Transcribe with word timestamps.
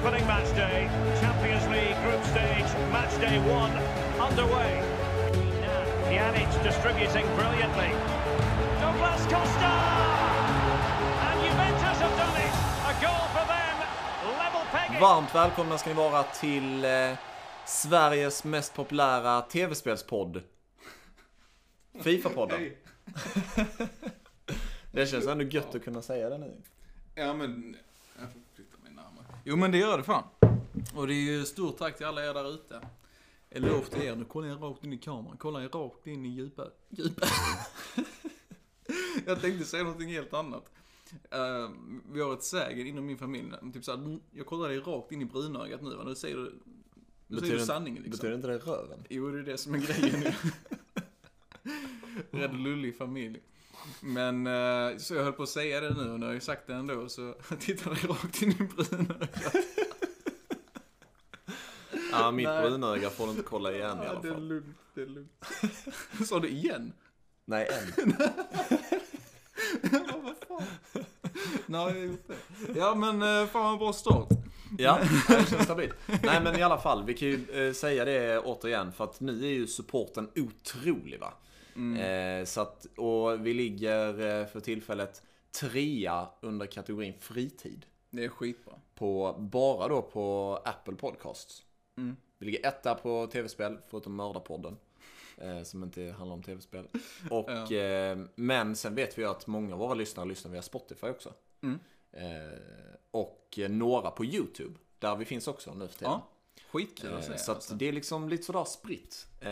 opening 0.00 0.26
match 0.26 0.50
day. 0.56 0.88
Champions 1.20 1.68
League 1.68 1.96
group 2.02 2.24
stage, 2.24 2.70
match 2.92 3.14
day 3.20 3.38
one 3.38 3.72
underway. 4.26 4.82
Pjanic 6.08 6.50
distributing 6.62 7.26
brilliantly. 7.36 7.90
Douglas 8.80 9.22
Costa! 9.32 9.72
And 11.26 11.36
Juventus 11.44 11.98
have 12.04 12.16
done 12.16 12.36
it. 12.46 12.54
A 12.90 12.92
goal 13.04 13.26
for 13.34 13.44
them. 13.52 13.76
Level 14.38 14.64
pegging. 14.72 15.00
Varmt 15.00 15.34
välkomna 15.34 15.78
ska 15.78 15.90
ni 15.90 15.96
vara 15.96 16.22
till 16.22 16.84
eh, 16.84 16.90
Sveriges 17.66 18.44
mest 18.44 18.74
populära 18.74 19.42
tv-spelspodd. 19.42 20.42
Fifa-podden. 22.02 22.72
det 24.92 25.06
känns 25.06 25.26
ändå 25.26 25.44
gött 25.44 25.74
att 25.74 25.84
kunna 25.84 26.02
säga 26.02 26.28
det 26.28 26.38
nu. 26.38 26.62
Ja 27.14 27.34
men, 27.34 27.76
jag 28.18 28.32
får 28.32 28.40
flytta 28.54 28.76
mig 28.82 28.92
närmare. 28.92 29.29
Jo 29.44 29.56
men 29.56 29.72
det 29.72 29.78
gör 29.78 29.98
det 29.98 30.04
fan. 30.04 30.24
Och 30.94 31.06
det 31.06 31.14
är 31.14 31.32
ju 31.32 31.44
stort 31.44 31.78
tack 31.78 31.96
till 31.96 32.06
alla 32.06 32.24
er 32.24 32.34
där 32.34 32.54
ute. 32.54 32.80
Eloge 33.50 33.90
till 33.90 34.02
er, 34.02 34.16
nu 34.16 34.24
kollar 34.24 34.48
jag 34.48 34.62
rakt 34.62 34.84
in 34.84 34.92
i 34.92 34.98
kameran, 34.98 35.36
kollar 35.36 35.60
jag 35.60 35.74
rakt 35.74 36.06
in 36.06 36.26
i 36.26 36.28
djupa, 36.28 36.66
djupa. 36.88 37.26
jag 39.26 39.40
tänkte 39.40 39.64
säga 39.64 39.82
någonting 39.82 40.08
helt 40.08 40.34
annat. 40.34 40.70
Eh, 41.30 41.70
vi 42.12 42.20
har 42.20 42.32
ett 42.32 42.42
sägen 42.42 42.86
inom 42.86 43.06
min 43.06 43.18
familj, 43.18 43.52
typ 43.72 43.84
såhär, 43.84 44.18
jag 44.30 44.46
kollar 44.46 44.68
dig 44.68 44.78
rakt 44.78 45.12
in 45.12 45.22
i 45.22 45.24
brunögat 45.24 45.82
nu 45.82 45.90
och 45.90 46.06
nu 46.06 46.14
säger 46.14 46.36
du, 46.36 46.54
nu 47.26 47.40
säger 47.40 47.58
du 47.58 47.66
sanningen 47.66 48.02
liksom. 48.02 48.18
Betyder 48.18 48.34
inte 48.34 48.48
det 48.48 48.58
röven? 48.58 49.04
Jo, 49.08 49.30
det 49.30 49.38
är 49.38 49.42
det 49.42 49.58
som 49.58 49.74
är 49.74 49.78
grejen. 49.78 50.32
Rädd 52.30 52.54
lullig 52.54 52.96
familj. 52.96 53.40
Men, 54.00 54.46
eh, 54.46 54.96
så 54.98 55.14
jag 55.14 55.24
höll 55.24 55.32
på 55.32 55.42
att 55.42 55.48
säga 55.48 55.80
det 55.80 55.90
nu 55.94 56.10
och 56.12 56.20
nu 56.20 56.26
har 56.26 56.32
jag 56.32 56.42
sagt 56.42 56.66
det 56.66 56.74
ändå, 56.74 57.08
så 57.08 57.34
tittar 57.60 57.98
jag 58.02 58.10
rakt 58.10 58.42
in 58.42 58.50
i 58.50 58.54
brunögat. 58.54 59.30
Ja, 62.12 62.30
mitt 62.30 62.46
Nej. 62.48 62.62
brunöga 62.68 63.10
får 63.10 63.24
du 63.24 63.30
inte 63.30 63.42
kolla 63.42 63.72
igen 63.72 63.98
i 64.02 64.06
alla 64.06 64.14
Ja, 64.14 64.20
det 64.22 64.28
är 64.28 64.32
fall. 64.32 64.48
lugnt, 64.48 64.76
det 64.94 65.02
är 65.02 65.06
lugnt. 65.06 65.32
Sa 66.28 66.38
du 66.40 66.48
igen? 66.48 66.92
Nej, 67.44 67.68
än. 67.98 68.14
Vad 70.22 70.36
fan? 70.48 70.62
Nej, 71.66 71.80
jag 71.80 71.90
har 71.90 71.94
gjort 71.96 72.28
det. 72.28 72.78
Ja, 72.78 72.94
men 72.94 73.22
eh, 73.22 73.46
fan 73.48 73.62
vad 73.70 73.78
bra 73.78 73.92
start. 73.92 74.28
Ja, 74.78 74.98
det 75.28 75.50
känns 75.50 75.64
stabilt. 75.64 75.94
Nej, 76.22 76.40
men 76.42 76.58
i 76.58 76.62
alla 76.62 76.78
fall, 76.80 77.04
vi 77.04 77.14
kan 77.14 77.28
ju 77.28 77.66
eh, 77.68 77.72
säga 77.72 78.04
det 78.04 78.38
återigen, 78.38 78.92
för 78.92 79.04
att 79.04 79.20
nu 79.20 79.44
är 79.44 79.50
ju 79.50 79.66
supporten 79.66 80.30
otrolig 80.36 81.20
va. 81.20 81.32
Eh, 81.76 82.44
så 82.44 82.60
att, 82.60 82.86
och 82.96 83.46
vi 83.46 83.54
ligger 83.54 84.08
eh, 84.40 84.46
för 84.46 84.60
tillfället 84.60 85.22
trea 85.60 86.28
under 86.40 86.66
kategorin 86.66 87.14
fritid. 87.18 87.86
Det 88.10 88.24
är 88.24 88.28
skitbra. 88.28 88.74
På, 88.94 89.36
bara 89.38 89.88
då 89.88 90.02
på 90.02 90.58
Apple 90.64 90.94
Podcasts. 90.94 91.64
Mm. 91.96 92.16
Vi 92.38 92.46
ligger 92.46 92.66
etta 92.68 92.94
på 92.94 93.26
tv-spel, 93.26 93.78
förutom 93.88 94.14
Mördarpodden. 94.16 94.76
Eh, 95.38 95.62
som 95.62 95.82
inte 95.82 96.02
handlar 96.18 96.34
om 96.34 96.42
tv-spel. 96.42 96.88
Och, 97.30 97.50
Ja. 97.50 97.72
eh, 97.76 98.18
men 98.34 98.76
sen 98.76 98.94
vet 98.94 99.18
vi 99.18 99.24
att 99.24 99.46
många 99.46 99.72
av 99.74 99.78
våra 99.78 99.94
lyssnare 99.94 100.28
lyssnar 100.28 100.52
via 100.52 100.62
Spotify 100.62 101.06
också. 101.06 101.32
Mm. 101.62 101.78
Eh, 102.12 102.58
och 103.10 103.58
eh, 103.58 103.70
några 103.70 104.10
på 104.10 104.24
YouTube, 104.24 104.74
där 104.98 105.16
vi 105.16 105.24
finns 105.24 105.48
också 105.48 105.74
nu 105.74 105.88
för 105.88 105.98
tiden. 105.98 106.12
Ja, 106.12 106.26
skitkul 106.72 107.14
att 107.14 107.28
Eh, 107.28 107.32
se. 107.32 107.38
Så 107.38 107.50
att 107.52 107.56
alltså. 107.56 107.74
det 107.74 107.88
är 107.88 107.92
liksom 107.92 108.28
lite 108.28 108.42
sådär 108.42 108.64
spritt. 108.64 109.26
Eh, 109.40 109.48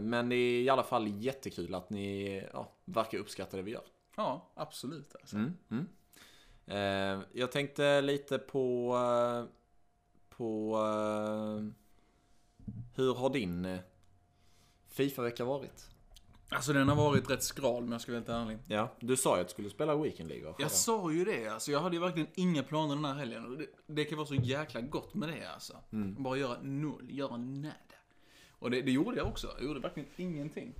Men 0.00 0.28
det 0.28 0.36
är 0.36 0.60
i 0.62 0.68
alla 0.68 0.82
fall 0.82 1.06
jättekul 1.08 1.74
att 1.74 1.90
ni 1.90 2.36
ja, 2.52 2.72
verkar 2.84 3.18
uppskatta 3.18 3.56
det 3.56 3.62
vi 3.62 3.70
gör. 3.70 3.84
Ja, 4.16 4.50
absolut 4.54 5.14
alltså. 5.20 5.36
Mm, 5.36 5.52
mm. 5.70 5.86
Eh, 6.66 7.24
Jag 7.32 7.52
tänkte 7.52 8.00
lite 8.00 8.38
på, 8.38 8.96
på 10.28 10.76
hur 12.94 13.14
har 13.14 13.30
din 13.30 13.78
Fifa-vecka 14.88 15.44
varit? 15.44 15.88
Alltså 16.54 16.72
den 16.72 16.88
har 16.88 16.96
varit 16.96 17.30
rätt 17.30 17.42
skral 17.42 17.82
om 17.82 17.92
jag 17.92 18.00
ska 18.00 18.12
vara 18.12 18.18
helt 18.18 18.28
ärlig. 18.28 18.58
Ja, 18.66 18.96
du 19.00 19.16
sa 19.16 19.36
ju 19.36 19.40
att 19.40 19.48
du 19.48 19.52
skulle 19.52 19.70
spela 19.70 19.96
Weekend 19.96 20.28
League? 20.28 20.54
Jag 20.58 20.70
sa 20.70 21.12
ju 21.12 21.24
det, 21.24 21.48
alltså 21.48 21.72
jag 21.72 21.80
hade 21.80 21.96
ju 21.96 22.02
verkligen 22.02 22.28
inga 22.34 22.62
planer 22.62 22.94
den 22.94 23.04
här 23.04 23.14
helgen. 23.14 23.58
Det, 23.58 23.66
det 23.86 24.04
kan 24.04 24.18
vara 24.18 24.26
så 24.26 24.34
jäkla 24.34 24.80
gott 24.80 25.14
med 25.14 25.28
det 25.28 25.52
alltså. 25.54 25.76
Bara 26.18 26.36
göra 26.36 26.58
noll, 26.62 27.06
göra 27.10 27.36
nada. 27.36 27.74
Och 28.58 28.70
det, 28.70 28.82
det 28.82 28.92
gjorde 28.92 29.16
jag 29.16 29.26
också, 29.26 29.54
jag 29.58 29.66
gjorde 29.66 29.80
verkligen 29.80 30.08
ingenting. 30.16 30.74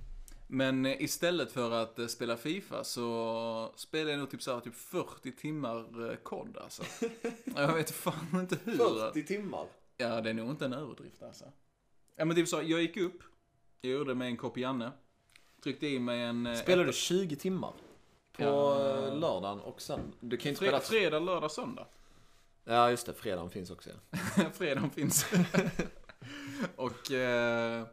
Men 0.47 0.85
eh, 0.85 1.01
istället 1.01 1.51
för 1.51 1.71
att 1.71 1.99
eh, 1.99 2.07
spela 2.07 2.37
FIFA 2.37 2.83
så 2.83 3.73
spelade 3.75 4.11
jag 4.11 4.19
nog 4.19 4.29
typ 4.29 4.41
såhär 4.41 4.59
typ 4.59 4.75
40 4.75 5.31
timmar 5.31 6.09
eh, 6.09 6.15
kod 6.15 6.57
alltså. 6.57 6.83
jag 7.55 7.73
vet 7.73 7.91
fan 7.91 8.39
inte 8.39 8.57
hur. 8.63 8.77
40 8.77 9.23
timmar? 9.23 9.67
Ja, 9.97 10.21
det 10.21 10.29
är 10.29 10.33
nog 10.33 10.49
inte 10.49 10.65
en 10.65 10.73
överdrift 10.73 11.23
alltså. 11.23 11.45
Ja 12.15 12.25
men 12.25 12.35
typ 12.35 12.47
så, 12.47 12.55
jag 12.55 12.81
gick 12.81 12.97
upp, 12.97 13.23
jag 13.81 13.91
gjorde 13.91 14.15
mig 14.15 14.27
en 14.27 14.37
kopp 14.37 14.57
Janne. 14.57 14.91
Tryckte 15.65 15.87
i 15.87 15.99
mig 15.99 16.21
en... 16.21 16.45
eh, 16.47 16.55
Spelade 16.55 16.89
du 16.89 16.93
20 16.93 17.35
timmar? 17.35 17.69
På 18.31 18.43
Ja. 18.43 18.79
eh, 19.07 19.15
lördagen 19.19 19.59
och 19.59 19.81
sen? 19.81 19.99
Du 20.19 20.37
kan 20.37 20.43
ju 20.43 20.49
inte 20.49 20.61
Fre- 20.65 20.67
spela... 20.67 20.79
fredag, 20.79 21.19
lördag, 21.19 21.51
söndag. 21.51 21.87
Ja, 22.63 22.89
just 22.89 23.05
det. 23.05 23.13
Fredagen 23.13 23.49
finns 23.49 23.69
också 23.71 23.89
ja. 23.89 24.19
Fredagen 24.53 24.89
finns. 24.89 25.25
och, 26.75 27.11
eh, 27.11 27.83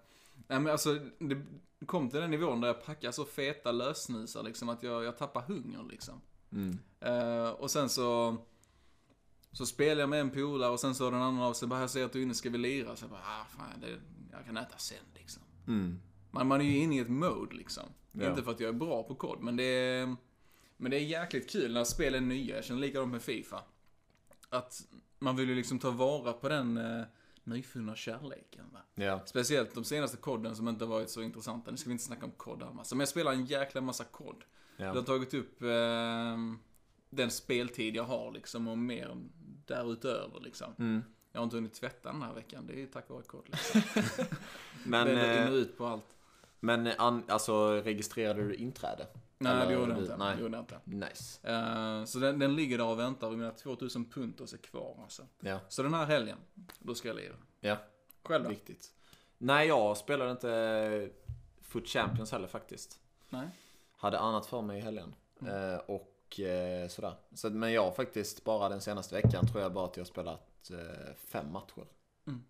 nej 0.49 0.61
men 0.61 0.67
alltså, 0.73 0.99
det 1.19 1.43
kom 1.87 2.11
till 2.11 2.21
den 2.21 2.31
nivån 2.31 2.61
där 2.61 2.69
jag 2.69 2.85
packade 2.85 3.13
så 3.13 3.25
feta 3.25 3.73
lösnusar 3.73 4.43
liksom 4.43 4.69
att 4.69 4.83
jag, 4.83 5.05
jag 5.05 5.19
tappade 5.19 5.47
hunger 5.47 5.83
liksom. 5.91 6.21
Mm. 6.53 6.79
Eh, 7.01 7.51
och 7.51 7.71
sen 7.71 7.89
så, 7.89 8.37
så 9.53 9.67
spelade 9.67 10.01
jag 10.01 10.09
med 10.09 10.21
en 10.21 10.31
polare 10.31 10.71
och 10.71 10.81
sen 10.81 10.95
så 10.95 11.11
den 11.11 11.23
andra 11.23 11.45
av 11.47 11.53
sig 11.53 11.69
bara, 11.69 11.81
jag 11.81 11.91
ser 11.91 12.05
att 12.05 12.13
du 12.13 12.19
är 12.19 12.23
inne, 12.23 12.35
ska 12.35 12.51
vi 12.51 12.59
lira? 12.59 12.97
Så 12.97 13.05
jag 13.05 13.11
bara, 13.11 13.21
ah 13.21 13.45
fan, 13.57 13.81
det, 13.81 13.89
jag 14.37 14.45
kan 14.47 14.57
äta 14.57 14.79
sen 14.79 14.97
liksom. 15.15 15.43
Mm. 15.67 16.01
Man, 16.33 16.47
man 16.47 16.61
är 16.61 16.65
ju 16.65 16.77
inne 16.77 16.97
i 16.97 16.99
ett 16.99 17.11
mode 17.11 17.57
liksom. 17.57 17.85
Ja. 18.13 18.31
Inte 18.31 18.43
för 18.43 18.51
att 18.51 18.61
jag 18.61 18.69
är 18.69 18.79
bra 18.79 19.03
på 19.03 19.15
kod, 19.15 19.41
men 19.41 19.57
det 19.57 19.65
är, 19.65 20.17
men 20.77 20.91
det 20.91 20.97
är 20.97 21.05
jäkligt 21.05 21.51
kul 21.51 21.73
när 21.73 21.85
spel 21.85 22.15
är 22.15 22.21
nya. 22.21 22.57
Jag 22.57 22.65
känner 22.65 22.81
likadant 22.81 23.13
med 23.13 23.23
Fifa. 23.23 23.63
Att 24.49 24.83
man 25.19 25.37
vill 25.37 25.49
ju 25.49 25.55
liksom 25.55 25.79
ta 25.79 25.91
vara 25.91 26.33
på 26.33 26.49
den 26.49 26.77
eh, 26.77 27.05
nyfunna 27.45 27.97
kärleken. 27.97 28.65
Va? 28.73 28.81
Ja. 28.95 29.21
Speciellt 29.27 29.75
de 29.75 29.85
senaste 29.85 30.17
kodden 30.17 30.57
som 30.57 30.69
inte 30.69 30.85
varit 30.85 31.11
så 31.11 31.23
intressanta. 31.23 31.71
Nu 31.71 31.77
ska 31.77 31.89
vi 31.89 31.93
inte 31.93 32.05
snacka 32.05 32.25
om 32.25 32.33
kod 32.33 32.63
här 32.63 32.73
massa. 32.73 32.95
Men 32.95 33.01
jag 33.01 33.09
spelar 33.09 33.33
en 33.33 33.45
jäkla 33.45 33.81
massa 33.81 34.05
kod. 34.05 34.45
ja. 34.77 34.93
Det 34.93 34.99
har 34.99 35.03
tagit 35.03 35.35
upp 35.35 35.63
eh, 35.63 36.37
den 37.11 37.31
speltid 37.31 37.97
jag 37.97 38.05
har 38.05 38.33
liksom 38.33 38.69
och 38.69 38.79
mer 38.79 39.17
därutöver 39.67 40.41
liksom. 40.41 40.75
Mm. 40.79 41.03
Jag 41.33 41.41
har 41.41 41.45
inte 41.45 41.57
hunnit 41.57 41.75
tvätta 41.75 42.13
den 42.13 42.23
här 42.23 42.35
veckan. 42.35 42.67
Det 42.67 42.83
är 42.83 42.87
tack 42.87 43.09
vare 43.09 43.23
kod 43.23 43.49
liksom. 43.49 43.83
Men, 44.85 45.09
in 45.09 45.19
eh, 45.19 45.53
ut 45.53 45.79
på 45.79 45.87
allt. 45.87 46.17
Men 46.65 46.87
an, 46.99 47.25
alltså 47.29 47.71
registrerade 47.73 48.49
du 48.49 48.55
inträde? 48.55 49.07
Nej, 49.39 49.53
Eller 49.53 49.67
det 49.67 49.73
gjorde 49.73 49.93
jag 49.93 50.01
inte. 50.01 50.17
nej. 50.17 50.37
Det 50.37 50.43
gjorde 50.43 50.59
inte. 50.59 50.81
Nice. 50.85 51.49
Eh, 51.51 52.05
så 52.05 52.19
den, 52.19 52.39
den 52.39 52.57
ligger 52.57 52.79
där 52.79 52.87
och 52.87 52.99
väntar 52.99 53.27
och 53.27 53.39
mina 53.39 53.51
2000 53.51 54.05
puntos 54.05 54.53
är 54.53 54.59
kvar 54.59 54.99
alltså. 55.03 55.27
Ja. 55.41 55.61
Så 55.69 55.83
den 55.83 55.95
här 55.95 56.05
helgen, 56.07 56.39
då 56.79 56.95
ska 56.95 57.09
jag 57.09 57.17
lira. 57.17 57.35
Ja, 57.61 57.77
Själv 58.25 58.45
då? 58.45 58.51
viktigt. 58.51 58.93
Nej, 59.39 59.69
jag 59.69 59.97
spelade 59.97 60.31
inte 60.31 61.11
Foot 61.63 61.89
Champions 61.89 62.33
heller 62.33 62.49
faktiskt. 62.49 63.01
Nej? 63.29 63.49
Hade 63.97 64.19
annat 64.19 64.47
för 64.47 64.63
mig 64.63 64.79
i 64.79 64.81
helgen. 64.81 65.15
Eh, 65.47 65.77
och 65.77 66.41
eh, 66.41 66.89
sådär. 66.89 67.15
Så, 67.35 67.51
men 67.51 67.73
jag 67.73 67.85
har 67.85 67.93
faktiskt 67.93 68.45
bara 68.45 68.69
den 68.69 68.81
senaste 68.81 69.15
veckan 69.15 69.47
tror 69.47 69.63
jag 69.63 69.73
bara 69.73 69.85
att 69.85 69.97
jag 69.97 70.05
har 70.05 70.09
spelat 70.09 70.71
fem 71.17 71.53
matcher. 71.53 71.87
Mm. 72.27 72.43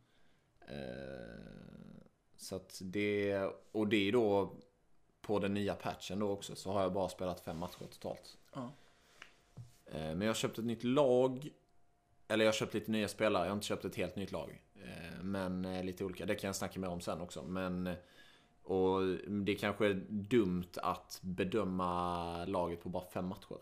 Så 2.43 2.61
det, 2.81 3.39
och 3.73 3.89
det 3.89 4.09
är 4.09 4.13
då 4.13 4.53
på 5.21 5.39
den 5.39 5.55
nya 5.55 5.75
patchen 5.75 6.19
då 6.19 6.31
också 6.31 6.57
så 6.57 6.73
har 6.73 6.83
jag 6.83 6.93
bara 6.93 7.09
spelat 7.09 7.41
fem 7.41 7.59
matcher 7.59 7.79
totalt. 7.91 8.37
Ja. 8.55 8.71
Eh, 9.87 9.93
Men 10.01 10.21
jag 10.21 10.29
har 10.29 10.35
köpt 10.35 10.59
ett 10.59 10.65
nytt 10.65 10.85
lag. 10.85 11.49
Eller 12.29 12.45
jag 12.45 12.53
har 12.53 12.57
köpt 12.57 12.75
lite 12.75 12.91
nya 12.91 13.09
spelare. 13.09 13.45
Jag 13.45 13.51
har 13.51 13.55
inte 13.57 13.67
köpt 13.67 13.85
ett 13.85 13.97
helt 13.97 14.17
nytt 14.17 14.33
lag. 14.33 14.63
Eh, 14.75 15.23
Men 15.23 15.65
eh, 15.65 15.85
lite 15.85 16.05
olika. 16.05 16.27
Det 16.27 16.35
kan 16.35 16.49
jag 16.49 16.57
snacka 16.57 16.81
mer 16.81 16.89
om 16.89 17.01
sen 17.01 17.21
också. 17.21 17.43
Men 17.43 17.95
och 18.63 19.01
det 19.45 19.55
kanske 19.55 19.87
är 19.87 19.95
dumt 20.09 20.69
att 20.77 21.19
bedöma 21.23 22.45
laget 22.45 22.83
på 22.83 22.89
bara 22.89 23.05
fem 23.11 23.27
matcher. 23.27 23.57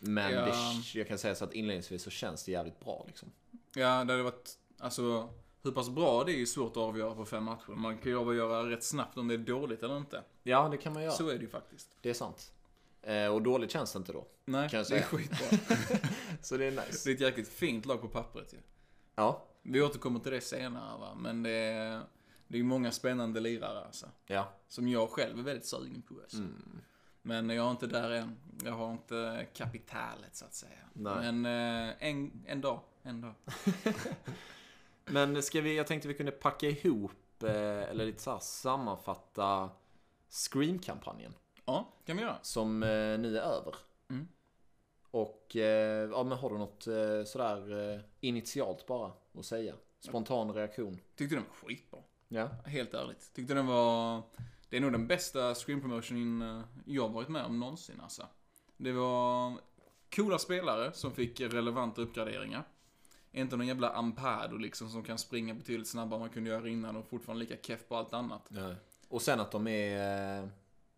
Men 0.00 0.32
Ja. 0.32 0.44
det, 0.46 0.98
jag 0.98 1.08
kan 1.08 1.18
säga 1.18 1.34
så 1.34 1.44
att 1.44 1.52
inledningsvis 1.54 2.02
så 2.02 2.10
känns 2.10 2.44
det 2.44 2.52
jävligt 2.52 2.80
bra 2.80 3.04
liksom. 3.06 3.32
Ja, 3.74 4.04
det 4.04 4.12
hade 4.12 4.22
varit, 4.22 4.58
alltså, 4.78 5.28
hur 5.62 5.70
pass 5.72 5.90
bra 5.90 6.24
det 6.24 6.32
är 6.32 6.36
ju 6.36 6.46
svårt 6.46 6.70
att 6.70 6.76
avgöra 6.76 7.14
på 7.14 7.24
fem 7.24 7.44
matcher. 7.44 7.70
Man 7.72 7.98
kan 7.98 8.12
ju 8.12 8.18
avgöra 8.18 8.70
rätt 8.70 8.84
snabbt 8.84 9.18
om 9.18 9.28
det 9.28 9.34
är 9.34 9.38
dåligt 9.38 9.82
eller 9.82 9.96
inte. 9.96 10.22
Ja, 10.42 10.68
det 10.68 10.76
kan 10.76 10.92
man 10.92 11.02
göra. 11.02 11.12
Så 11.12 11.28
är 11.28 11.34
det 11.34 11.40
ju 11.40 11.48
faktiskt. 11.48 11.96
Det 12.00 12.10
är 12.10 12.14
sant. 12.14 12.52
Eh, 13.02 13.26
och 13.26 13.42
dåligt 13.42 13.70
känns 13.70 13.92
det 13.92 13.96
inte 13.96 14.12
då. 14.12 14.26
Nej, 14.44 14.68
Kan 14.70 14.78
jag 14.78 14.88
det 14.88 14.94
är 14.96 15.02
säga. 15.02 15.02
skitbra. 15.02 15.78
Så 16.42 16.56
det 16.56 16.64
är 16.64 16.70
nice. 16.70 17.00
det 17.04 17.10
är 17.10 17.14
ett 17.14 17.20
jäkligt 17.20 17.48
fint 17.48 17.86
lag 17.86 18.00
på 18.00 18.08
pappret 18.08 18.52
ju. 18.52 18.58
Ja, 19.14 19.44
Vi 19.62 19.82
återkommer 19.82 20.20
till 20.20 20.32
det 20.32 20.40
senare 20.40 20.98
va, 20.98 21.14
men 21.14 21.42
det 21.42 21.50
är, 21.50 22.02
det 22.48 22.58
är 22.58 22.62
många 22.62 22.92
spännande 22.92 23.40
lirare 23.40 23.84
alltså. 23.84 24.06
ja. 24.26 24.52
Som 24.68 24.88
jag 24.88 25.10
själv 25.10 25.38
är 25.38 25.42
väldigt 25.42 25.66
sugen 25.66 26.02
på 26.02 26.14
alltså. 26.22 26.36
Mm. 26.36 26.80
Men 27.22 27.50
jag 27.50 27.66
är 27.66 27.70
inte 27.70 27.86
där 27.86 28.10
än. 28.10 28.36
Jag 28.64 28.72
har 28.72 28.92
inte 28.92 29.46
kapitalet 29.54 30.36
så 30.36 30.44
att 30.44 30.54
säga. 30.54 30.78
Nej. 30.92 31.32
Men 31.32 31.46
eh, 31.88 31.94
en, 32.08 32.44
en 32.46 32.60
dag, 32.60 32.80
en 33.02 33.20
dag. 33.20 33.34
Men 35.12 35.42
ska 35.42 35.60
vi, 35.60 35.76
jag 35.76 35.86
tänkte 35.86 36.08
vi 36.08 36.14
kunde 36.14 36.32
packa 36.32 36.68
ihop, 36.68 37.42
eh, 37.42 37.90
eller 37.90 38.06
lite 38.06 38.22
så 38.22 38.30
här 38.30 38.38
sammanfatta 38.38 39.70
Scream-kampanjen. 40.28 41.34
Ja, 41.64 41.92
kan 42.06 42.16
vi 42.16 42.22
göra. 42.22 42.38
Som 42.42 42.82
eh, 42.82 42.88
nu 43.18 43.38
är 43.38 43.42
över. 43.42 43.74
Mm. 44.08 44.28
Och, 45.10 45.56
eh, 45.56 46.10
ja 46.10 46.24
men 46.24 46.38
har 46.38 46.50
du 46.50 46.58
något 46.58 46.82
sådär 47.28 48.02
initialt 48.20 48.86
bara 48.86 49.12
att 49.38 49.46
säga? 49.46 49.74
Spontan 50.00 50.54
reaktion? 50.54 51.00
Tyckte 51.16 51.36
den 51.36 51.44
var 51.44 51.68
skitbra. 51.68 52.00
Ja. 52.28 52.48
Helt 52.64 52.94
ärligt. 52.94 53.34
Tyckte 53.34 53.54
den 53.54 53.66
var... 53.66 54.22
Det 54.68 54.76
är 54.76 54.80
nog 54.80 54.92
den 54.92 55.06
bästa 55.06 55.54
eh, 56.42 56.62
jag 56.84 57.08
varit 57.08 57.28
med 57.28 57.44
om 57.44 57.60
någonsin 57.60 58.00
alltså. 58.00 58.26
Det 58.76 58.92
var 58.92 59.58
coola 60.14 60.38
spelare 60.38 60.92
som 60.92 61.12
fick 61.12 61.40
relevanta 61.40 62.02
uppgraderingar. 62.02 62.64
Inte 63.32 63.56
någon 63.56 63.66
jävla 63.66 63.90
Ampado 63.90 64.56
liksom 64.56 64.90
som 64.90 65.02
kan 65.02 65.18
springa 65.18 65.54
betydligt 65.54 65.88
snabbare 65.88 66.16
än 66.16 66.20
man 66.20 66.30
kunde 66.30 66.50
göra 66.50 66.68
innan 66.68 66.96
och 66.96 67.06
fortfarande 67.08 67.44
lika 67.44 67.56
keff 67.62 67.88
på 67.88 67.96
allt 67.96 68.12
annat. 68.12 68.42
ja. 68.48 68.74
Och 69.08 69.22
sen 69.22 69.40
att 69.40 69.50
de 69.52 69.66
är, 69.66 70.38
eh, 70.42 70.48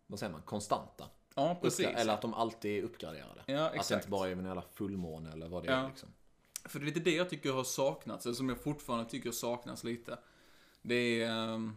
vad 0.07 0.19
säger 0.19 0.31
man, 0.31 0.41
konstanta. 0.41 1.05
Ja, 1.35 1.57
precis. 1.61 1.85
Uppgra- 1.85 1.99
eller 1.99 2.13
att 2.13 2.21
de 2.21 2.33
alltid 2.33 2.79
är 2.79 2.83
uppgraderade. 2.83 3.43
Ja, 3.45 3.65
Att 3.65 3.71
det 3.71 3.77
exakt. 3.79 3.91
inte 4.01 4.09
bara 4.11 4.27
är 4.29 4.31
en 4.31 4.45
jävla 4.45 4.61
fullmåne 4.61 5.31
eller 5.31 5.47
vad 5.47 5.63
det 5.63 5.71
Ja. 5.71 5.77
är 5.77 5.87
liksom. 5.89 6.09
För 6.65 6.79
det 6.79 6.83
är 6.83 6.85
lite 6.85 6.99
det 6.99 7.15
jag 7.15 7.29
tycker 7.29 7.51
har 7.53 7.63
saknats, 7.63 8.25
eller 8.25 8.35
som 8.35 8.49
jag 8.49 8.63
fortfarande 8.63 9.09
tycker 9.09 9.31
saknas 9.31 9.83
lite. 9.83 10.17
Det 10.81 11.23
är 11.23 11.29
ehm, 11.53 11.75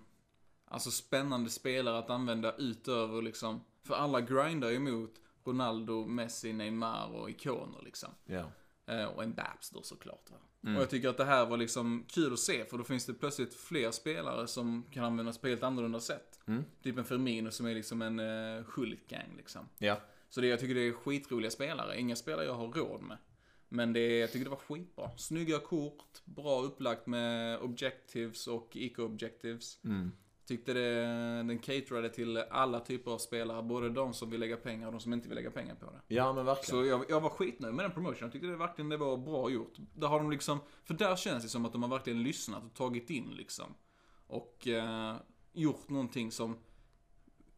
alltså 0.64 0.90
spännande 0.90 1.50
spelare 1.50 1.98
att 1.98 2.10
använda 2.10 2.54
utöver 2.56 3.22
liksom, 3.22 3.60
för 3.82 3.94
alla 3.94 4.20
grindar 4.20 4.68
ju 4.70 4.76
emot 4.76 5.14
Ronaldo, 5.44 6.06
Messi, 6.06 6.52
Neymar 6.52 7.08
och 7.12 7.30
ikoner 7.30 7.82
liksom. 7.84 8.10
Ja. 8.24 8.44
Eh, 8.86 9.04
och 9.04 9.22
en 9.22 9.34
Baps 9.34 9.70
då 9.70 9.82
såklart. 9.82 10.30
Va? 10.30 10.36
Mm. 10.64 10.76
Och 10.76 10.82
jag 10.82 10.90
tycker 10.90 11.08
att 11.08 11.16
det 11.16 11.24
här 11.24 11.46
var 11.46 11.56
liksom 11.56 12.04
kul 12.08 12.32
att 12.32 12.38
se, 12.38 12.64
för 12.64 12.78
då 12.78 12.84
finns 12.84 13.06
det 13.06 13.14
plötsligt 13.14 13.54
fler 13.54 13.90
spelare 13.90 14.46
som 14.46 14.86
kan 14.92 15.04
användas 15.04 15.38
på 15.38 15.48
helt 15.48 15.62
annorlunda 15.62 16.00
sätt. 16.00 16.40
Mm. 16.46 16.64
Typ 16.82 16.98
en 16.98 17.04
Firmino 17.04 17.50
som 17.50 17.66
är 17.66 17.74
liksom 17.74 18.02
en 18.02 18.20
uh, 18.20 18.64
Hulk-gang 18.74 19.34
liksom. 19.36 19.68
Ja. 19.78 20.00
Så 20.28 20.40
det, 20.40 20.46
jag 20.46 20.60
tycker 20.60 20.74
det 20.74 20.88
är 20.88 20.92
skitroliga 20.92 21.50
spelare. 21.50 22.00
Inga 22.00 22.16
spelare 22.16 22.44
jag 22.44 22.54
har 22.54 22.68
råd 22.68 23.02
med. 23.02 23.16
Men 23.68 23.92
det, 23.92 24.18
jag 24.18 24.32
tycker 24.32 24.44
det 24.44 24.50
var 24.50 24.56
skitbra. 24.56 25.10
Snygga 25.16 25.58
kort, 25.58 26.22
bra 26.24 26.62
upplagt 26.62 27.06
med 27.06 27.58
objectives 27.58 28.46
och 28.46 28.70
icke-objectives. 28.76 29.84
Mm. 29.84 30.12
Tyckte 30.46 30.72
det, 30.72 31.00
den 31.43 31.58
caterade 31.58 32.08
till 32.08 32.37
alla 32.37 32.81
typer 32.81 33.10
av 33.10 33.19
spelare. 33.19 33.62
Både 33.62 33.90
de 33.90 34.14
som 34.14 34.31
vill 34.31 34.40
lägga 34.40 34.56
pengar 34.56 34.87
och 34.87 34.93
de 34.93 35.00
som 35.00 35.12
inte 35.12 35.28
vill 35.28 35.37
lägga 35.37 35.50
pengar 35.50 35.75
på 35.75 35.87
det. 35.87 36.14
Ja 36.14 36.32
men 36.32 36.44
verkligen. 36.44 36.82
Så 36.82 36.90
jag, 36.90 37.04
jag 37.08 37.20
var 37.20 37.31
skitnöjd 37.31 37.75
med 37.75 37.84
den 37.84 37.93
promotionen. 37.93 38.26
Jag 38.26 38.32
tyckte 38.32 38.48
det 38.48 38.56
verkligen 38.56 38.88
det 38.88 38.96
var 38.96 39.16
bra 39.16 39.50
gjort. 39.50 39.75
Där 39.94 40.08
har 40.08 40.19
de 40.19 40.31
liksom, 40.31 40.58
för 40.84 40.94
där 40.94 41.16
känns 41.16 41.43
det 41.43 41.48
som 41.48 41.64
att 41.64 41.72
de 41.72 41.82
har 41.82 41.90
verkligen 41.90 42.22
lyssnat 42.22 42.64
och 42.64 42.75
tagit 42.75 43.10
in 43.10 43.31
liksom. 43.37 43.75
Och 44.26 44.69
eh, 44.69 45.16
gjort 45.52 45.88
någonting 45.88 46.32
som, 46.32 46.56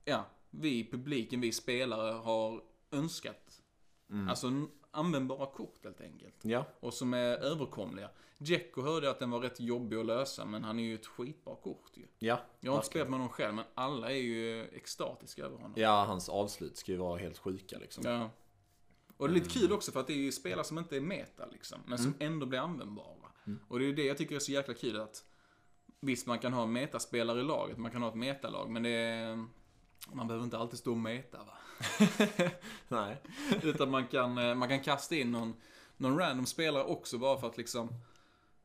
ja, 0.04 0.26
vi 0.50 0.90
publiken, 0.90 1.40
vi 1.40 1.52
spelare 1.52 2.12
har 2.12 2.62
önskat. 2.90 3.62
Mm. 4.10 4.28
Alltså 4.28 4.66
användbara 4.90 5.46
kort 5.46 5.84
helt 5.84 6.00
enkelt. 6.00 6.34
Ja. 6.42 6.64
Och 6.80 6.94
som 6.94 7.14
är 7.14 7.36
överkomliga. 7.36 8.10
Jacko 8.38 8.82
hörde 8.82 9.10
att 9.10 9.18
den 9.18 9.30
var 9.30 9.40
rätt 9.40 9.60
jobbig 9.60 9.96
att 9.96 10.06
lösa, 10.06 10.44
men 10.44 10.64
han 10.64 10.78
är 10.78 10.82
ju 10.82 10.94
ett 10.94 11.06
skitbra 11.06 11.54
kort 11.54 11.90
ju. 11.94 12.06
Ja. 12.18 12.40
Jag 12.60 12.72
har 12.72 12.76
inte 12.78 12.86
spelat 12.86 13.08
med 13.08 13.18
honom 13.18 13.32
själv, 13.32 13.54
men 13.54 13.64
alla 13.74 14.10
är 14.10 14.16
ju 14.16 14.64
extatiska 14.64 15.44
över 15.44 15.56
honom. 15.56 15.72
Ja, 15.76 16.04
hans 16.04 16.28
avslut 16.28 16.76
ska 16.76 16.92
ju 16.92 16.98
vara 16.98 17.18
helt 17.18 17.38
sjuka 17.38 17.78
liksom. 17.78 18.04
Ja. 18.06 18.30
Och 19.16 19.28
det 19.28 19.32
är 19.32 19.34
lite 19.34 19.50
kul 19.50 19.72
också 19.72 19.92
för 19.92 20.00
att 20.00 20.06
det 20.06 20.12
är 20.12 20.16
ju 20.16 20.32
spelare 20.32 20.64
som 20.64 20.78
inte 20.78 20.96
är 20.96 21.00
meta 21.00 21.46
liksom, 21.46 21.78
men 21.86 21.98
som 21.98 22.14
ändå 22.18 22.46
blir 22.46 22.58
användbara. 22.58 23.32
Och 23.68 23.78
det 23.78 23.84
är 23.84 23.86
ju 23.86 23.94
det 23.94 24.04
jag 24.04 24.18
tycker 24.18 24.34
är 24.34 24.38
så 24.38 24.52
jäkla 24.52 24.74
kul 24.74 25.00
att 25.00 25.24
Visst, 26.00 26.26
man 26.26 26.38
kan 26.38 26.52
ha 26.52 26.66
metaspelare 26.66 27.40
i 27.40 27.42
laget, 27.42 27.78
man 27.78 27.90
kan 27.90 28.02
ha 28.02 28.08
ett 28.08 28.14
metalag, 28.14 28.70
men 28.70 28.82
det 28.82 28.90
är... 28.90 29.46
Man 30.12 30.26
behöver 30.26 30.44
inte 30.44 30.58
alltid 30.58 30.78
stå 30.78 30.90
och 30.90 30.96
meta 30.96 31.38
va. 31.38 31.52
Nej. 32.88 33.22
Utan 33.62 33.90
man 33.90 34.06
kan, 34.06 34.38
eh, 34.38 34.54
man 34.54 34.68
kan 34.68 34.80
kasta 34.80 35.14
in 35.14 35.32
någon, 35.32 35.54
någon 35.96 36.18
random 36.18 36.46
spelare 36.46 36.84
också 36.84 37.18
bara 37.18 37.38
för 37.38 37.46
att 37.46 37.56
liksom... 37.56 37.88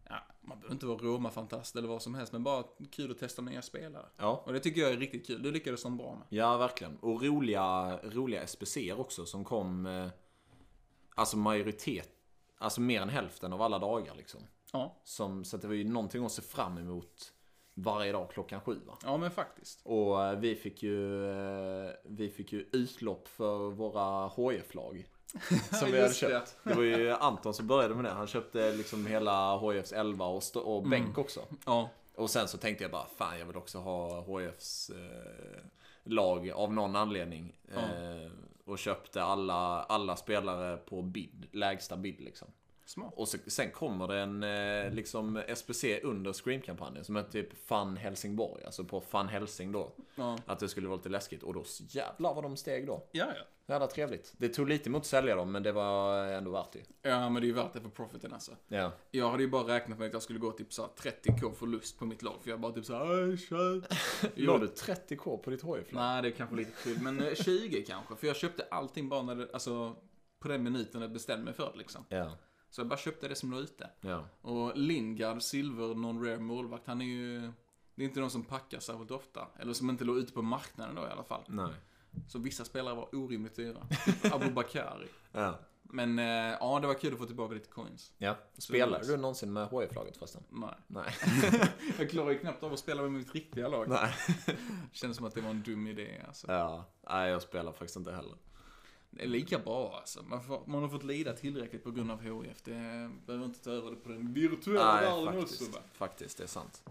Ja, 0.09 0.15
man 0.41 0.59
behöver 0.59 0.73
inte 0.73 0.85
vara 0.85 0.97
Roma-fantast 0.97 1.75
eller 1.75 1.87
vad 1.87 2.01
som 2.01 2.15
helst, 2.15 2.33
men 2.33 2.43
bara 2.43 2.63
kul 2.91 3.11
att 3.11 3.19
testa 3.19 3.41
nya 3.41 3.61
spelare. 3.61 4.05
Ja. 4.17 4.43
Och 4.45 4.53
det 4.53 4.59
tycker 4.59 4.81
jag 4.81 4.91
är 4.91 4.97
riktigt 4.97 5.27
kul, 5.27 5.43
det 5.43 5.51
lyckades 5.51 5.83
de 5.83 5.97
bra 5.97 6.15
med. 6.15 6.27
Ja, 6.29 6.57
verkligen. 6.57 6.97
Och 6.97 7.23
roliga, 7.23 7.99
roliga 8.03 8.47
SPCer 8.47 8.99
också 8.99 9.25
som 9.25 9.43
kom, 9.43 9.85
eh, 9.85 10.07
alltså 11.15 11.37
majoritet, 11.37 12.09
alltså 12.57 12.81
mer 12.81 13.01
än 13.01 13.09
hälften 13.09 13.53
av 13.53 13.61
alla 13.61 13.79
dagar 13.79 14.15
liksom. 14.15 14.41
Ja, 14.71 15.01
Som, 15.03 15.45
så 15.45 15.57
det 15.57 15.67
var 15.67 15.75
ju 15.75 15.83
någonting 15.83 16.25
att 16.25 16.31
se 16.31 16.41
fram 16.41 16.77
emot 16.77 17.32
varje 17.73 18.11
dag 18.11 18.31
klockan 18.31 18.61
sju 18.61 18.79
va. 18.87 18.97
ja 19.03 19.17
men 19.17 19.31
faktiskt. 19.31 19.79
Och 19.83 20.23
eh, 20.25 20.39
vi 20.39 20.55
fick 20.55 20.83
ju, 20.83 21.25
eh, 21.85 21.91
vi 22.03 22.29
fick 22.29 22.53
ju 22.53 22.65
utlopp 22.71 23.27
för 23.27 23.57
våra 23.69 24.27
HF-lag. 24.27 25.05
Som 25.71 25.87
vi 25.91 25.91
hade 25.91 25.97
Just 25.97 26.21
det. 26.21 26.27
köpt. 26.27 26.57
Det 26.63 26.73
var 26.73 26.83
ju 26.83 27.11
Anton 27.11 27.53
som 27.53 27.67
började 27.67 27.95
med 27.95 28.05
det. 28.05 28.11
Han 28.11 28.27
köpte 28.27 28.71
liksom 28.73 29.05
hela 29.05 29.55
HFs 29.57 29.91
11 29.93 30.25
och, 30.25 30.43
stå- 30.43 30.59
och 30.61 30.83
bänk 30.89 31.17
också. 31.17 31.39
Ja, 31.65 31.89
Och 32.15 32.29
sen 32.29 32.47
så 32.47 32.57
tänkte 32.57 32.83
jag 32.83 32.91
bara, 32.91 33.05
fan 33.17 33.39
jag 33.39 33.45
vill 33.45 33.57
också 33.57 33.77
ha 33.79 34.21
HFs 34.21 34.89
eh, 34.89 35.59
lag 36.03 36.49
av 36.51 36.73
någon 36.73 36.95
anledning. 36.95 37.53
Ja. 37.75 37.79
Eh, 37.81 38.31
och 38.65 38.79
köpte 38.79 39.23
alla, 39.23 39.83
alla 39.83 40.15
spelare 40.15 40.77
på 40.77 41.01
bid, 41.01 41.45
lägsta 41.51 41.97
bid 41.97 42.19
liksom. 42.21 42.47
Smart. 42.93 43.13
Och 43.15 43.27
så, 43.27 43.37
sen 43.47 43.71
kommer 43.71 44.07
det 44.07 44.17
en 44.19 44.43
eh, 44.43 44.91
liksom 44.93 45.41
SPC 45.55 45.99
under 46.03 46.33
Scream-kampanjen 46.33 47.03
som 47.05 47.15
är 47.15 47.23
typ 47.23 47.67
Fun 47.67 47.97
Helsingborg, 47.97 48.63
alltså 48.65 48.83
på 48.83 49.01
Fun 49.01 49.27
Helsing 49.27 49.71
då. 49.71 49.91
Ja, 50.15 50.37
Att 50.45 50.59
det 50.59 50.69
skulle 50.69 50.87
vara 50.87 50.97
lite 50.97 51.09
läskigt 51.09 51.43
och 51.43 51.53
då 51.53 51.63
jävlar 51.77 52.33
vad 52.33 52.43
de 52.43 52.57
steg 52.57 52.87
då. 52.87 53.03
ja. 53.11 53.25
ja. 53.35 53.43
Jävla 53.65 53.87
trevligt. 53.87 54.33
Det 54.37 54.49
tog 54.49 54.69
lite 54.69 54.89
emot 54.89 54.99
att 54.99 55.05
sälja 55.05 55.35
dem 55.35 55.51
men 55.51 55.63
det 55.63 55.71
var 55.71 56.25
ändå 56.27 56.51
värt 56.51 56.71
det. 56.71 57.09
Ja, 57.09 57.29
men 57.29 57.33
det 57.41 57.45
är 57.45 57.47
ju 57.47 57.53
värt 57.53 57.73
det 57.73 57.81
för 57.81 57.89
profiten 57.89 58.33
alltså. 58.33 58.51
Ja. 58.67 58.91
Jag 59.11 59.29
hade 59.31 59.43
ju 59.43 59.49
bara 59.49 59.75
räknat 59.75 59.99
med 59.99 60.07
att 60.07 60.13
jag 60.13 60.21
skulle 60.21 60.39
gå 60.39 60.51
typ 60.51 60.73
såhär 60.73 60.89
30k 60.97 61.53
förlust 61.53 61.99
på 61.99 62.05
mitt 62.05 62.21
lag. 62.21 62.35
För 62.43 62.49
jag 62.49 62.59
bara 62.59 62.71
typ 62.71 62.85
såhär, 62.85 63.29
"Aj, 63.29 63.37
kör. 63.37 63.81
La 64.35 64.57
du 64.57 64.65
30k 64.67 65.37
på 65.37 65.49
ditt 65.49 65.61
HF-lag? 65.61 65.85
Nej, 65.91 66.21
det 66.21 66.27
är 66.27 66.31
kanske 66.31 66.55
lite 66.55 66.71
kul. 66.83 66.97
Men 67.01 67.21
eh, 67.27 67.33
20 67.33 67.85
kanske. 67.87 68.15
För 68.15 68.27
jag 68.27 68.35
köpte 68.35 68.65
allting 68.71 69.09
bara 69.09 69.21
när 69.21 69.35
det, 69.35 69.47
alltså, 69.53 69.95
på 70.39 70.47
den 70.47 70.63
minuten 70.63 71.01
jag 71.01 71.11
bestämde 71.11 71.45
mig 71.45 71.53
för 71.53 71.71
det 71.71 71.77
liksom. 71.77 72.05
Ja. 72.09 72.31
Så 72.73 72.81
jag 72.81 72.87
bara 72.87 72.99
köpte 72.99 73.27
det 73.27 73.35
som 73.35 73.51
låg 73.51 73.59
ute. 73.59 73.89
Ja. 74.01 74.25
Och 74.41 74.77
Lingard, 74.77 75.41
silver, 75.41 75.95
non-rare 75.95 76.39
målvakt, 76.39 76.87
han 76.87 77.01
är 77.01 77.05
ju... 77.05 77.51
Det 77.95 78.03
är 78.03 78.07
inte 78.07 78.19
någon 78.19 78.29
som 78.29 78.43
packar 78.43 78.79
särskilt 78.79 79.11
ofta. 79.11 79.47
Eller 79.59 79.73
som 79.73 79.89
inte 79.89 80.03
låg 80.03 80.17
ute 80.17 80.33
på 80.33 80.41
marknaden 80.41 80.95
då 80.95 81.01
i 81.01 81.09
alla 81.09 81.23
fall. 81.23 81.43
Nej. 81.47 81.73
Så 82.27 82.39
vissa 82.39 82.65
spelare 82.65 82.95
var 82.95 83.15
orimligt 83.15 83.55
dyra. 83.55 83.87
Typ 84.05 84.25
Abu 84.33 84.51
Bakari. 84.51 85.07
Ja. 85.31 85.59
Men 85.81 86.19
eh, 86.19 86.25
ja, 86.59 86.79
det 86.79 86.87
var 86.87 86.93
kul 86.93 87.13
att 87.13 87.19
få 87.19 87.25
tillbaka 87.25 87.53
lite 87.53 87.69
coins. 87.69 88.11
Ja. 88.17 88.35
Spelade 88.57 89.07
du 89.07 89.17
någonsin 89.17 89.53
med 89.53 89.67
HF-laget 89.67 90.17
förresten? 90.17 90.43
Nej. 90.49 90.75
Nej. 90.87 91.15
Jag 91.99 92.09
klarar 92.09 92.31
ju 92.31 92.39
knappt 92.39 92.63
av 92.63 92.73
att 92.73 92.79
spela 92.79 93.01
med 93.01 93.11
mitt 93.11 93.33
riktiga 93.33 93.67
lag. 93.67 93.89
Nej. 93.89 94.13
Kändes 94.91 95.17
som 95.17 95.25
att 95.25 95.35
det 95.35 95.41
var 95.41 95.49
en 95.49 95.63
dum 95.63 95.87
idé 95.87 96.21
alltså. 96.27 96.51
Ja. 96.51 96.85
Nej, 97.09 97.31
jag 97.31 97.41
spelar 97.41 97.71
faktiskt 97.71 97.95
inte 97.95 98.11
heller. 98.11 98.37
Det 99.15 99.23
är 99.23 99.27
lika 99.27 99.59
bra 99.59 99.95
alltså. 99.99 100.23
Man, 100.23 100.43
får, 100.43 100.63
man 100.65 100.81
har 100.81 100.89
fått 100.89 101.03
lida 101.03 101.33
tillräckligt 101.33 101.83
på 101.83 101.91
grund 101.91 102.11
av 102.11 102.21
HIF. 102.21 102.61
Det 102.63 103.11
behöver 103.25 103.45
inte 103.45 103.63
ta 103.63 103.71
över 103.71 103.89
det 103.89 103.95
på 103.95 104.09
den 104.09 104.33
virtuella 104.33 104.95
Nej, 104.95 105.05
världen 105.05 105.41
faktiskt. 105.41 105.61
också 105.61 105.73
va? 105.73 105.85
Faktiskt, 105.93 106.37
det 106.37 106.43
är 106.43 106.47
sant. 106.47 106.83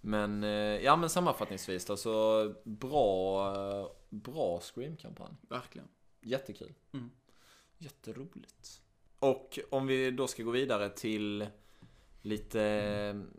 Men, 0.00 0.44
eh, 0.44 0.50
ja 0.50 0.96
men 0.96 1.10
sammanfattningsvis 1.10 1.84
då, 1.84 1.96
så 1.96 2.54
bra, 2.64 3.46
eh, 3.56 3.86
bra 4.08 4.60
Scream-kampanj. 4.60 5.34
Verkligen. 5.48 5.88
Jättekul. 6.20 6.72
Mm. 6.92 7.10
Jätteroligt. 7.78 8.80
Och 9.18 9.58
om 9.70 9.86
vi 9.86 10.10
då 10.10 10.26
ska 10.26 10.42
gå 10.42 10.50
vidare 10.50 10.88
till 10.90 11.46
lite, 12.22 12.60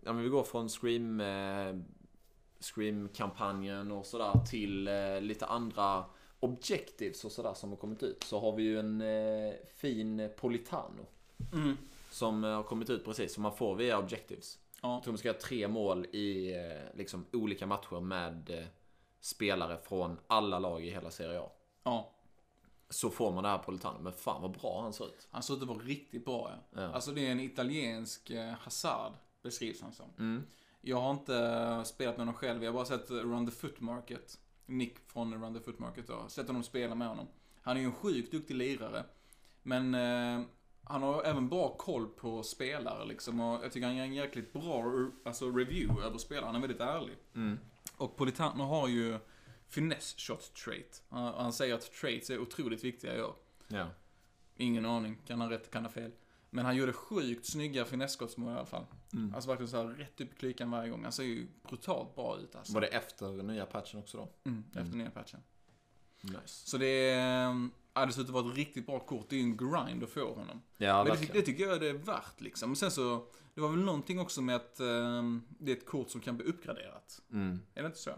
ja 0.04 0.14
men 0.14 0.24
vi 0.24 0.30
går 0.30 0.44
från 0.44 0.70
Scream, 0.70 1.22
eh, 1.22 1.76
Scream-kampanjen 2.60 3.92
och 3.92 4.06
sådär 4.06 4.46
till 4.50 4.90
lite 5.22 5.46
andra 5.46 6.06
objectives 6.40 7.26
och 7.26 7.32
sådär 7.32 7.54
som 7.54 7.70
har 7.70 7.78
kommit 7.78 8.04
ut. 8.04 8.24
Så 8.24 8.40
har 8.40 8.56
vi 8.56 8.64
ju 8.64 8.80
en 8.80 9.02
eh, 9.02 9.54
fin 9.76 10.30
Politano. 10.38 11.06
Mm. 11.54 11.78
Som 12.12 12.44
eh, 12.44 12.50
har 12.50 12.64
kommit 12.64 12.90
ut 12.90 13.06
precis, 13.06 13.34
som 13.34 13.44
man 13.44 13.56
får 13.56 13.76
via 13.76 13.98
objectives. 13.98 14.60
Ja. 14.82 14.94
Jag 14.94 15.04
tror 15.04 15.12
man 15.12 15.18
ska 15.18 15.28
göra 15.28 15.38
tre 15.38 15.68
mål 15.68 16.06
i 16.06 16.54
eh, 16.54 16.98
liksom, 16.98 17.26
olika 17.34 17.66
matcher 17.66 18.00
med 18.00 18.50
eh, 18.50 18.66
spelare 19.20 19.78
från 19.78 20.18
alla 20.28 20.60
lag 20.60 20.86
i 20.86 20.90
hela 20.90 21.12
Serie 21.12 21.40
A. 21.40 21.50
ja. 21.84 22.12
Så 22.92 23.10
får 23.10 23.32
man 23.32 23.44
det 23.44 23.50
här 23.50 23.58
Politano. 23.58 24.00
Men 24.00 24.14
fan 24.14 24.42
vad 24.42 24.52
bra 24.52 24.82
han 24.82 24.94
ser 24.94 25.06
ut. 25.06 25.28
Han 25.32 25.44
såg 25.44 25.58
ut 25.58 25.64
att 25.64 25.70
vara 25.70 25.80
riktigt 25.80 26.26
bra 26.26 26.52
ja. 26.52 26.82
Ja. 26.82 26.94
Alltså 26.94 27.12
det 27.12 27.28
är 27.28 27.32
en 27.32 27.40
italiensk 27.40 28.30
eh, 28.30 28.50
Hazard, 28.50 29.14
beskrivs 29.42 29.82
han 29.82 29.94
som. 29.94 30.06
Mm. 30.18 30.44
Jag 30.82 31.02
har 31.02 31.12
inte 31.12 31.38
eh, 31.38 31.84
spelat 31.84 32.18
med 32.18 32.22
honom 32.22 32.34
själv, 32.34 32.64
jag 32.64 32.72
har 32.72 32.76
bara 32.76 32.86
sett 32.86 33.12
Run 33.12 33.46
the 33.46 33.52
Foot 33.52 33.80
Market. 33.80 34.40
Nick 34.70 35.00
från 35.08 35.44
Run 35.44 35.54
the 35.54 35.60
Foot 35.60 35.80
Market 35.80 36.08
då. 36.08 36.26
Sett 36.28 36.48
honom 36.48 36.64
spela 36.64 36.96
med 36.96 37.08
honom. 37.08 37.28
Han 37.62 37.78
är 37.78 37.82
ju 37.82 37.86
en 37.86 37.94
sjukt 37.94 38.32
duktig 38.32 38.56
lirare. 38.56 39.06
Men 39.64 39.96
eh, 39.96 40.46
han 40.84 41.04
har 41.04 41.24
även 41.24 41.50
bra 41.50 41.76
koll 41.78 42.08
på 42.08 42.44
spelare 42.44 43.06
liksom. 43.06 43.40
Och 43.40 43.64
jag 43.64 43.72
tycker 43.72 43.88
han 43.88 43.96
ger 43.96 44.04
en 44.04 44.14
jäkligt 44.14 44.54
bra 44.54 45.10
alltså, 45.26 45.52
review 45.52 46.06
över 46.06 46.18
spelare. 46.18 46.46
Han 46.46 46.56
är 46.56 46.60
väldigt 46.60 46.82
ärlig. 46.82 47.18
Och 47.98 48.16
Politano 48.18 48.64
har 48.64 48.88
ju 48.88 49.20
finesse 49.68 50.16
shot 50.18 50.54
trait. 50.54 51.04
Han, 51.10 51.34
han 51.34 51.54
säger 51.54 51.76
att 51.76 51.92
traits 51.92 52.30
är 52.30 52.40
otroligt 52.40 52.84
viktiga 52.84 53.18
i 53.18 53.22
år. 53.22 53.36
Ja. 53.68 53.88
Ingen 54.56 54.86
aning, 54.86 55.18
kan 55.28 55.42
han 55.42 55.50
rätt, 55.50 55.72
kan 55.72 55.84
han 55.84 55.92
fel. 55.92 56.12
Men 56.50 56.66
han 56.66 56.76
gjorde 56.76 56.94
sjukt 56.94 57.46
snygga 57.46 57.86
finessskottsmål 57.86 58.54
i 58.54 58.56
alla 58.56 58.66
fall. 58.66 58.86
Alltså 59.34 59.50
verkligen 59.50 59.68
så 59.68 59.78
här 59.78 59.86
rätt 59.86 60.22
upp 60.22 60.34
i 60.34 60.36
klykan 60.36 60.72
varje 60.72 60.90
gång. 60.90 61.04
Han 61.04 61.12
ser 61.12 61.24
ju 61.24 61.48
brutalt 61.70 62.16
bra 62.16 62.38
ut 62.40 62.56
alltså. 62.56 62.74
Var 62.74 62.82
det 62.82 62.88
efter 62.88 63.44
nya 63.44 63.66
patchen 63.66 64.00
också 64.00 64.18
då? 64.18 64.50
Mm, 64.50 64.64
efter 64.76 64.98
nya 64.98 65.12
patchen. 65.12 65.40
Nice. 66.22 66.70
Så 66.70 66.78
det 66.78 67.10
är, 67.10 67.70
ja, 67.94 68.06
det 68.06 68.12
ser 68.14 68.22
ut 68.22 68.28
att 68.28 68.34
vara 68.34 68.50
ett 68.50 68.58
riktigt 68.58 68.86
bra 68.86 69.00
kort. 69.00 69.26
Det 69.30 69.36
är 69.36 69.38
ju 69.38 69.44
en 69.44 69.58
grind 69.58 70.04
att 70.04 70.10
få 70.10 70.34
honom. 70.34 70.62
Ja, 70.78 71.04
Men 71.04 71.18
det, 71.18 71.34
det 71.34 71.42
tycker 71.42 71.64
jag 71.64 71.80
det 71.80 71.90
är 71.90 71.94
värt 71.94 72.42
liksom. 72.42 72.70
Men 72.70 72.76
sen 72.76 72.92
så, 72.92 73.26
det 73.54 73.62
var 73.62 73.70
väl 73.70 73.80
någonting 73.80 74.20
också 74.20 74.42
med 74.42 74.56
att 74.56 74.80
ehm, 74.80 75.44
det 75.50 75.72
är 75.72 75.76
ett 75.76 75.86
kort 75.86 76.10
som 76.10 76.22
kan 76.22 76.38
bli 76.38 76.46
uppgraderat. 76.46 77.22
Mm. 77.32 77.60
Är 77.74 77.82
det 77.82 77.86
inte 77.86 78.00
så? 78.00 78.12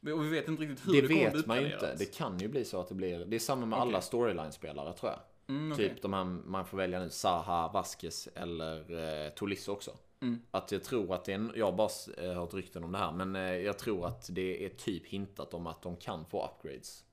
Och 0.00 0.24
vi 0.24 0.28
vet 0.28 0.48
inte 0.48 0.62
riktigt 0.62 0.88
hur 0.88 0.92
Det 0.92 1.00
det, 1.00 1.08
kommer 1.08 1.30
bli 1.30 1.38
vet 1.38 1.46
man 1.46 1.60
ju 1.60 1.72
inte. 1.72 1.94
Det 1.98 2.14
kan 2.14 2.38
ju 2.38 2.48
bli 2.48 2.64
så 2.64 2.80
att 2.80 2.88
det 2.88 2.94
blir... 2.94 3.24
Det 3.24 3.36
är 3.36 3.40
samma 3.40 3.66
med 3.66 3.78
Okej. 3.78 3.88
alla 3.88 4.00
storyline-spelare 4.00 4.92
tror 4.92 5.12
jag. 5.12 5.20
Mm, 5.56 5.72
okej. 5.72 5.88
Typ 5.88 6.02
de 6.02 6.12
här 6.12 6.24
man 6.24 6.66
får 6.66 6.76
välja 6.76 7.00
nu, 7.00 7.10
Zaha, 7.10 7.72
Vasquez 7.72 8.28
eller 8.34 8.78
eh, 9.24 9.30
Tolisso 9.30 9.72
också. 9.72 9.96
Mm. 10.22 10.40
Att 10.50 10.72
jag 10.72 10.84
tror 10.84 11.14
att 11.14 11.24
det 11.24 11.32
är 11.32 11.36
en, 11.36 11.52
jag 11.56 11.66
har 11.66 11.72
bara 11.72 11.90
eh, 12.26 12.32
hört 12.34 12.54
rykten 12.54 12.84
om 12.84 12.92
det 12.92 12.98
här, 12.98 13.12
men 13.12 13.36
eh, 13.36 13.42
jag 13.42 13.78
tror 13.78 14.06
att 14.06 14.26
det 14.34 14.64
är 14.64 14.68
typ 14.68 15.06
hintat 15.06 15.54
om 15.54 15.66
att 15.66 15.82
de 15.82 15.96
kan 15.96 16.24
få 16.26 16.44
upgrades 16.46 17.04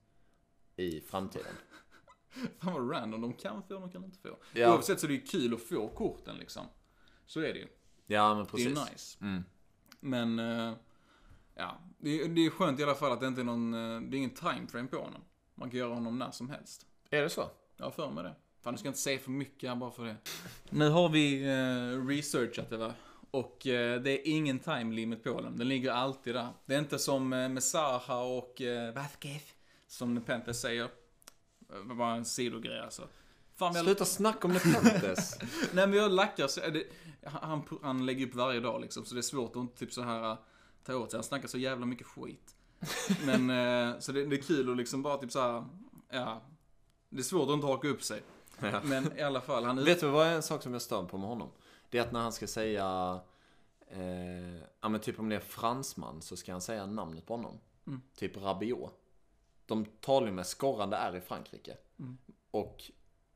i 0.76 1.00
framtiden. 1.00 1.52
Fan 2.58 2.72
vad 2.72 2.90
random. 2.90 3.20
De 3.20 3.32
kan 3.32 3.62
få, 3.62 3.74
de 3.74 3.90
kan 3.90 4.04
inte 4.04 4.18
få. 4.18 4.36
Ja. 4.54 4.74
Oavsett 4.74 5.00
så 5.00 5.06
är 5.06 5.08
det 5.08 5.14
ju 5.14 5.20
kul 5.20 5.54
att 5.54 5.60
få 5.62 5.88
korten 5.88 6.36
liksom. 6.36 6.66
Så 7.26 7.40
är 7.40 7.52
det 7.52 7.58
ju. 7.58 7.68
Ja, 8.06 8.34
men 8.34 8.44
Det 8.44 8.50
precis. 8.50 8.66
är 8.66 8.70
ju 8.70 8.76
nice. 8.92 9.18
Mm. 9.20 9.42
Men, 10.00 10.38
eh, 10.38 10.74
ja. 11.54 11.78
Det, 11.98 12.20
är- 12.22 12.28
det 12.28 12.46
är 12.46 12.50
skönt 12.50 12.80
i 12.80 12.82
alla 12.82 12.94
fall 12.94 13.12
att 13.12 13.20
det 13.20 13.26
inte 13.26 13.40
är 13.40 13.44
någon, 13.44 13.70
det 14.10 14.16
är 14.16 14.18
ingen 14.18 14.30
time 14.34 14.66
frame 14.68 14.88
på 14.88 14.96
honom. 14.96 15.20
Man 15.54 15.70
kan 15.70 15.78
göra 15.78 15.94
honom 15.94 16.18
när 16.18 16.30
som 16.30 16.50
helst. 16.50 16.86
Är 17.10 17.22
det 17.22 17.30
så? 17.30 17.50
Jag 17.76 17.84
har 17.84 17.90
för 17.90 18.10
mig 18.10 18.24
det. 18.24 18.34
Fan, 18.62 18.74
du 18.74 18.78
ska 18.78 18.88
inte 18.88 19.00
säga 19.00 19.18
för 19.18 19.30
mycket 19.30 19.68
här 19.68 19.76
bara 19.76 19.90
för 19.90 20.04
det. 20.04 20.16
Nu 20.70 20.88
har 20.88 21.08
vi 21.08 21.42
eh, 21.42 22.06
researchat 22.06 22.70
det 22.70 22.76
va? 22.76 22.94
Och 23.30 23.66
eh, 23.66 24.00
det 24.00 24.10
är 24.10 24.32
ingen 24.32 24.58
time 24.58 24.94
limit 24.94 25.24
på 25.24 25.40
den. 25.40 25.56
Den 25.56 25.68
ligger 25.68 25.90
alltid 25.92 26.34
där. 26.34 26.48
Det 26.66 26.74
är 26.74 26.78
inte 26.78 26.98
som 26.98 27.32
eh, 27.32 27.48
med 27.48 27.62
Zaha 27.62 28.22
och 28.22 28.60
eh, 28.62 28.94
Vasquez. 28.94 29.42
Som 29.86 30.14
Nepenthes 30.14 30.60
säger. 30.60 30.84
Eh, 31.72 31.94
Bara 31.94 32.14
en 32.14 32.24
sidogrej 32.24 32.80
alltså. 32.80 33.08
Fan, 33.56 33.74
jag, 33.74 33.84
Sluta 33.84 34.04
snacka 34.04 34.46
om 34.46 34.52
Nepenthes. 34.52 35.38
nej 35.72 35.86
men 35.86 35.92
jag 35.92 36.12
lackar 36.12 36.46
så, 36.46 36.60
är 36.60 36.70
det, 36.70 36.84
han, 37.24 37.62
han 37.82 38.06
lägger 38.06 38.26
upp 38.26 38.34
varje 38.34 38.60
dag 38.60 38.80
liksom. 38.80 39.04
Så 39.04 39.14
det 39.14 39.20
är 39.20 39.22
svårt 39.22 39.50
att 39.50 39.62
inte 39.62 39.78
typ 39.78 39.92
så 39.92 40.02
här 40.02 40.30
eh, 40.30 40.38
ta 40.84 40.94
åt 40.94 41.10
sig. 41.10 41.18
Han 41.18 41.24
snackar 41.24 41.48
så 41.48 41.58
jävla 41.58 41.86
mycket 41.86 42.06
skit. 42.06 42.54
Men, 43.24 43.50
eh, 43.50 43.98
så 43.98 44.12
det, 44.12 44.26
det 44.26 44.36
är 44.36 44.42
kul 44.42 44.70
att 44.70 44.76
liksom 44.76 45.02
bara 45.02 45.16
typ 45.18 45.32
så 45.32 45.40
här, 45.40 45.64
ja. 46.10 46.42
Det 47.08 47.18
är 47.18 47.22
svårt 47.22 47.48
att 47.48 47.54
inte 47.54 47.66
haka 47.66 47.88
upp 47.88 48.02
sig. 48.02 48.22
Ja. 48.62 48.80
Men 48.84 49.18
i 49.18 49.22
alla 49.22 49.40
fall, 49.40 49.64
han 49.64 49.78
ut... 49.78 49.86
Vet 49.88 50.00
du 50.00 50.06
vad 50.08 50.26
är 50.26 50.34
en 50.34 50.42
sak 50.42 50.62
som 50.62 50.72
jag 50.72 50.82
stör 50.82 51.04
på 51.04 51.18
med 51.18 51.28
honom? 51.28 51.48
Det 51.90 51.98
är 51.98 52.02
att 52.02 52.12
när 52.12 52.20
han 52.20 52.32
ska 52.32 52.46
säga, 52.46 53.20
eh, 53.88 54.56
ja 54.80 54.88
men 54.88 55.00
typ 55.00 55.18
om 55.18 55.28
det 55.28 55.36
är 55.36 55.40
fransman 55.40 56.22
så 56.22 56.36
ska 56.36 56.52
han 56.52 56.60
säga 56.60 56.86
namnet 56.86 57.26
på 57.26 57.36
honom. 57.36 57.60
Mm. 57.86 58.02
Typ 58.16 58.36
Rabiot. 58.36 58.92
De 59.66 59.84
talar 59.84 60.26
ju 60.26 60.32
med 60.32 60.46
skorrande 60.46 60.96
R 60.96 61.16
i 61.16 61.20
Frankrike. 61.20 61.76
Mm. 61.98 62.18
Och 62.50 62.90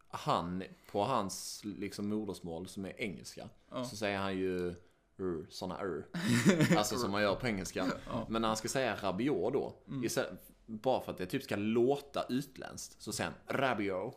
han, 0.08 0.62
på 0.92 1.04
hans 1.04 1.62
liksom 1.64 2.08
modersmål 2.08 2.68
som 2.68 2.84
är 2.84 3.00
engelska, 3.00 3.48
Ja. 3.70 3.84
så 3.84 3.96
säger 3.96 4.18
han 4.18 4.36
ju 4.38 4.74
ur, 5.16 5.46
såna 5.50 5.82
ur. 5.82 6.06
Alltså 6.78 6.96
som 6.96 7.10
man 7.10 7.22
gör 7.22 7.34
på 7.34 7.46
engelska. 7.46 7.86
Ja. 8.12 8.26
Men 8.28 8.42
när 8.42 8.48
han 8.48 8.56
ska 8.56 8.68
säga 8.68 8.96
Rabiot 9.02 9.52
då, 9.52 9.74
Mm. 9.88 10.04
istället, 10.04 10.50
bara 10.66 11.00
för 11.00 11.12
att 11.12 11.18
det 11.18 11.26
typ 11.26 11.42
ska 11.42 11.56
låta 11.56 12.26
utländskt, 12.28 13.02
så 13.02 13.12
säger 13.12 13.30
han 13.46 13.56
Rabiot. 13.58 14.16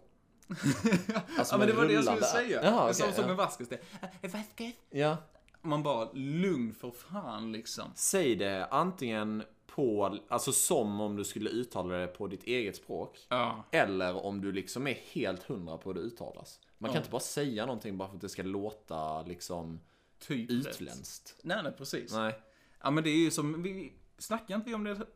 Alltså 1.37 1.53
ja 1.55 1.57
men 1.57 1.67
det 1.67 1.73
var 1.73 1.85
det 1.85 1.93
jag 1.93 2.03
skulle 2.03 2.21
säga. 2.21 2.63
Jaha, 2.63 2.93
sa 2.93 3.03
okej, 3.03 3.15
som 3.15 3.29
ja. 3.29 3.35
Vasquez 3.35 3.69
det. 3.69 3.79
Eh, 4.21 4.31
Vasquez? 4.31 4.73
Ja. 4.89 5.17
Man 5.61 5.83
bara, 5.83 6.09
lugn 6.13 6.73
för 6.73 6.91
fan 6.91 7.51
liksom. 7.51 7.91
Säg 7.95 8.35
det 8.35 8.65
antingen 8.65 9.43
på, 9.67 10.17
alltså 10.29 10.51
som 10.51 11.01
om 11.01 11.15
du 11.15 11.23
skulle 11.23 11.49
uttala 11.49 11.97
det 11.97 12.07
på 12.07 12.27
ditt 12.27 12.43
eget 12.43 12.75
språk. 12.75 13.25
Ja. 13.29 13.63
Eller 13.71 14.25
om 14.25 14.41
du 14.41 14.51
liksom 14.51 14.87
är 14.87 14.93
helt 15.11 15.43
hundra 15.43 15.77
på 15.77 15.89
hur 15.89 15.93
det 15.93 16.01
uttalas. 16.01 16.59
Man 16.77 16.89
kan 16.89 16.95
Ja. 16.95 16.99
inte 16.99 17.11
bara 17.11 17.21
säga 17.21 17.65
någonting 17.65 17.97
bara 17.97 18.09
för 18.09 18.15
att 18.15 18.21
det 18.21 18.29
ska 18.29 18.43
låta 18.43 19.21
liksom 19.21 19.79
Typ 20.19 20.51
utländskt. 20.51 21.35
Nej, 21.43 21.63
nej, 21.63 21.71
precis. 21.77 22.13
Nej. 22.13 22.39
Ja 22.83 22.91
men 22.91 23.03
det 23.03 23.09
är 23.09 23.17
ju 23.17 23.31
som, 23.31 23.63
vi 23.63 23.93
snackade 24.17 24.53
inte 24.53 24.69
vi 24.69 24.75
om 24.75 24.83
det 24.83 24.95
för 24.95 25.07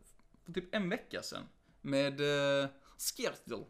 typ 0.54 0.76
en 0.76 0.90
vecka 0.90 1.22
sedan? 1.22 1.44
Med 1.82 2.22
uh, 2.22 2.68
Skirtle. 2.98 3.64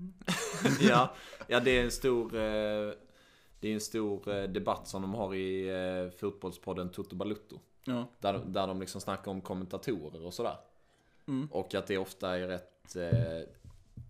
ja, 0.80 1.14
ja, 1.46 1.60
det 1.60 1.70
är 1.70 1.84
en 1.84 1.90
stor, 1.90 2.34
eh, 2.34 2.92
det 3.60 3.68
är 3.68 3.74
en 3.74 3.80
stor 3.80 4.28
eh, 4.36 4.42
debatt 4.42 4.88
som 4.88 5.02
de 5.02 5.14
har 5.14 5.34
i 5.34 5.68
eh, 5.68 6.18
fotbollspodden 6.18 6.88
Toto 6.88 7.16
Balutto. 7.16 7.60
Ja. 7.84 8.06
Där, 8.20 8.38
där 8.46 8.66
de 8.66 8.80
liksom 8.80 9.00
snackar 9.00 9.30
om 9.30 9.40
kommentatorer 9.40 10.26
och 10.26 10.34
sådär. 10.34 10.56
Mm. 11.28 11.48
Och 11.52 11.74
att 11.74 11.86
det 11.86 11.98
ofta 11.98 12.38
är 12.38 12.48
rätt 12.48 12.96
eh, 12.96 13.48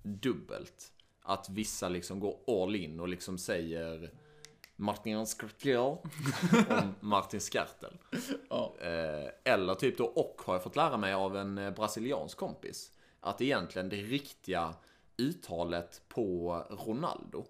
dubbelt. 0.02 0.92
Att 1.22 1.48
vissa 1.50 1.88
liksom 1.88 2.20
går 2.20 2.38
all 2.46 2.76
in 2.76 3.00
och 3.00 3.08
liksom 3.08 3.38
säger 3.38 4.10
Martin 4.76 5.26
Skrtel 5.26 5.76
om 6.70 6.94
Martin 7.00 7.40
Skartel. 7.40 7.98
Ja. 8.50 8.74
Eh, 8.80 9.52
eller 9.52 9.74
typ 9.74 9.98
då, 9.98 10.04
och 10.04 10.42
har 10.44 10.54
jag 10.54 10.62
fått 10.62 10.76
lära 10.76 10.96
mig 10.96 11.12
av 11.12 11.36
en 11.36 11.74
brasiliansk 11.76 12.38
kompis. 12.38 12.92
Att 13.20 13.40
egentligen 13.40 13.88
det 13.88 13.96
riktiga 13.96 14.74
uttalet 15.16 16.02
på 16.08 16.54
Ronaldo 16.70 17.46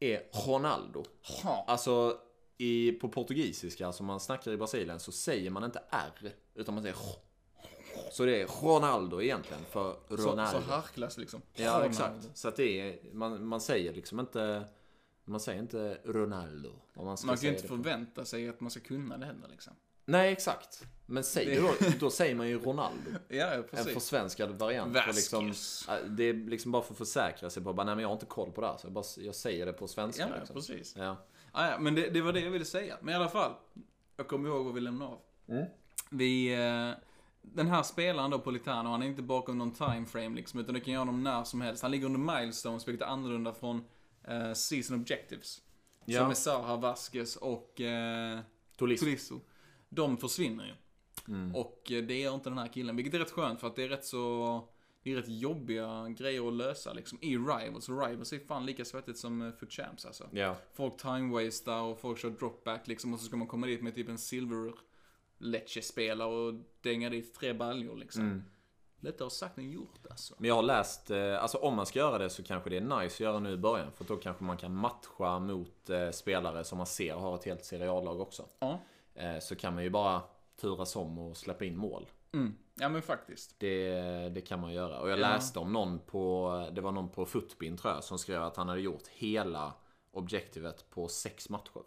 är 0.00 0.46
Ronaldo. 0.46 1.04
Ha. 1.42 1.64
Alltså 1.68 2.18
i, 2.58 2.92
på 2.92 3.08
portugisiska 3.08 3.92
som 3.92 4.06
man 4.06 4.20
snackar 4.20 4.52
i 4.52 4.56
Brasilien 4.56 5.00
så 5.00 5.12
säger 5.12 5.50
man 5.50 5.64
inte 5.64 5.82
R 5.90 6.32
utan 6.54 6.74
man 6.74 6.82
säger 6.82 6.96
R. 6.96 7.16
Så 8.12 8.24
det 8.24 8.42
är 8.42 8.46
Ronaldo 8.62 9.22
egentligen 9.22 9.64
för 9.64 9.96
Så, 10.08 10.16
Ronaldo. 10.16 10.60
så 10.60 10.70
harklas 10.70 11.18
liksom. 11.18 11.42
ja 11.54 11.70
Ronaldo. 11.70 11.86
exakt. 11.88 12.38
Så 12.38 12.48
att 12.48 12.56
det 12.56 12.80
är, 12.80 13.14
man, 13.14 13.46
man 13.46 13.60
säger 13.60 13.92
liksom 13.94 14.20
inte 14.20 14.64
man 15.24 15.40
säger 15.40 15.60
inte 15.60 15.98
Ronaldo. 16.04 16.72
Man 16.94 17.16
ska 17.16 17.26
Man 17.26 17.36
kan 17.36 17.44
ju 17.44 17.56
inte 17.56 17.68
förvänta 17.68 18.24
sig 18.24 18.48
att 18.48 18.60
man 18.60 18.70
ska 18.70 18.80
kunna 18.80 19.18
det 19.18 19.26
heller 19.26 19.48
liksom. 19.48 19.72
Nej 20.04 20.32
exakt. 20.32 20.82
Men 21.06 21.24
säg 21.24 21.46
Det- 21.46 21.60
då, 21.60 21.70
då 22.00 22.10
säger 22.10 22.34
man 22.34 22.48
ju 22.48 22.58
Ronaldo. 22.58 23.10
Ja, 23.28 23.36
ja, 23.36 23.52
En 23.54 23.64
precis. 23.64 23.94
försvenskad 23.94 24.50
variant. 24.58 24.92
för 24.92 25.06
Vasquez. 25.06 25.16
Liksom, 25.32 25.48
äh, 25.94 26.04
det 26.10 26.24
är 26.24 26.34
liksom 26.34 26.72
bara 26.72 26.82
för 26.82 26.92
att 26.94 26.98
försäkra 26.98 27.50
sig 27.50 27.62
på 27.62 27.72
bara, 27.72 27.84
nej 27.84 27.94
men 27.94 28.02
jag 28.02 28.08
har 28.08 28.12
inte 28.14 28.26
koll 28.26 28.50
på 28.52 28.60
det 28.60 28.66
här. 28.66 28.76
Så 28.76 28.86
jag, 28.86 28.92
bara, 28.92 29.04
jag 29.18 29.34
säger 29.34 29.66
det 29.66 29.72
på 29.72 29.88
svenska 29.88 30.22
Ja, 30.28 30.36
liksom. 30.38 30.56
precis. 30.56 30.94
Ja. 30.98 31.16
Ah, 31.52 31.70
ja, 31.70 31.78
men 31.78 31.94
det, 31.94 32.10
det 32.10 32.20
var 32.20 32.32
det 32.32 32.40
jag 32.40 32.50
ville 32.50 32.64
säga. 32.64 32.96
Men 33.00 33.12
i 33.14 33.16
alla 33.16 33.28
fall. 33.28 33.52
Jag 34.16 34.28
kommer 34.28 34.48
ihåg 34.48 34.64
vad 34.64 34.74
vi 34.74 34.80
lämnade 34.80 35.10
av. 35.10 35.18
Mm. 35.48 35.64
Vi, 36.10 36.54
eh, 36.54 36.90
den 37.42 37.66
här 37.66 37.82
spelaren 37.82 38.30
då, 38.30 38.38
Politano, 38.38 38.88
han 38.90 39.02
är 39.02 39.06
inte 39.06 39.22
bakom 39.22 39.58
någon 39.58 39.72
time 39.74 40.06
frame 40.06 40.36
liksom, 40.36 40.60
utan 40.60 40.74
du 40.74 40.80
kan 40.80 40.92
göra 40.94 41.00
honom 41.00 41.22
när 41.22 41.44
som 41.44 41.60
helst. 41.60 41.82
Han 41.82 41.90
ligger 41.90 42.06
under 42.06 42.38
milestones, 42.40 42.88
vilket 42.88 43.02
är 43.06 43.10
annorlunda 43.10 43.52
från 43.54 43.84
eh, 44.28 44.52
season 44.52 44.96
objectives. 45.00 45.60
Ja. 46.04 46.20
Som 46.20 46.30
är 46.30 46.34
Zaha, 46.34 46.76
Vasquez 46.76 47.36
och 47.36 47.80
eh, 47.80 48.38
Tolisso. 48.76 49.04
Tolisso. 49.04 49.40
De 49.94 50.16
försvinner 50.16 50.64
ju. 50.64 50.74
Mm. 51.34 51.54
Och 51.54 51.92
eh, 51.92 52.04
det 52.04 52.20
gör 52.20 52.34
inte 52.34 52.50
den 52.50 52.58
här 52.58 52.68
killen, 52.68 52.96
vilket 52.96 53.14
är 53.14 53.18
rätt 53.18 53.30
skönt 53.30 53.60
för 53.60 53.66
att 53.66 53.76
det 53.76 53.82
är 53.82 53.88
rätt 53.88 54.04
så... 54.04 54.68
Det 55.02 55.12
är 55.12 55.16
rätt 55.16 55.28
jobbiga 55.28 56.08
grejer 56.08 56.48
att 56.48 56.54
lösa 56.54 56.92
liksom 56.92 57.18
i 57.22 57.36
Rivals. 57.36 57.88
Rivals 57.88 58.32
är 58.32 58.38
fan 58.38 58.66
lika 58.66 58.84
svettigt 58.84 59.18
som 59.18 59.42
uh, 59.42 59.52
Foot 59.52 59.72
Champs 59.72 60.06
alltså. 60.06 60.28
Ja. 60.32 60.56
Folk 60.72 61.02
time-wastar 61.02 61.82
och 61.82 62.00
folk 62.00 62.18
kör 62.18 62.30
dropback 62.30 62.88
liksom 62.88 63.14
och 63.14 63.20
så 63.20 63.26
ska 63.26 63.36
man 63.36 63.48
komma 63.48 63.66
dit 63.66 63.82
med 63.82 63.94
typ 63.94 64.08
en 64.08 64.18
silver 64.18 64.72
Lecce-spelare 65.38 66.28
och 66.28 66.54
dänga 66.80 67.10
dit 67.10 67.34
tre 67.34 67.52
baljor 67.52 67.96
liksom. 67.96 68.22
Mm. 68.22 68.42
Lättare 69.00 69.30
sagt 69.30 69.58
än 69.58 69.70
gjort 69.70 70.06
alltså. 70.10 70.34
Men 70.38 70.48
jag 70.48 70.54
har 70.54 70.62
läst, 70.62 71.10
eh, 71.10 71.42
alltså 71.42 71.58
om 71.58 71.74
man 71.74 71.86
ska 71.86 71.98
göra 71.98 72.18
det 72.18 72.30
så 72.30 72.42
kanske 72.42 72.70
det 72.70 72.76
är 72.76 72.80
nice 72.80 73.14
att 73.14 73.20
göra 73.20 73.38
nu 73.38 73.52
i 73.52 73.56
början. 73.56 73.92
För 73.92 74.04
då 74.04 74.16
kanske 74.16 74.44
man 74.44 74.56
kan 74.56 74.74
matcha 74.74 75.38
mot 75.38 75.90
eh, 75.90 76.10
spelare 76.10 76.64
som 76.64 76.78
man 76.78 76.86
ser 76.86 77.14
har 77.14 77.34
ett 77.34 77.44
helt 77.44 77.64
seriallag 77.64 78.20
också. 78.20 78.48
Ja. 78.58 78.80
Eh, 79.14 79.38
så 79.38 79.56
kan 79.56 79.74
man 79.74 79.82
ju 79.84 79.90
bara 79.90 80.22
turas 80.56 80.96
om 80.96 81.18
och 81.18 81.36
släppa 81.36 81.64
in 81.64 81.76
mål. 81.76 82.06
Mm. 82.32 82.54
Ja 82.74 82.88
men 82.88 83.02
faktiskt. 83.02 83.54
Det, 83.58 83.88
det 84.28 84.40
kan 84.40 84.60
man 84.60 84.72
göra. 84.72 85.00
Och 85.00 85.10
jag 85.10 85.18
Ja. 85.18 85.20
läste 85.34 85.58
om 85.58 85.72
någon 85.72 85.98
på, 85.98 86.68
det 86.72 86.80
var 86.80 86.92
någon 86.92 87.08
på 87.08 87.26
Footbin 87.26 87.76
tror 87.76 87.94
jag, 87.94 88.04
som 88.04 88.18
skrev 88.18 88.42
att 88.42 88.56
han 88.56 88.68
hade 88.68 88.80
gjort 88.80 89.06
hela 89.06 89.72
objektivet 90.10 90.90
på 90.90 91.08
sex 91.08 91.48
matcher. 91.48 91.82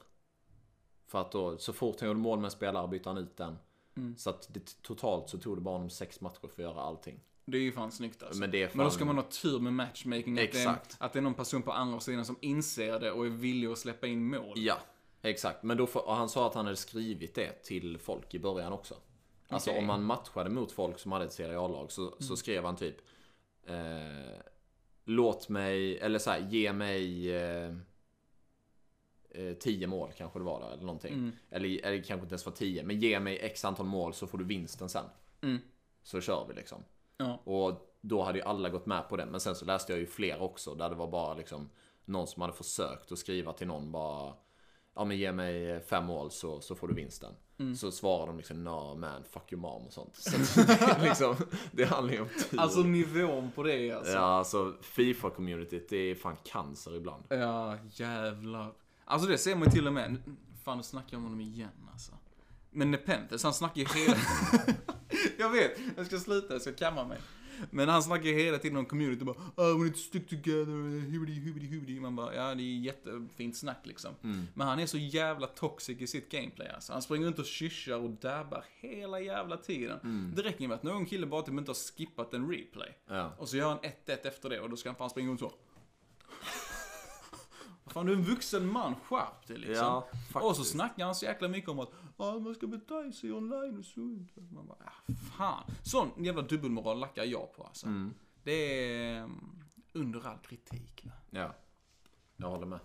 För 1.08 1.22
att 1.22 1.32
då, 1.32 1.58
så 1.58 1.74
fort 1.74 2.00
han 2.00 2.08
gjorde 2.10 2.20
mål 2.20 2.40
med 2.40 2.46
en 2.46 2.52
spelare 2.52 2.88
bytte 2.88 3.10
han 3.10 3.18
ut 3.18 3.38
den. 3.38 3.58
Mm. 3.98 4.16
Så 4.18 4.30
att 4.30 4.48
det, 4.54 4.82
totalt 4.82 5.30
så 5.30 5.38
tog 5.38 5.58
det 5.58 5.62
bara 5.62 5.76
honom 5.76 5.90
sex 5.90 6.22
matcher 6.22 6.40
för 6.40 6.48
att 6.48 6.58
göra 6.58 6.82
allting. 6.82 7.20
Det 7.46 7.58
är 7.58 7.62
ju 7.62 7.72
fan 7.72 7.92
snyggt 7.92 8.24
alltså. 8.24 8.40
Men 8.40 8.52
fan... 8.52 8.70
Men 8.74 8.86
då 8.86 8.90
ska 8.92 9.06
man 9.06 9.16
ha 9.16 9.24
tur 9.24 9.60
med 9.60 9.74
matchmaking. 9.74 10.34
Att 10.34 10.38
det, 10.38 10.42
är, 10.44 10.48
Exakt. 10.48 10.98
att 11.00 11.14
det 11.14 11.20
är 11.20 11.24
någon 11.24 11.34
person 11.34 11.62
på 11.62 11.72
andra 11.72 12.00
sidan 12.00 12.26
som 12.26 12.38
inser 12.42 13.00
det 13.00 13.12
och 13.12 13.26
är 13.26 13.30
villig 13.30 13.68
att 13.68 13.78
släppa 13.78 14.08
in 14.08 14.26
mål. 14.30 14.54
Ja, 14.56 14.78
exakt. 15.22 15.64
Men 15.64 15.78
då 15.78 15.88
får, 15.88 16.08
och 16.08 16.16
han 16.16 16.30
sa 16.30 16.48
att 16.48 16.54
han 16.54 16.66
hade 16.66 16.78
skrivit 16.78 17.36
det 17.36 17.64
till 17.64 17.98
folk 17.98 18.34
i 18.34 18.40
början 18.40 18.74
också. 18.74 18.96
Alltså 19.50 19.70
Okej. 19.70 19.80
om 19.80 19.88
man 19.88 20.04
matchade 20.04 20.50
mot 20.50 20.72
folk 20.72 21.00
som 21.00 21.12
hade 21.12 21.26
ett 21.26 21.34
Serie 21.34 21.60
A-lag 21.60 21.92
så, 21.92 22.16
så 22.20 22.36
skrev 22.36 22.66
han 22.66 22.76
typ 22.76 22.96
eh, 23.66 24.42
Låt 25.10 25.50
mig, 25.50 26.00
eller 26.00 26.20
så 26.20 26.32
här, 26.32 26.40
ge 26.40 26.74
mig 26.74 27.36
eh, 27.36 27.76
eh, 29.30 29.54
10 29.60 29.88
mål 29.88 30.12
kanske 30.18 30.40
det 30.40 30.46
var 30.46 30.60
där, 30.60 30.72
eller 30.72 30.84
någonting. 30.84 31.14
Mm. 31.14 31.32
Eller, 31.50 31.86
eller 31.86 32.04
kanske 32.04 32.24
inte 32.24 32.34
ens 32.34 32.46
var 32.46 32.54
10, 32.54 32.84
men 32.84 33.00
ge 33.00 33.20
mig 33.20 33.40
x 33.42 33.66
antal 33.66 33.86
mål 33.86 34.14
så 34.14 34.28
får 34.28 34.38
du 34.38 34.46
vinsten 34.46 34.90
sen. 34.90 35.06
Mm. 35.42 35.58
Så 36.04 36.22
kör 36.22 36.46
vi 36.50 36.54
liksom. 36.54 36.84
Ja. 37.18 37.42
Och 37.44 37.98
då 38.02 38.24
hade 38.24 38.38
ju 38.38 38.44
alla 38.44 38.70
gått 38.70 38.86
med 38.86 39.10
på 39.10 39.18
det. 39.18 39.26
Men 39.26 39.40
sen 39.40 39.56
så 39.56 39.66
läste 39.66 39.92
jag 39.92 40.00
ju 40.00 40.06
fler 40.06 40.42
också 40.42 40.76
där 40.76 40.90
det 40.90 40.96
var 40.96 41.08
bara 41.08 41.34
liksom 41.34 41.70
någon 42.06 42.28
som 42.28 42.42
hade 42.42 42.54
försökt 42.54 43.12
att 43.12 43.20
skriva 43.20 43.54
till 43.54 43.68
någon 43.68 43.92
bara 43.92 44.34
Ja 44.98 45.06
men 45.06 45.18
ge 45.18 45.32
mig 45.32 45.82
fem 45.82 46.06
mål 46.06 46.32
så, 46.32 46.62
så 46.62 46.76
får 46.76 46.88
du 46.88 46.94
vinsten. 46.94 47.34
Mm. 47.60 47.76
Så 47.76 47.92
svarar 47.92 48.28
de 48.28 48.38
liksom 48.38 48.64
no 48.64 48.96
man, 48.96 49.24
fuck 49.32 49.54
your 49.54 49.62
mom 49.62 49.86
och 49.86 49.94
sånt. 49.94 50.16
Så 50.16 50.62
det, 50.62 50.98
liksom, 51.02 51.36
det 51.72 51.86
handlar 51.86 52.14
ju 52.14 52.22
om 52.22 52.28
tur. 52.50 52.60
Alltså 52.60 52.80
nivån 52.80 53.52
på 53.56 53.64
det 53.64 53.92
alltså. 53.92 54.14
ja, 54.14 54.38
alltså 54.38 54.74
Fifa-communityt 54.82 55.86
det 55.90 55.98
är 55.98 56.16
fan 56.16 56.36
cancer 56.44 56.96
ibland. 56.96 57.24
Ja, 57.30 57.78
jävlar. 57.92 58.74
Alltså 59.06 59.28
det 59.28 59.38
ser 59.38 59.56
man 59.56 59.64
ju 59.64 59.72
till 59.72 59.88
och 59.88 59.94
med. 59.94 60.18
Fan, 60.64 60.78
nu 60.78 60.84
snackar 60.84 61.08
jag 61.12 61.18
om 61.18 61.24
honom 61.24 61.42
igen 61.42 61.90
alltså. 61.92 62.12
Men 62.70 62.92
Nepenthes, 62.92 63.44
han 63.44 63.54
snackar 63.54 63.82
ju 63.82 63.88
hela... 63.88 64.18
jag 65.38 65.50
vet, 65.50 65.80
jag 65.98 66.06
ska 66.06 66.20
sluta, 66.20 66.54
jag 66.54 66.62
ska 66.62 66.74
kamma 66.74 67.04
mig. 67.04 67.18
Men 67.72 67.90
han 67.90 68.04
snackar 68.04 68.26
ju 68.26 68.36
hela 68.40 68.58
tiden 68.58 68.78
om 68.78 68.86
community 68.86 69.26
bara 69.26 69.36
oh, 69.56 69.78
we 69.78 69.84
need 69.84 69.94
to 69.94 70.00
stick 70.00 70.30
together, 70.30 71.12
hubidi, 71.12 71.40
hubidi, 71.40 71.68
hubidi. 71.68 72.00
Man 72.00 72.16
bara, 72.16 72.36
ja 72.36 72.56
det 72.56 72.64
är 72.64 72.80
jättefint 72.80 73.58
snack 73.58 73.80
liksom. 73.84 74.12
Men 74.54 74.68
han 74.68 74.80
är 74.80 74.86
så 74.86 74.98
jävla 74.98 75.48
toxic 75.48 76.02
i 76.02 76.08
sitt 76.08 76.32
gameplay 76.32 76.68
alltså. 76.68 76.94
Han 76.94 77.02
springer 77.02 77.28
runt 77.28 77.40
och 77.40 77.46
kyschar 77.46 77.98
och 77.98 78.10
dabbar 78.10 78.66
hela 78.80 79.20
jävla 79.20 79.58
tiden. 79.58 80.34
Det 80.36 80.42
räcker 80.42 80.68
med 80.68 80.76
att 80.76 80.84
någon 80.84 81.06
kille 81.06 81.26
bara 81.26 81.42
typ 81.42 81.54
inte 81.54 81.70
har 81.70 81.98
skippat 81.98 82.34
en 82.34 82.50
replay. 82.50 82.98
Ja. 83.08 83.34
Och 83.38 83.50
så 83.50 83.58
gör 83.58 83.70
han 83.70 83.80
1-1 83.80 84.28
efter 84.28 84.50
det 84.50 84.60
och 84.60 84.70
då 84.70 84.76
ska 84.76 84.90
han 84.90 84.96
fan 84.96 85.10
springa 85.10 85.30
runt 85.30 85.40
så. 85.40 85.52
Fan 87.88 88.06
du 88.06 88.12
är 88.12 88.16
en 88.18 88.24
vuxen 88.24 88.72
man, 88.72 88.96
skärp 88.96 89.48
dig 89.48 89.58
liksom. 89.58 89.86
Ja, 89.86 90.08
och 90.34 90.56
så 90.56 90.64
snackar 90.64 91.06
han 91.06 91.16
så 91.16 91.26
jäkla 91.26 91.48
mycket 91.48 91.70
om 91.70 91.80
att 91.80 91.92
ah, 92.18 92.40
man 92.40 92.56
ska 92.56 92.68
bete 92.68 93.12
sig 93.14 93.32
online 93.32 93.80
och 93.80 93.86
så. 93.86 94.00
Man 94.00 94.68
bara, 94.68 94.78
ah, 94.86 95.14
fan. 95.38 95.64
Sån 95.84 96.24
jävla 96.24 96.42
dubbelmoral 96.42 97.00
lackar 97.00 97.24
jag 97.24 97.54
på 97.54 97.64
alltså. 97.64 97.88
Mm. 97.88 98.14
Det 98.44 98.52
är 98.52 99.18
mm, 99.18 99.60
under 99.94 100.28
all 100.28 100.38
kritik. 100.38 101.02
Va? 101.06 101.12
Ja, 101.30 101.56
jag 102.38 102.50
håller 102.50 102.66
med. 102.66 102.80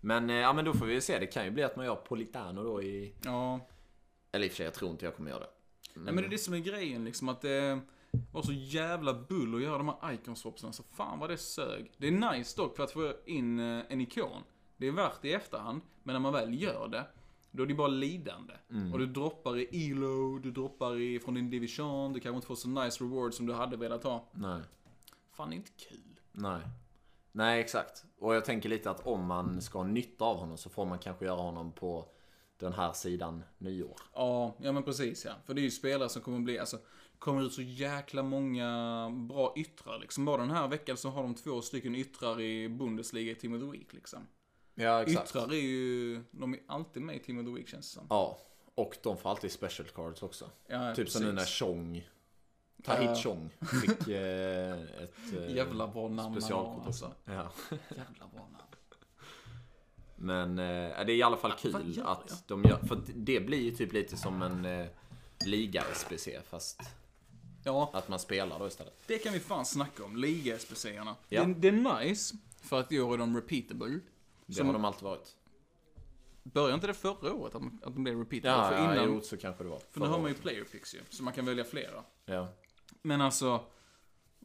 Men, 0.00 0.30
eh, 0.30 0.36
ja, 0.36 0.52
men 0.52 0.64
då 0.64 0.72
får 0.72 0.86
vi 0.86 1.00
se. 1.00 1.18
Det 1.18 1.26
kan 1.26 1.44
ju 1.44 1.50
bli 1.50 1.62
att 1.62 1.76
man 1.76 1.86
gör 1.86 1.96
Politano 1.96 2.62
då 2.62 2.82
i... 2.82 3.14
Ja, 3.24 3.60
Eller 4.32 4.46
i 4.46 4.48
och 4.48 4.52
för 4.52 4.56
sig, 4.56 4.64
jag 4.64 4.74
tror 4.74 4.90
inte 4.90 5.04
jag 5.04 5.16
kommer 5.16 5.30
göra 5.30 5.40
det. 5.40 5.50
Nej 5.94 6.14
men 6.14 6.16
det 6.16 6.28
är 6.28 6.30
det 6.30 6.38
som 6.38 6.54
är 6.54 6.58
grejen 6.58 7.04
liksom 7.04 7.28
att 7.28 7.40
det 7.40 7.80
var 8.32 8.42
så 8.42 8.52
jävla 8.52 9.14
bull 9.14 9.54
att 9.54 9.62
göra 9.62 9.78
de 9.78 9.88
här 9.88 10.12
iconswapsen. 10.12 10.72
Så 10.72 10.82
fan 10.82 11.18
vad 11.18 11.30
det 11.30 11.36
sög. 11.36 11.92
Det 11.96 12.08
är 12.08 12.32
nice 12.32 12.56
dock 12.56 12.76
för 12.76 12.84
att 12.84 12.90
få 12.90 13.12
in 13.26 13.58
eh, 13.60 13.84
en 13.88 14.00
ikon. 14.00 14.42
Det 14.76 14.86
är 14.86 14.92
värt 14.92 15.22
det 15.22 15.28
i 15.28 15.32
efterhand. 15.32 15.80
Men 16.02 16.12
när 16.12 16.20
man 16.20 16.32
väl 16.32 16.62
gör 16.62 16.88
det, 16.88 17.06
då 17.50 17.62
är 17.62 17.66
det 17.66 17.74
bara 17.74 17.88
lidande. 17.88 18.54
Och 18.92 18.98
du 18.98 19.06
droppar 19.06 19.58
i 19.58 19.90
elo, 19.90 20.38
du 20.38 20.50
droppar 20.50 21.00
i, 21.00 21.18
från 21.20 21.34
din 21.34 21.50
division, 21.50 22.12
du 22.12 22.20
kanske 22.20 22.36
inte 22.36 22.46
får 22.46 22.54
så 22.54 22.68
nice 22.68 23.04
reward 23.04 23.34
som 23.34 23.46
du 23.46 23.52
hade 23.52 23.76
velat 23.76 24.04
ha. 24.04 24.28
Nej. 24.32 24.60
Fan 25.32 25.50
det 25.50 25.54
är 25.54 25.56
inte 25.56 25.70
kul. 25.70 26.20
Nej. 26.32 26.60
Nej, 27.32 27.60
exakt. 27.60 28.04
Och 28.18 28.34
jag 28.34 28.44
tänker 28.44 28.68
lite 28.68 28.90
att 28.90 29.06
om 29.06 29.26
man 29.26 29.62
ska 29.62 29.78
ha 29.78 29.86
nytta 29.86 30.24
av 30.24 30.36
honom 30.36 30.56
så 30.56 30.70
får 30.70 30.86
man 30.86 30.98
kanske 30.98 31.24
göra 31.24 31.40
honom 31.40 31.72
på 31.72 32.08
den 32.58 32.72
här 32.72 32.92
sidan 32.92 33.44
nyår. 33.58 33.96
Ja, 34.14 34.54
ja 34.58 34.72
men 34.72 34.82
precis 34.82 35.24
ja. 35.24 35.32
För 35.46 35.54
det 35.54 35.60
är 35.60 35.62
ju 35.64 35.70
spelare 35.70 36.08
som 36.08 36.22
kommer 36.22 36.38
bli, 36.40 36.58
alltså, 36.58 36.78
kommer 37.22 37.42
ut 37.42 37.52
så 37.52 37.62
jäkla 37.62 38.22
många 38.22 39.10
bra 39.10 39.52
yttrar 39.56 39.98
liksom. 39.98 40.24
Bara 40.24 40.36
den 40.36 40.50
här 40.50 40.68
veckan 40.68 40.96
så 40.96 41.08
har 41.08 41.22
de 41.22 41.34
två 41.34 41.62
stycken 41.62 41.94
yttrar 41.94 42.40
i 42.40 42.68
Bundesliga 42.68 43.32
i 43.32 43.34
Team 43.34 43.54
of 43.54 43.60
the 43.60 43.78
Week 43.78 43.92
liksom. 43.92 44.26
Ja, 44.74 45.04
Yttrar 45.06 45.52
är 45.52 45.60
ju, 45.60 46.22
de 46.30 46.54
är 46.54 46.60
alltid 46.66 47.02
med 47.02 47.16
i 47.16 47.18
Team 47.18 47.38
of 47.38 47.46
the 47.46 47.52
Week 47.52 47.68
känns 47.68 47.90
det 47.90 47.94
som. 47.98 48.06
Ja, 48.10 48.38
och 48.74 48.96
de 49.02 49.16
får 49.16 49.30
alltid 49.30 49.52
special 49.52 49.88
cards 49.88 50.22
också. 50.22 50.50
Ja, 50.66 50.94
typ 50.94 51.10
som 51.10 51.22
nu 51.24 51.32
när 51.32 51.44
Chong, 51.44 52.08
Tahit 52.82 53.10
Ja. 53.10 53.16
Chong, 53.16 53.50
fick 53.82 54.08
eh, 54.08 54.82
ett 54.82 55.32
eh, 55.36 55.56
Jävla 55.56 55.88
bra 55.88 56.08
namn 56.08 56.40
specialkort 56.40 56.86
alltså. 56.86 57.06
också. 57.06 57.16
Ja. 57.24 57.52
Jävla 57.88 58.26
bra 58.32 58.48
namn. 58.52 58.76
Men 60.16 60.58
eh, 60.58 61.06
det 61.06 61.12
är 61.12 61.16
i 61.16 61.22
alla 61.22 61.36
fall 61.36 61.52
kul 61.52 61.96
gör 61.96 62.04
att 62.04 62.48
de 62.48 62.62
gör, 62.62 62.78
för 62.78 63.00
det 63.14 63.40
blir 63.40 63.60
ju 63.62 63.70
typ 63.70 63.92
lite 63.92 64.16
som 64.16 64.42
en 64.42 64.64
eh, 64.64 64.86
liga-SPC 65.46 66.28
fast 66.50 66.82
Ja, 67.64 67.90
att 67.92 68.08
man 68.08 68.18
spelar 68.18 68.58
då 68.58 68.66
istället. 68.66 68.94
det 69.06 69.18
kan 69.18 69.32
vi 69.32 69.40
fan 69.40 69.64
snacka 69.66 70.04
om. 70.04 70.16
Liga-SPC-erna. 70.16 71.16
Ja. 71.28 71.44
Det, 71.44 71.54
det 71.54 71.68
är 71.68 72.00
nice, 72.04 72.34
för 72.62 72.80
att 72.80 72.92
i 72.92 73.00
år 73.00 73.14
är 73.14 73.18
de 73.18 73.36
repeatable. 73.36 74.00
Det 74.46 74.54
Som- 74.54 74.66
har 74.66 74.72
de 74.72 74.84
alltid 74.84 75.02
varit. 75.02 75.36
Började 76.42 76.74
inte 76.74 76.86
det 76.86 76.94
förra 76.94 77.32
året 77.34 77.54
att, 77.54 77.62
att 77.62 77.94
de 77.94 78.04
blev 78.04 78.18
repeatable? 78.18 78.50
Ja, 78.50 78.68
för 78.68 78.76
ja 78.84 78.92
innan, 78.94 79.14
jo, 79.14 79.20
så 79.20 79.36
kanske 79.36 79.64
det 79.64 79.70
var. 79.70 79.80
för 79.90 80.00
nu 80.00 80.06
har 80.06 80.18
man 80.20 80.28
ju 80.30 80.34
player 80.34 80.64
picks 80.64 80.94
ju, 80.94 80.98
så 81.10 81.22
man 81.22 81.32
kan 81.32 81.44
välja 81.46 81.64
flera. 81.64 82.04
Ja. 82.24 82.48
Men 83.02 83.20
alltså, 83.20 83.64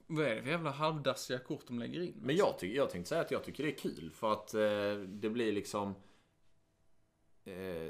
vad 0.07 0.25
är 0.25 0.35
det 0.35 0.41
för 0.41 0.49
jävla 0.49 0.71
halvdassiga 0.71 1.39
kort 1.39 1.67
de 1.67 1.79
lägger 1.79 2.01
in? 2.01 2.13
Men 2.21 2.35
jag, 2.35 2.59
ty- 2.59 2.75
jag 2.75 2.89
tänkte 2.89 3.09
säga 3.09 3.21
att 3.21 3.31
jag 3.31 3.43
tycker 3.43 3.63
det 3.63 3.69
är 3.69 3.77
kul 3.77 4.11
för 4.15 4.31
att 4.33 4.53
eh, 4.53 4.61
det 5.07 5.29
blir 5.29 5.51
liksom 5.51 5.95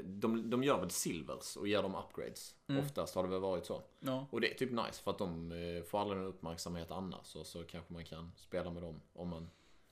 de, 0.04 0.50
de 0.50 0.62
gör 0.64 0.78
väl 0.80 0.90
silvers 0.90 1.56
och 1.56 1.68
ger 1.68 1.82
dem 1.82 1.94
upgrades. 1.94 2.54
Mm. 2.66 2.84
Oftast 2.84 3.14
har 3.14 3.22
det 3.22 3.28
väl 3.28 3.40
varit 3.40 3.66
så. 3.66 3.82
Ja, 4.00 4.26
Och 4.30 4.40
det 4.40 4.50
är 4.50 4.54
typ 4.54 4.70
nice 4.70 5.02
för 5.02 5.10
att 5.10 5.18
de 5.18 5.52
eh, 5.52 5.82
får 5.82 6.00
aldrig 6.00 6.18
någon 6.20 6.28
uppmärksamhet 6.28 6.90
annars. 6.90 7.36
Och 7.36 7.46
så 7.46 7.64
kanske 7.64 7.92
man 7.92 8.04
kan 8.04 8.32
spela 8.36 8.70
med 8.70 8.82
dem 8.82 9.00
om 9.12 9.28
man... 9.28 9.50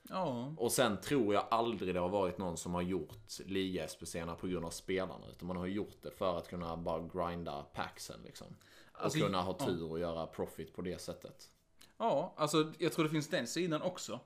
ja, 0.08 0.54
Och 0.58 0.72
sen 0.72 1.00
tror 1.00 1.34
jag 1.34 1.46
aldrig 1.50 1.94
det 1.94 2.00
har 2.00 2.08
varit 2.08 2.38
någon 2.38 2.56
som 2.56 2.74
har 2.74 2.82
gjort 2.82 3.38
liga 3.46 3.86
SPC'erna 3.86 4.34
på 4.34 4.46
grund 4.46 4.64
av 4.66 4.70
spelarna. 4.70 5.26
Utan 5.30 5.48
man 5.48 5.56
har 5.56 5.66
gjort 5.66 6.02
det 6.02 6.10
för 6.10 6.38
att 6.38 6.48
kunna 6.48 6.76
bara 6.76 7.08
grinda 7.14 7.62
packsen 7.62 8.20
liksom. 8.24 8.46
Och 8.92 9.04
Alltså, 9.04 9.18
kunna 9.18 9.42
ha 9.42 9.56
ja. 9.58 9.66
tur 9.66 9.90
och 9.90 9.98
göra 9.98 10.26
profit 10.26 10.74
på 10.74 10.82
det 10.82 11.00
sättet. 11.00 11.50
ja, 11.98 12.34
alltså 12.36 12.72
jag 12.78 12.92
tror 12.92 13.04
det 13.04 13.10
finns 13.10 13.28
den 13.28 13.46
sidan 13.46 13.82
också. 13.82 14.20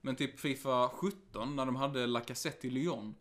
Men 0.00 0.16
typ 0.16 0.38
Fifa 0.40 0.88
17, 0.88 1.56
när 1.56 1.66
de 1.66 1.76
hade 1.76 2.06
Lacazette 2.06 2.66
i 2.66 2.70
Lyon. 2.70 3.14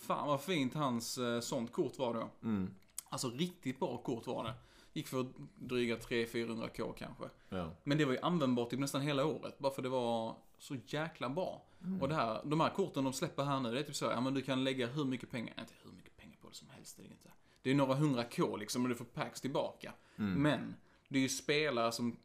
Fan 0.00 0.28
vad 0.28 0.40
fint 0.40 0.74
hans 0.74 1.18
eh, 1.18 1.40
sånt 1.40 1.72
kort 1.72 1.98
var 1.98 2.14
då. 2.14 2.30
Mm. 2.42 2.74
Alltså 3.08 3.30
riktigt 3.30 3.78
bra 3.78 3.96
kort 3.96 4.26
var 4.26 4.44
det. 4.44 4.54
Gick 4.92 5.08
för 5.08 5.26
dryga 5.54 5.96
300-400k 5.96 6.92
kanske. 6.98 7.24
Ja. 7.48 7.70
Men 7.84 7.98
det 7.98 8.04
var 8.04 8.12
ju 8.12 8.18
användbart 8.18 8.70
typ 8.70 8.80
nästan 8.80 9.00
hela 9.00 9.24
året, 9.24 9.58
bara 9.58 9.72
för 9.72 9.82
det 9.82 9.88
var 9.88 10.36
så 10.58 10.76
jäkla 10.86 11.28
bra. 11.28 11.62
Och 12.00 12.08
det 12.08 12.14
här, 12.14 12.40
de 12.44 12.60
här 12.60 12.70
korten 12.70 13.04
de 13.04 13.12
släpper 13.12 13.44
här 13.44 13.60
nu, 13.60 13.72
det 13.72 13.78
är 13.78 13.82
typ 13.82 13.96
så, 13.96 14.04
ja 14.04 14.20
men 14.20 14.34
du 14.34 14.42
kan 14.42 14.64
lägga 14.64 14.86
hur 14.86 15.04
mycket 15.04 15.30
pengar, 15.30 15.54
inte 15.60 15.74
hur 15.82 15.92
mycket 15.92 16.16
pengar 16.16 16.36
på 16.40 16.48
det 16.48 16.54
som 16.54 16.68
helst, 16.70 16.96
det 16.96 17.02
är 17.02 17.06
inte. 17.06 17.30
Det 17.62 17.70
är 17.70 17.74
några 17.74 17.94
hundra 17.94 18.24
k 18.24 18.56
liksom, 18.56 18.82
och 18.82 18.88
du 18.88 18.94
får 18.94 19.04
packs 19.04 19.40
tillbaka. 19.40 19.92
Men, 20.16 20.74
det 21.08 21.18
är 21.18 21.22
ju 21.22 21.28
spelare 21.28 21.92
som, 21.92 22.16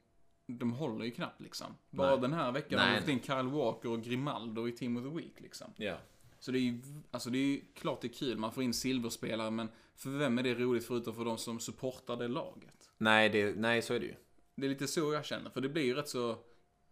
de 0.47 0.71
håller 0.73 1.05
ju 1.05 1.11
knappt 1.11 1.41
liksom. 1.41 1.67
Bara 1.89 2.11
Nej. 2.11 2.19
den 2.19 2.33
här 2.33 2.51
veckan 2.51 2.79
har 2.79 2.95
vi 2.95 2.99
fått 2.99 3.09
in 3.09 3.21
Kyle 3.21 3.47
Walker 3.47 3.89
och 3.89 4.03
Grimaldo 4.03 4.67
i 4.67 4.71
Team 4.71 4.97
of 4.97 5.03
the 5.03 5.09
Week 5.09 5.41
liksom. 5.41 5.67
Ja. 5.75 5.97
Så 6.45 6.51
det 6.51 6.60
är 6.60 6.62
ju, 6.62 6.81
alltså 7.12 7.29
det 7.29 7.38
är 7.38 7.45
ju 7.45 7.62
klart 7.75 8.01
det 8.01 8.08
är 8.08 8.13
kul, 8.13 8.38
man 8.38 8.51
får 8.51 8.63
in 8.63 8.73
silverspelare, 8.73 9.51
men 9.51 9.69
för 9.95 10.10
vem 10.10 10.38
är 10.39 10.43
det 10.43 10.53
roligt 10.53 10.86
förutom 10.86 11.15
för 11.15 11.25
de 11.25 11.38
som 11.38 11.60
supportar 11.60 12.15
det 12.17 12.27
laget? 12.27 12.89
Nej, 12.97 13.29
det, 13.29 13.55
nej, 13.55 13.81
så 13.81 13.93
är 13.93 13.99
det 13.99 14.05
ju. 14.05 14.15
Det 14.55 14.65
är 14.65 14.69
lite 14.69 14.88
så 14.88 15.13
jag 15.13 15.25
känner, 15.25 15.49
för 15.49 15.62
det 15.62 15.69
blir 15.69 15.84
ju 15.84 15.93
rätt 15.93 16.10
så 16.10 16.38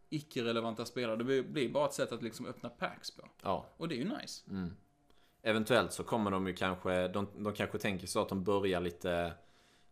icke-relevanta 0.09 0.85
spelare. 0.85 1.15
Det 1.15 1.43
blir- 1.43 1.69
bara 1.69 1.85
ett 1.85 1.93
sätt 1.93 2.11
att 2.11 2.23
liksom 2.23 2.45
öppna 2.45 2.69
packs 2.69 3.11
på. 3.11 3.29
Ja. 3.41 3.65
Och 3.77 3.87
det 3.87 3.95
är 3.95 3.97
ju 3.97 4.09
nice. 4.21 4.43
Eventuellt 5.41 5.93
så 5.93 6.03
kommer 6.03 6.31
de 6.31 6.47
ju 6.47 6.53
kanske, 6.53 7.07
de, 7.07 7.27
de 7.37 7.53
kanske 7.53 7.77
tänker 7.77 8.07
så 8.07 8.21
att 8.21 8.29
de 8.29 8.43
börjar 8.43 8.81
lite, 8.81 9.33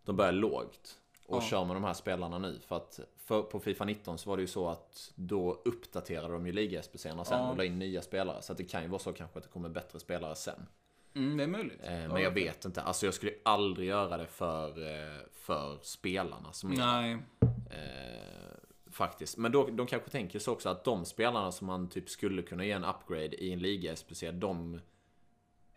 de 0.03 0.15
börjar 0.15 0.31
lågt. 0.31 1.00
Och 1.31 1.37
Ja. 1.37 1.41
kör 1.41 1.65
med 1.65 1.75
de 1.75 1.83
här 1.83 1.93
spelarna 1.93 2.37
nu. 2.37 2.59
För 2.67 2.75
att 2.77 2.99
för, 3.17 3.41
på 3.41 3.59
Fifa 3.59 3.85
19 3.85 4.17
så 4.17 4.29
var 4.29 4.37
det 4.37 4.41
ju 4.41 4.47
så 4.47 4.67
att 4.69 5.11
då 5.15 5.61
uppdaterade 5.65 6.33
de 6.33 6.47
ju 6.47 6.53
liga-SPC'erna 6.53 7.23
sen 7.23 7.39
Ja. 7.39 7.51
och 7.51 7.57
la 7.57 7.63
in 7.63 7.79
nya 7.79 8.01
spelare. 8.01 8.41
Så 8.41 8.51
att 8.51 8.57
det 8.57 8.63
kan 8.63 8.81
ju 8.83 8.87
vara 8.87 8.99
så 8.99 9.13
kanske 9.13 9.37
att 9.37 9.43
det 9.43 9.49
kommer 9.49 9.69
bättre 9.69 9.99
spelare 9.99 10.35
sen. 10.35 10.67
Mm, 11.15 11.37
det 11.37 11.43
är 11.43 11.47
möjligt. 11.47 11.79
Eh, 11.83 11.89
men 11.91 12.21
jag 12.21 12.31
vet 12.31 12.65
inte. 12.65 12.81
Alltså 12.81 13.05
jag 13.05 13.13
skulle 13.13 13.31
aldrig 13.45 13.87
göra 13.87 14.17
det 14.17 14.27
för, 14.27 14.67
eh, 14.69 15.17
för 15.31 15.77
spelarna 15.81 16.53
som 16.53 16.69
Nej. 16.71 17.17
Eh, 17.69 18.91
faktiskt. 18.91 19.37
Men 19.37 19.51
då, 19.51 19.67
de 19.67 19.87
kanske 19.87 20.09
tänker 20.09 20.39
så 20.39 20.51
också 20.51 20.69
att 20.69 20.83
de 20.83 21.05
spelarna 21.05 21.51
som 21.51 21.67
man 21.67 21.89
typ 21.89 22.09
skulle 22.09 22.41
kunna 22.41 22.65
ge 22.65 22.71
en 22.71 22.85
upgrade 22.85 23.43
i 23.43 23.53
en 23.53 23.59
liga 23.59 23.95
SPC, 23.95 24.31
de... 24.31 24.79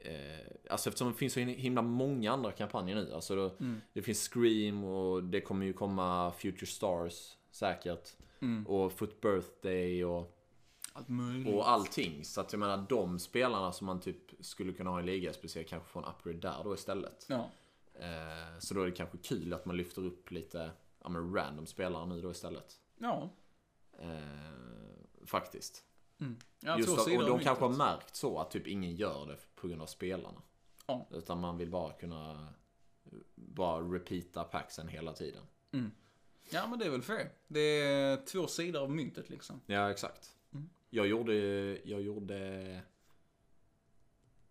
Eh, 0.04 0.46
alltså 0.70 0.88
eftersom 0.88 1.08
det 1.08 1.14
finns 1.18 1.32
så 1.32 1.40
himla 1.40 1.82
många 1.82 2.32
andra 2.32 2.52
kampanjer 2.52 2.94
nu. 2.96 3.12
Alltså 3.14 3.36
då, 3.36 3.50
Mm. 3.60 3.80
Det 3.92 4.02
finns 4.02 4.28
Scream 4.28 4.84
och 4.84 5.24
det 5.24 5.40
kommer 5.40 5.66
ju 5.66 5.72
komma 5.72 6.32
Future 6.38 6.66
Stars 6.66 7.36
säkert. 7.50 8.10
Mm. 8.40 8.66
Och 8.66 8.92
Foot 8.92 9.20
Birthday 9.20 10.04
och, 10.04 10.36
Allt 10.92 11.08
möjligt. 11.08 11.54
och 11.54 11.68
allting. 11.68 12.24
Så 12.24 12.40
att 12.40 12.52
jag 12.52 12.60
menar 12.60 12.86
de 12.88 13.18
spelarna 13.18 13.72
som 13.72 13.86
man 13.86 14.00
typ 14.00 14.16
skulle 14.40 14.72
kunna 14.72 14.90
ha 14.90 15.00
i 15.00 15.02
liga 15.04 15.32
SPC 15.32 15.64
kanske 15.64 15.88
får 15.88 16.00
en 16.02 16.06
upgrade 16.08 16.38
där 16.38 16.64
då 16.64 16.74
istället. 16.74 17.26
Ja. 17.28 17.50
Eh, 17.94 18.58
så 18.58 18.74
då 18.74 18.82
är 18.82 18.86
det 18.86 18.92
kanske 18.92 19.18
kul 19.18 19.52
att 19.52 19.64
man 19.66 19.76
lyfter 19.76 20.02
upp 20.04 20.30
lite 20.30 20.70
ja, 21.02 21.08
men 21.08 21.34
random 21.34 21.66
spelare 21.66 22.06
nu 22.06 22.20
då 22.20 22.30
istället. 22.30 22.80
Ja. 22.98 23.30
Eh, 23.98 25.26
faktiskt. 25.26 25.84
Mm. 26.24 26.78
Just 26.78 27.04
sidor 27.04 27.22
och 27.22 27.28
de 27.38 27.44
kanske 27.44 27.64
har 27.64 27.72
märkt 27.72 28.16
så 28.16 28.38
att 28.38 28.50
typ 28.50 28.66
ingen 28.66 28.94
gör 28.94 29.26
det 29.26 29.38
på 29.54 29.68
grund 29.68 29.82
av 29.82 29.86
spelarna. 29.86 30.42
Ja. 30.86 31.06
Utan 31.10 31.40
man 31.40 31.58
vill 31.58 31.70
bara 31.70 31.92
kunna 31.92 32.48
bara 33.34 33.80
repeata 33.82 34.44
packsen 34.44 34.88
hela 34.88 35.12
tiden. 35.12 35.42
Mm. 35.72 35.90
Ja, 36.50 36.66
men 36.66 36.78
det 36.78 36.84
är 36.84 36.90
väl 36.90 37.02
fair. 37.02 37.30
Det 37.46 37.60
är 37.60 38.16
två 38.26 38.46
sidor 38.46 38.82
av 38.82 38.90
myntet 38.90 39.30
liksom. 39.30 39.60
Ja, 39.66 39.90
exakt. 39.90 40.36
Mm. 40.52 40.68
Jag 40.90 41.06
gjorde, 41.06 41.34
jag 41.84 42.02
gjorde 42.02 42.80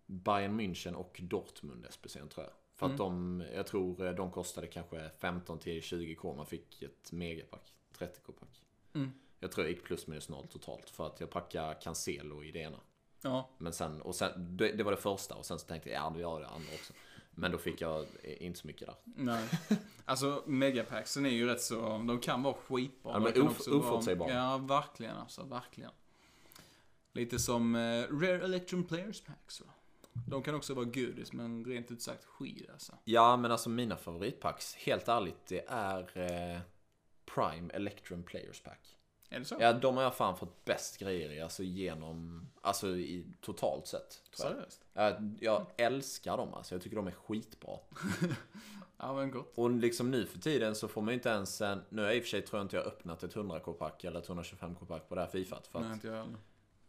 Bayern 0.06 0.60
München 0.60 0.94
och 0.94 1.20
Dortmund 1.24 1.86
SPC 1.90 2.14
tror 2.14 2.46
jag. 2.46 2.54
För 2.76 2.86
att 2.86 3.00
Mm. 3.00 3.40
de, 3.40 3.46
jag 3.56 3.68
tror 3.68 4.14
de 4.14 4.32
kostade 4.32 4.68
kanske 4.68 5.10
15 5.20 5.60
till 5.60 5.82
20k. 5.82 6.36
Man 6.36 6.46
fick 6.46 6.82
ett 6.82 7.12
megapack. 7.12 7.74
30k 7.98 8.32
pack. 8.32 8.62
Mm. 8.94 9.12
Jag 9.44 9.52
tror 9.52 9.66
jag 9.66 9.72
gick 9.72 9.84
plus 9.84 10.08
minus 10.08 10.30
noll 10.30 10.48
totalt. 10.48 10.90
För 10.90 11.08
att 11.08 11.20
jag 11.20 11.30
packade 11.30 11.76
Cancelo 11.82 12.44
i 12.44 12.52
det 12.52 12.60
ena. 12.60 12.78
Ja. 13.22 13.50
Men 13.58 13.74
sen, 13.74 14.02
och 14.02 14.16
sen, 14.16 14.58
det, 14.58 14.72
det 14.72 14.84
var 14.84 14.92
det 14.92 14.98
första 14.98 15.36
och 15.36 15.46
sen 15.46 15.60
så 15.60 15.68
tänkte 15.68 15.90
jag, 15.90 15.98
ja, 16.06 16.10
vi 16.10 16.22
gör 16.22 16.40
det 16.40 16.48
andra 16.48 16.74
också. 16.74 16.94
Men 17.32 17.52
då 17.52 17.58
fick 17.58 17.82
jag 17.82 18.06
inte 18.24 18.60
så 18.60 18.68
mycket 18.68 18.88
där. 18.88 18.96
Nej. 19.04 19.48
Alltså, 20.06 20.44
megapacksen 20.46 21.26
är 21.26 21.30
ju 21.30 21.46
rätt 21.46 21.62
så, 21.62 21.82
de 22.08 22.20
kan 22.20 22.44
vara 22.44 22.54
skitbra. 22.54 23.12
Ja, 23.14 23.20
men 23.20 23.34
kan 23.34 23.48
of- 23.48 23.68
oförutsägbara. 23.68 24.34
Ja, 24.34 24.58
verkligen 24.58 25.18
alltså, 25.18 25.44
verkligen. 25.44 25.92
Lite 27.14 27.40
som 27.40 27.76
eh, 27.76 27.80
Rare 28.12 28.44
Electron 28.44 28.84
Players 28.84 29.22
Packs 29.22 29.62
va? 29.62 29.68
De 30.28 30.44
kan 30.44 30.56
också 30.56 30.74
vara 30.74 30.86
godis, 30.86 31.34
men 31.34 31.66
rent 31.66 31.92
ut 31.92 32.02
sagt 32.02 32.26
skit 32.26 32.70
alltså. 32.74 32.98
Ja, 33.04 33.38
men 33.38 33.52
alltså 33.52 33.70
mina 33.70 33.98
favoritpacks, 33.98 34.76
helt 34.76 35.08
ärligt, 35.08 35.46
det 35.48 35.66
är 35.68 36.18
eh, 36.18 36.60
Prime 37.26 37.74
Electrum 37.74 38.24
Players 38.24 38.62
Pack. 38.62 38.98
Är 39.34 39.40
det 39.40 39.46
så? 39.46 39.56
Ja, 39.60 39.74
de 39.74 39.96
har 39.98 40.04
jag 40.04 40.16
fan 40.16 40.38
fått 40.38 40.66
bäst 40.66 40.98
grejer 40.98 41.32
i, 41.32 41.42
alltså 41.42 41.64
genom, 41.64 42.48
alltså 42.62 42.88
i 42.88 43.26
totalt 43.42 43.88
sett. 43.88 44.22
Seriöst? 44.34 44.86
Jag, 44.94 45.38
jag 45.40 45.66
älskar 45.78 46.38
dem 46.38 46.54
alltså, 46.54 46.76
jag 46.76 46.82
tycker 46.82 46.96
de 46.96 47.08
är 47.08 47.12
skitbra. 47.12 47.78
Ja, 48.98 49.14
men 49.14 49.32
gott. 49.32 49.52
Och 49.58 49.72
liksom 49.72 50.12
nu 50.12 50.26
för 50.26 50.40
tiden 50.40 50.76
så 50.76 50.88
får 50.88 51.02
man 51.02 51.08
ju 51.10 51.14
inte 51.14 51.30
ens 51.30 51.62
en, 51.62 51.82
nu 51.90 52.02
har 52.02 52.10
jag 52.10 52.18
i 52.18 52.20
och 52.20 52.24
för 52.24 52.30
sig 52.30 52.42
tror 52.42 52.60
jag 52.60 52.66
inte 52.66 52.76
jag 52.76 52.84
har 52.84 52.88
öppnat 52.88 53.24
ett 53.24 53.36
100k-pack 53.36 54.04
eller 54.04 54.20
ett 54.20 54.28
125k-pack 54.28 55.10
på 55.10 55.16
det 55.16 55.22
här 55.22 55.28
Fifat. 55.28 55.68
För 55.68 55.80
att 55.80 55.86
Nej, 55.86 55.94
inte 55.94 56.08
jag 56.08 56.16
heller. 56.16 56.38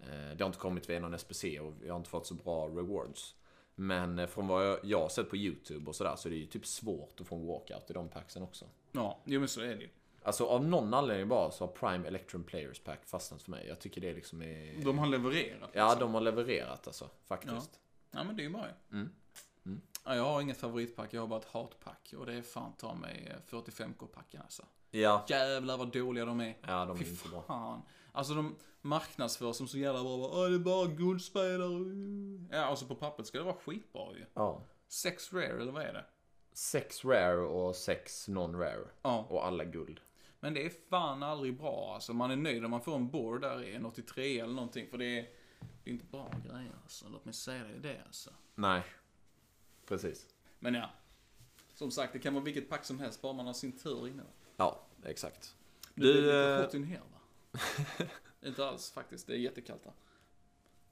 Eh, 0.00 0.36
Det 0.36 0.44
har 0.44 0.46
inte 0.46 0.58
kommit 0.58 0.90
via 0.90 1.00
någon 1.00 1.18
SPC 1.18 1.44
och 1.60 1.72
jag 1.84 1.92
har 1.92 1.96
inte 1.96 2.10
fått 2.10 2.26
så 2.26 2.34
bra 2.34 2.68
rewards. 2.68 3.34
Men 3.74 4.18
eh, 4.18 4.26
från 4.26 4.46
vad 4.46 4.66
jag, 4.66 4.78
jag 4.82 5.00
har 5.00 5.08
sett 5.08 5.30
på 5.30 5.36
YouTube 5.36 5.86
och 5.88 5.96
sådär 5.96 6.16
så 6.16 6.28
är 6.28 6.30
det 6.30 6.36
ju 6.36 6.46
typ 6.46 6.66
svårt 6.66 7.20
att 7.20 7.26
få 7.26 7.36
en 7.36 7.46
walkout 7.46 7.90
i 7.90 7.92
de 7.92 8.08
packsen 8.08 8.42
också. 8.42 8.64
Ja, 8.92 9.20
jo 9.24 9.40
men 9.40 9.48
så 9.48 9.60
är 9.60 9.76
det 9.76 9.82
ju. 9.82 9.88
Alltså 10.24 10.46
av 10.46 10.64
någon 10.64 10.94
anledning 10.94 11.28
bara 11.28 11.50
så 11.50 11.66
har 11.66 11.72
Prime 11.72 12.08
Electrum 12.08 12.44
Players 12.44 12.80
Pack 12.80 13.06
fastnat 13.06 13.42
för 13.42 13.50
mig. 13.50 13.66
Jag 13.68 13.80
tycker 13.80 14.00
det 14.00 14.12
liksom 14.14 14.42
är... 14.42 14.84
De 14.84 14.98
har 14.98 15.06
levererat. 15.06 15.70
Ja, 15.72 15.84
liksom. 15.84 16.00
de 16.00 16.14
har 16.14 16.20
levererat 16.20 16.86
alltså. 16.86 17.10
Faktiskt. 17.24 17.80
Ja, 18.10 18.24
men 18.24 18.36
det 18.36 18.42
är 18.42 18.44
ju 18.44 18.50
bra. 18.50 18.66
Mm. 18.92 19.10
Mm. 19.66 19.80
Ja, 20.04 20.16
jag 20.16 20.24
har 20.24 20.40
inget 20.40 20.56
favoritpack, 20.56 21.14
jag 21.14 21.20
har 21.20 21.28
bara 21.28 21.40
ett 21.40 21.48
hatpack. 21.48 22.14
Och 22.18 22.26
det 22.26 22.34
är 22.34 22.42
fan 22.42 22.72
ta 22.78 22.94
mig 22.94 23.28
eh, 23.30 23.56
45k-packen 23.58 24.40
alltså. 24.42 24.62
Ja. 24.90 25.24
Jävlar 25.28 25.76
vad 25.76 25.92
dåliga 25.92 26.24
de 26.24 26.40
är. 26.40 26.56
Ja, 26.66 26.84
de 26.84 26.90
är 26.96 27.04
Fy 27.04 27.10
inte 27.10 27.28
bra. 27.28 27.42
fan. 27.42 27.82
Alltså 28.12 28.34
de 28.34 28.56
marknadsförs 28.80 29.56
som 29.56 29.68
så 29.68 29.78
jävla 29.78 30.02
bra. 30.02 30.16
Bara, 30.18 30.30
Åh, 30.42 30.48
det 30.48 30.54
är 30.54 30.58
bara 30.58 30.86
guldspelare. 30.86 32.48
Ja, 32.58 32.64
alltså 32.64 32.86
på 32.86 32.94
pappret 32.94 33.26
ska 33.26 33.38
det 33.38 33.44
vara 33.44 33.56
skitbra 33.56 34.12
ju. 34.12 34.24
Ja. 34.34 34.62
Sex 34.88 35.32
rare, 35.32 35.60
eller 35.60 35.72
vad 35.72 35.82
är 35.82 35.92
det? 35.92 36.04
Sex 36.52 37.04
rare 37.04 37.36
och 37.40 37.76
sex 37.76 38.28
non-rare. 38.28 38.88
Ja. 39.02 39.26
Och 39.28 39.46
alla 39.46 39.64
guld. 39.64 40.00
Men 40.44 40.54
det 40.54 40.66
är 40.66 40.72
fan 40.90 41.22
aldrig 41.22 41.58
bra 41.58 41.94
alltså. 41.94 42.12
Man 42.12 42.30
är 42.30 42.36
nöjd 42.36 42.64
om 42.64 42.70
man 42.70 42.80
får 42.80 42.96
en 42.96 43.10
board 43.10 43.40
där 43.40 43.62
i 43.62 43.74
en 43.74 43.86
83 43.86 44.40
eller 44.40 44.54
någonting. 44.54 44.88
För 44.90 44.98
det 44.98 45.18
är, 45.18 45.22
det 45.84 45.90
är 45.90 45.92
inte 45.92 46.04
bra 46.04 46.30
grejer 46.44 46.72
alltså. 46.82 47.08
Låt 47.08 47.24
mig 47.24 47.34
säga 47.34 47.64
det, 47.64 47.88
det 47.88 48.02
alltså. 48.06 48.30
Nej. 48.54 48.82
Precis. 49.86 50.26
Men 50.58 50.74
ja. 50.74 50.90
Som 51.74 51.90
sagt, 51.90 52.12
det 52.12 52.18
kan 52.18 52.34
vara 52.34 52.44
vilket 52.44 52.68
pack 52.68 52.84
som 52.84 52.98
helst, 52.98 53.22
bara 53.22 53.32
man 53.32 53.46
har 53.46 53.52
sin 53.52 53.78
tur 53.78 54.08
inne. 54.08 54.22
Ja, 54.56 54.86
exakt. 55.04 55.56
Det 55.94 56.02
Du, 56.02 56.14
lite 56.14 56.38
eh, 56.38 56.62
hot 56.62 56.74
in 56.74 56.84
here 56.84 57.02
va? 57.12 57.20
inte 58.48 58.66
alls 58.66 58.90
faktiskt, 58.90 59.26
det 59.26 59.32
är 59.32 59.38
jättekallt 59.38 59.84
här. 59.84 59.94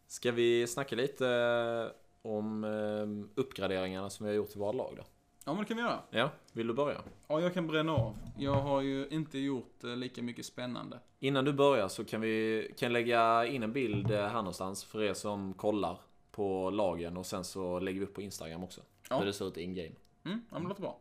Ska 0.07 0.33
vi 0.33 0.67
snacka 0.67 0.97
lite 0.97 1.95
om 2.23 2.65
eh, 2.65 3.41
uppgraderingarna 3.41 4.11
som 4.11 4.27
vi 4.27 4.33
har 4.33 4.37
gjort 4.37 4.57
i 4.57 4.59
våra 4.59 4.73
lag 4.73 4.95
då? 4.97 5.05
Ja 5.45 5.53
men 5.53 5.63
det 5.63 5.69
kan 5.69 5.77
vi 5.77 5.83
göra. 5.83 6.01
Ja, 6.11 6.31
vill 6.53 6.67
du 6.67 6.75
börja? 6.75 7.01
Ja, 7.29 7.41
jag 7.41 7.55
kan 7.55 7.67
bränna 7.67 7.93
av. 7.93 8.17
Jag 8.39 8.55
har 8.55 8.81
ju 8.81 9.09
inte 9.09 9.39
gjort 9.39 9.85
eh, 9.85 9.97
lika 9.97 10.23
mycket 10.23 10.47
spännande. 10.47 10.99
Innan 11.19 11.45
du 11.45 11.53
börjar 11.53 11.89
så 11.89 12.05
kan 12.05 12.21
vi 12.21 12.75
kan 12.79 12.93
lägga 12.93 13.47
in 13.47 13.63
en 13.63 13.73
bild 13.73 14.11
eh, 14.11 14.21
här 14.27 14.35
någonstans 14.35 14.85
för 14.85 15.03
er 15.03 15.15
som 15.15 15.55
kollar 15.55 15.99
på 16.31 16.71
lagen 16.71 17.17
och 17.17 17.27
sen 17.27 17.45
så 17.45 17.81
lägger 17.81 18.01
vi 18.01 18.07
upp 18.07 18.15
på 18.15 18.23
Instagram 18.23 18.65
också. 18.65 18.81
Ja. 19.11 19.19
Hur 19.19 19.27
det 19.27 19.33
ser 19.33 19.49
ut 19.49 19.57
in 19.57 19.75
game. 19.75 19.95
Mm, 20.25 20.41
ja 20.51 20.55
men 20.59 20.63
det 20.63 20.69
låter 20.69 20.83
bra. 20.83 20.99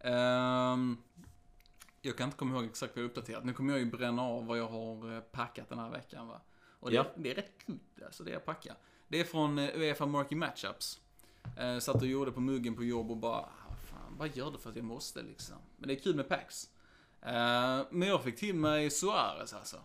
Ehm, 0.00 0.96
jag 2.02 2.16
kan 2.16 2.24
inte 2.24 2.36
komma 2.36 2.54
ihåg 2.56 2.64
exakt 2.64 2.96
vad 2.96 3.02
jag 3.04 3.08
uppdaterat. 3.08 3.44
Nu 3.44 3.52
kommer 3.52 3.72
jag 3.72 3.80
ju 3.80 3.86
bränna 3.90 4.22
av 4.22 4.46
vad 4.46 4.58
jag 4.58 4.68
har 4.68 5.14
eh, 5.14 5.20
packat 5.20 5.68
den 5.68 5.78
här 5.78 5.90
veckan 5.90 6.28
va. 6.28 6.40
Och 6.80 6.90
det, 6.90 6.96
Ja. 6.96 7.06
det 7.16 7.30
är 7.30 7.34
rätt 7.34 7.52
kul 7.66 7.78
alltså, 8.06 8.24
det 8.24 8.30
jag 8.30 8.44
packar. 8.44 8.74
Det 9.08 9.20
är 9.20 9.24
från 9.24 9.58
Uefa 9.58 10.06
Marky 10.06 10.34
Matchups. 10.34 11.00
Satt 11.80 11.96
och 12.02 12.06
gjorde 12.06 12.32
på 12.32 12.40
muggen 12.40 12.74
på 12.76 12.84
jobb 12.84 13.10
och 13.10 13.16
bara, 13.16 13.44
vad 14.18 14.36
gör 14.36 14.50
det 14.50 14.58
för 14.58 14.70
att 14.70 14.76
jag 14.76 14.84
måste 14.84 15.22
liksom. 15.22 15.56
Men 15.76 15.88
det 15.88 15.94
är 15.94 15.98
kul 16.00 16.16
med 16.16 16.28
packs. 16.28 16.70
Eh, 17.22 17.80
men 17.90 18.08
jag 18.08 18.22
fick 18.24 18.36
till 18.36 18.54
mig 18.54 18.90
Suarez 18.90 19.52
alltså. 19.54 19.76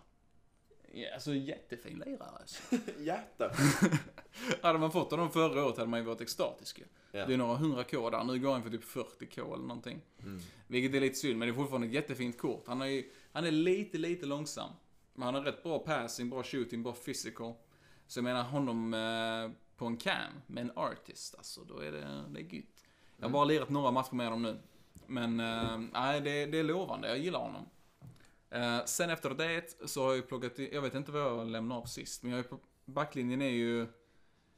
Ja, 0.92 1.14
alltså 1.14 1.34
jättefin 1.34 2.02
lirare 2.06 2.28
alltså. 2.40 2.62
Hjärta! 2.98 3.50
Hade 4.62 4.78
man 4.78 4.92
fått 4.92 5.10
honom 5.10 5.30
förra 5.30 5.64
året 5.66 5.76
hade 5.76 5.90
man 5.90 6.00
ju 6.00 6.06
varit 6.06 6.20
extatisk 6.20 6.78
ju. 6.78 6.84
Ja. 7.12 7.26
Det 7.26 7.34
är 7.34 7.38
några 7.38 7.56
hundra 7.56 7.84
K 7.84 8.10
där. 8.10 8.24
Nu 8.24 8.38
går 8.38 8.52
han 8.52 8.62
för 8.62 8.70
typ 8.70 8.84
40K 8.84 9.54
eller 9.54 9.66
någonting. 9.66 10.00
Vilket 10.66 10.94
är 10.96 11.00
lite 11.00 11.14
synd, 11.14 11.38
men 11.38 11.48
det 11.48 11.52
är 11.52 11.56
fortfarande 11.56 11.86
ett 11.86 11.92
jättefint 11.92 12.38
kort. 12.38 12.64
Han 12.66 12.82
är, 12.82 12.86
ju- 12.86 13.10
han 13.32 13.44
är 13.44 13.50
lite, 13.50 13.98
lite 13.98 14.26
långsam. 14.26 14.70
Men 15.14 15.22
han 15.22 15.34
har 15.34 15.42
rätt 15.42 15.62
bra 15.62 15.78
passing, 15.78 16.30
bra 16.30 16.42
shooting, 16.42 16.82
bra 16.82 16.92
physical. 16.92 17.54
Så 18.06 18.18
jag 18.18 18.24
menar 18.24 18.42
honom 18.42 18.94
eh, 18.94 19.50
på 19.76 19.86
en 19.86 19.96
cam 19.96 20.32
med 20.46 20.62
en 20.62 20.72
artist, 20.76 21.34
alltså 21.34 21.64
då 21.64 21.78
är 21.78 21.92
det, 21.92 22.24
det 22.32 22.40
är 22.40 22.54
gött. 22.54 22.64
Jag 23.24 23.28
har 23.28 23.32
bara 23.32 23.44
lirat 23.44 23.70
några 23.70 23.90
matcher 23.90 24.14
med 24.14 24.32
dem 24.32 24.42
nu. 24.42 24.58
Men 25.06 25.40
eh, 25.40 25.78
nej, 25.92 26.20
det, 26.20 26.46
det 26.46 26.58
är 26.58 26.62
lovande. 26.62 27.08
Jag 27.08 27.18
gillar 27.18 27.38
honom. 27.38 27.66
Eh, 28.50 28.84
sen 28.84 29.10
efter 29.10 29.30
det 29.30 29.76
så 29.84 30.02
har 30.02 30.08
jag 30.08 30.16
ju 30.16 30.22
plockat 30.22 30.58
jag 30.58 30.82
vet 30.82 30.94
inte 30.94 31.12
vad 31.12 31.22
jag 31.22 31.46
lämnade 31.46 31.80
av 31.80 31.84
sist, 31.84 32.22
men 32.22 32.32
jag 32.32 32.38
är 32.38 32.42
på, 32.42 32.58
backlinjen 32.84 33.42
är 33.42 33.50
ju 33.50 33.82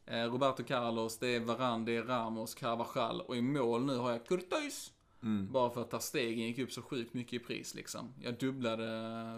eh, 0.07 0.25
Roberto 0.25 0.65
Carlos, 0.65 1.19
det 1.19 1.27
är 1.27 1.41
Varan, 1.41 1.85
det 1.85 1.97
är 1.97 2.03
Ramos, 2.03 2.55
Carvajal 2.55 3.21
och 3.21 3.37
i 3.37 3.43
mål 3.43 3.85
nu 3.85 3.97
har 3.97 4.11
jag 4.11 4.27
Courtois. 4.27 4.93
Mm. 5.23 5.53
Bara 5.53 5.71
för 5.71 5.81
att 5.81 5.91
ta 5.91 6.01
stegen 6.01 6.45
gick 6.45 6.59
upp 6.59 6.73
så 6.73 6.83
sjukt 6.83 7.15
mycket 7.15 7.33
i 7.33 7.39
pris 7.39 7.75
liksom. 7.75 8.15
Jag 8.21 8.39
dubblade 8.39 8.87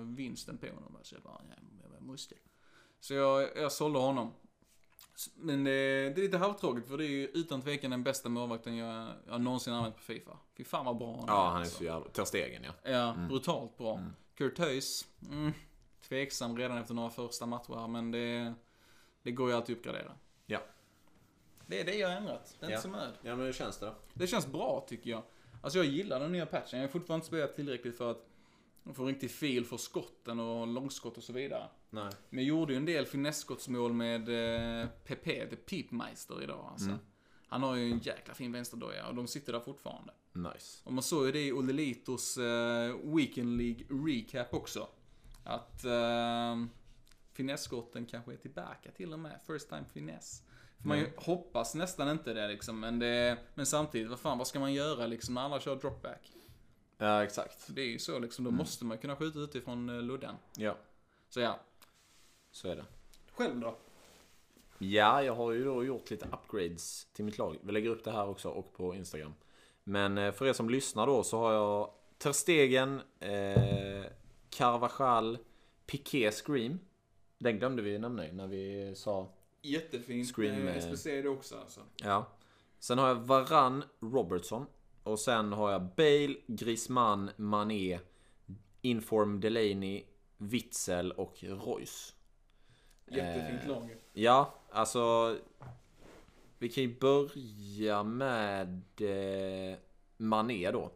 vinsten 0.04 0.58
på 0.58 0.66
honom. 0.66 0.96
Så 1.02 1.14
jag 1.14 1.22
bara, 1.22 1.40
ja, 1.48 1.88
jag 1.92 2.02
måste. 2.02 2.34
Så 3.00 3.14
jag, 3.14 3.48
jag 3.56 3.72
sålde 3.72 3.98
honom. 3.98 4.32
Men 5.34 5.64
det, 5.64 5.70
det 6.10 6.20
är 6.20 6.22
lite 6.22 6.38
halvtråkigt 6.38 6.88
för 6.88 6.98
det 6.98 7.04
är 7.04 7.08
ju 7.08 7.26
utan 7.26 7.62
tvekan 7.62 7.90
den 7.90 8.02
bästa 8.02 8.28
målvakten 8.28 8.76
jag, 8.76 9.08
jag 9.26 9.40
någonsin 9.40 9.72
använt 9.72 9.96
på 9.96 10.02
Fifa. 10.02 10.38
Fy 10.56 10.64
fan 10.64 10.84
vad 10.84 10.98
bra 10.98 11.16
han 11.16 11.24
Ja, 11.26 11.44
han 11.46 11.56
är 11.56 11.60
alltså. 11.60 11.78
så 11.78 11.84
jävla... 11.84 12.08
Ta 12.08 12.24
stegen 12.24 12.64
ja. 12.64 12.90
Ja, 12.92 13.16
brutalt 13.28 13.76
bra. 13.78 14.02
Kurt 14.34 14.58
Höjs, 14.58 15.06
mm, 15.30 15.52
tveksam 16.08 16.58
redan 16.58 16.78
efter 16.78 16.94
några 16.94 17.10
första 17.10 17.46
matcher 17.46 17.86
men 17.88 18.10
det, 18.10 18.54
det 19.22 19.30
går 19.32 19.50
ju 19.50 19.56
alltid 19.56 19.74
att 19.74 19.78
uppgradera. 19.78 20.12
Ja. 20.46 20.58
Det 21.66 21.80
är 21.80 21.84
det 21.84 21.94
jag 21.94 22.08
har 22.08 22.16
ändrat. 22.16 22.56
Det 22.60 22.66
är 22.66 22.70
Ja. 22.70 22.80
så 22.80 22.88
med. 22.88 23.12
Ja, 23.22 23.36
men 23.36 23.46
hur 23.46 23.52
känns 23.52 23.78
det 23.78 23.86
då? 23.86 23.94
Det 24.14 24.26
känns 24.26 24.46
bra 24.46 24.84
tycker 24.88 25.10
jag. 25.10 25.22
Alltså 25.62 25.78
jag 25.78 25.86
gillar 25.86 26.20
den 26.20 26.32
nya 26.32 26.46
patchen. 26.46 26.78
Jag 26.78 26.86
har 26.86 26.92
fortfarande 26.92 27.14
inte 27.14 27.26
spelat 27.26 27.56
tillräckligt 27.56 27.96
för 27.98 28.10
att 28.10 28.24
få 28.94 29.04
riktig 29.04 29.30
fil 29.30 29.64
för 29.64 29.76
skotten 29.76 30.40
och 30.40 30.66
långskott 30.66 31.16
och 31.16 31.22
så 31.22 31.32
vidare. 31.32 31.68
Nej. 31.90 32.12
Men 32.30 32.38
jag 32.44 32.48
gjorde 32.48 32.72
ju 32.72 32.76
en 32.76 32.84
del 32.84 33.06
finesskottsmål 33.06 33.92
med 33.92 34.28
eh, 34.82 34.88
PP, 35.04 35.24
the 35.50 35.56
Peepmeister 35.56 36.42
idag 36.42 36.68
alltså. 36.70 36.88
Mm. 36.88 36.98
Han 37.48 37.62
har 37.62 37.74
ju 37.76 37.90
en 37.92 37.98
jäkla 37.98 38.34
fin 38.34 38.52
vänsterdoja 38.52 39.06
och 39.06 39.14
de 39.14 39.26
sitter 39.26 39.52
där 39.52 39.60
fortfarande. 39.60 40.12
Nice. 40.32 40.82
Och 40.84 40.92
man 40.92 41.02
såg 41.02 41.26
ju 41.26 41.32
det 41.32 41.46
i 41.46 41.52
Olle 41.52 41.72
Litos 41.72 42.38
eh, 42.38 42.96
Weekend 43.04 43.56
League 43.58 43.84
Recap 44.06 44.54
också. 44.54 44.88
Att 45.44 45.84
eh, 45.84 46.56
finesskotten 47.32 48.06
kanske 48.06 48.32
är 48.32 48.36
tillbaka 48.36 48.90
till 48.90 49.12
och 49.12 49.18
med. 49.18 49.40
First 49.46 49.68
time 49.68 49.84
finess. 49.92 50.42
För 50.80 50.88
man 50.88 50.98
ju 50.98 51.10
hoppas 51.16 51.74
nästan 51.74 52.08
inte 52.10 52.34
det 52.34 52.48
liksom, 52.48 52.80
men, 52.80 52.98
det, 52.98 53.38
men 53.54 53.66
samtidigt, 53.66 54.08
vad 54.08 54.18
fan, 54.20 54.38
vad 54.38 54.46
ska 54.46 54.60
man 54.60 54.72
göra 54.72 55.06
liksom 55.06 55.34
när 55.34 55.42
alla 55.42 55.60
kör 55.60 55.76
dropback? 55.76 56.32
Ja, 56.98 57.24
exakt. 57.24 57.66
Det 57.68 57.80
är 57.82 57.86
ju 57.86 57.98
så 57.98 58.18
liksom, 58.18 58.46
Mm. 58.46 58.56
då 58.56 58.62
måste 58.62 58.84
man 58.84 58.98
kunna 58.98 59.16
skjuta 59.16 59.38
utifrån 59.38 59.88
uh, 59.88 60.02
ludden. 60.02 60.34
Ja, 60.56 60.76
Så 61.28 61.40
ja. 61.40 61.60
Så 62.50 62.68
är 62.68 62.76
det. 62.76 62.84
Själv 63.32 63.60
då? 63.60 63.76
Ja, 64.78 65.22
jag 65.22 65.34
har 65.34 65.52
ju 65.52 65.64
då 65.64 65.84
gjort 65.84 66.10
lite 66.10 66.26
upgrades 66.32 67.04
till 67.12 67.24
mitt 67.24 67.38
lag. 67.38 67.58
Vi 67.62 67.72
lägger 67.72 67.90
upp 67.90 68.04
det 68.04 68.10
här 68.10 68.28
också 68.28 68.48
och 68.48 68.72
på 68.72 68.94
Instagram. 68.94 69.34
Men 69.84 70.18
eh, 70.18 70.32
för 70.32 70.46
er 70.46 70.52
som 70.52 70.70
lyssnar 70.70 71.06
då 71.06 71.22
så 71.22 71.38
har 71.38 71.52
jag 71.52 71.90
Ter 72.18 72.32
Stegen, 72.32 73.00
eh, 73.20 74.04
Carvajal, 74.50 75.38
Piqué 75.86 76.30
Scream. 76.30 76.78
Den 77.38 77.58
glömde 77.58 77.82
vi 77.82 77.98
nämna 77.98 78.22
när 78.32 78.46
vi 78.46 78.92
sa... 78.96 79.32
Jättefint. 79.62 80.34
Scream, 80.34 80.68
eh, 80.68 80.80
SPC 80.80 81.06
är 81.06 81.22
det 81.22 81.28
också 81.28 81.56
alltså. 81.58 81.80
Ja. 81.96 82.26
Sen 82.78 82.98
har 82.98 83.08
jag 83.08 83.14
Varan 83.14 83.84
Robertson. 84.00 84.66
Och 85.02 85.18
sen 85.18 85.52
har 85.52 85.72
jag 85.72 85.82
Bale, 85.82 86.34
Griezmann, 86.46 87.30
Mané, 87.36 87.98
Inform 88.82 89.40
Delaney, 89.40 90.04
Witzel 90.36 91.12
och 91.12 91.42
Royce. 91.42 92.14
Jättefint 93.10 93.62
Eh, 93.62 93.68
lag. 93.68 93.96
Ja, 94.12 94.54
alltså... 94.70 95.36
Vi 96.58 96.68
kan 96.68 96.84
ju 96.84 96.98
börja 96.98 98.02
med 98.02 98.82
eh, 99.00 99.78
Mané 100.16 100.70
då. 100.70 100.90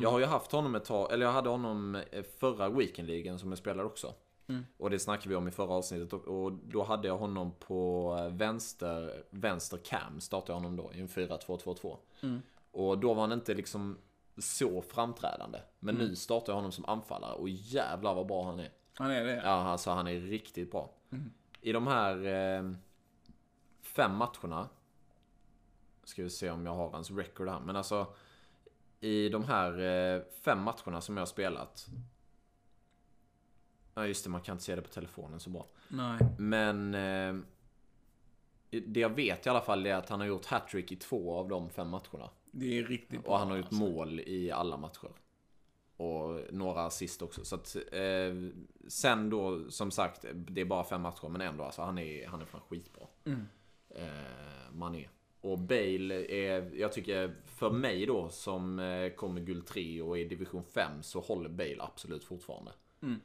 Jag 0.00 0.10
har 0.10 0.18
ju 0.18 0.24
haft 0.24 0.52
honom 0.52 0.74
ett 0.74 0.84
tag, 0.84 1.12
eller 1.12 1.26
jag 1.26 1.32
hade 1.32 1.48
honom 1.48 1.94
eh, 2.10 2.22
förra 2.22 2.68
weekendligan 2.68 3.38
som 3.38 3.48
jag 3.48 3.58
spelade 3.58 3.84
också. 3.84 4.14
Mm. 4.46 4.66
Och 4.76 4.90
det 4.90 4.98
snackade 4.98 5.28
vi 5.28 5.34
om 5.34 5.48
i 5.48 5.50
förra 5.50 5.72
avsnittet 5.72 6.12
och, 6.12 6.52
då 6.52 6.82
hade 6.82 7.08
jag 7.08 7.18
honom 7.18 7.52
på 7.58 8.16
eh, 8.18 8.36
vänster, 8.36 9.24
vänster 9.30 9.76
cam, 9.76 10.20
startade 10.20 10.52
jag 10.52 10.56
honom 10.56 10.76
då 10.76 10.92
i 10.94 11.00
en 11.00 11.08
4-2-2-2. 11.08 11.96
Mm. 12.20 12.42
Och 12.70 12.98
då 12.98 13.14
var 13.14 13.20
han 13.20 13.32
inte 13.32 13.54
liksom 13.54 13.98
så 14.38 14.82
framträdande. 14.82 15.58
Men 15.78 15.94
nu 15.94 16.16
startar 16.16 16.52
jag 16.52 16.56
honom 16.56 16.72
som 16.72 16.84
anfallare 16.84 17.34
och 17.34 17.48
jävlar 17.48 18.14
vad 18.14 18.26
bra 18.26 18.44
han 18.44 18.60
är. 18.60 18.70
Han 18.94 19.10
är 19.10 19.24
det. 19.24 19.36
Ja, 19.44 19.50
alltså 19.50 19.90
han 19.90 20.06
är 20.06 20.20
riktigt 20.20 20.70
bra. 20.70 20.90
I 21.62 21.72
de 21.72 21.86
här 21.86 22.26
eh, 22.26 22.72
fem 23.82 24.16
matcherna. 24.16 24.68
Ska 26.04 26.22
vi 26.22 26.30
se 26.30 26.50
om 26.50 26.66
jag 26.66 26.74
har 26.74 26.90
hans 26.90 27.10
record 27.10 27.48
här. 27.48 27.60
Men 27.60 27.76
alltså. 27.76 28.06
I 29.00 29.28
de 29.28 29.44
här 29.44 29.78
eh, 29.78 30.22
fem 30.42 30.62
matcherna 30.62 31.00
som 31.00 31.16
jag 31.16 31.20
har 31.20 31.26
spelat. 31.26 31.86
Ja 33.94 34.06
just 34.06 34.24
det, 34.24 34.30
man 34.30 34.40
kan 34.40 34.54
inte 34.54 34.64
se 34.64 34.76
det 34.76 34.82
på 34.82 34.88
telefonen 34.88 35.40
så 35.40 35.50
bra. 35.50 35.66
Nej. 35.88 36.18
Men 36.38 36.94
eh, 36.94 37.34
det 38.70 39.00
jag 39.00 39.10
vet 39.10 39.46
i 39.46 39.48
alla 39.48 39.60
fall 39.60 39.86
är 39.86 39.94
att 39.94 40.08
han 40.08 40.20
har 40.20 40.26
gjort 40.26 40.46
hattrick 40.46 40.92
i 40.92 40.96
två 40.96 41.34
av 41.34 41.48
de 41.48 41.70
fem 41.70 41.88
matcherna. 41.88 42.30
Det 42.50 42.78
är 42.78 42.84
riktigt 42.84 43.22
bra. 43.22 43.32
Och 43.32 43.38
han 43.38 43.50
har 43.50 43.56
gjort 43.56 43.66
alltså. 43.66 43.84
mål 43.84 44.20
i 44.20 44.50
alla 44.50 44.76
matcher. 44.76 45.10
Och 45.96 46.40
några 46.50 46.80
assist 46.80 47.22
också. 47.22 47.44
Så 47.44 47.54
att, 47.54 47.76
eh, 47.92 48.34
sen 48.88 49.30
då, 49.30 49.70
som 49.70 49.90
sagt, 49.90 50.24
det 50.34 50.60
är 50.60 50.64
bara 50.64 50.84
fem 50.84 51.02
matcher. 51.02 51.28
Men 51.28 51.40
ändå, 51.40 51.64
alltså, 51.64 51.82
han 51.82 51.98
är, 51.98 52.26
han 52.26 52.40
är 52.40 52.44
fan 52.44 52.60
skitbra. 52.68 53.06
Mm. 53.24 53.46
Eh, 53.90 54.72
Mané. 54.72 55.08
Och 55.40 55.58
Bale 55.58 56.26
är, 56.26 56.70
jag 56.74 56.92
tycker, 56.92 57.34
för 57.46 57.70
mig 57.70 58.06
då, 58.06 58.28
som 58.28 58.78
eh, 58.78 59.10
kommer 59.10 59.40
guld 59.40 59.66
3 59.66 60.02
och 60.02 60.18
är 60.18 60.22
i 60.22 60.24
division 60.24 60.62
5, 60.62 61.02
så 61.02 61.20
håller 61.20 61.48
Bale 61.48 61.76
absolut 61.78 62.24
fortfarande. 62.24 62.72
Mm. 63.02 63.20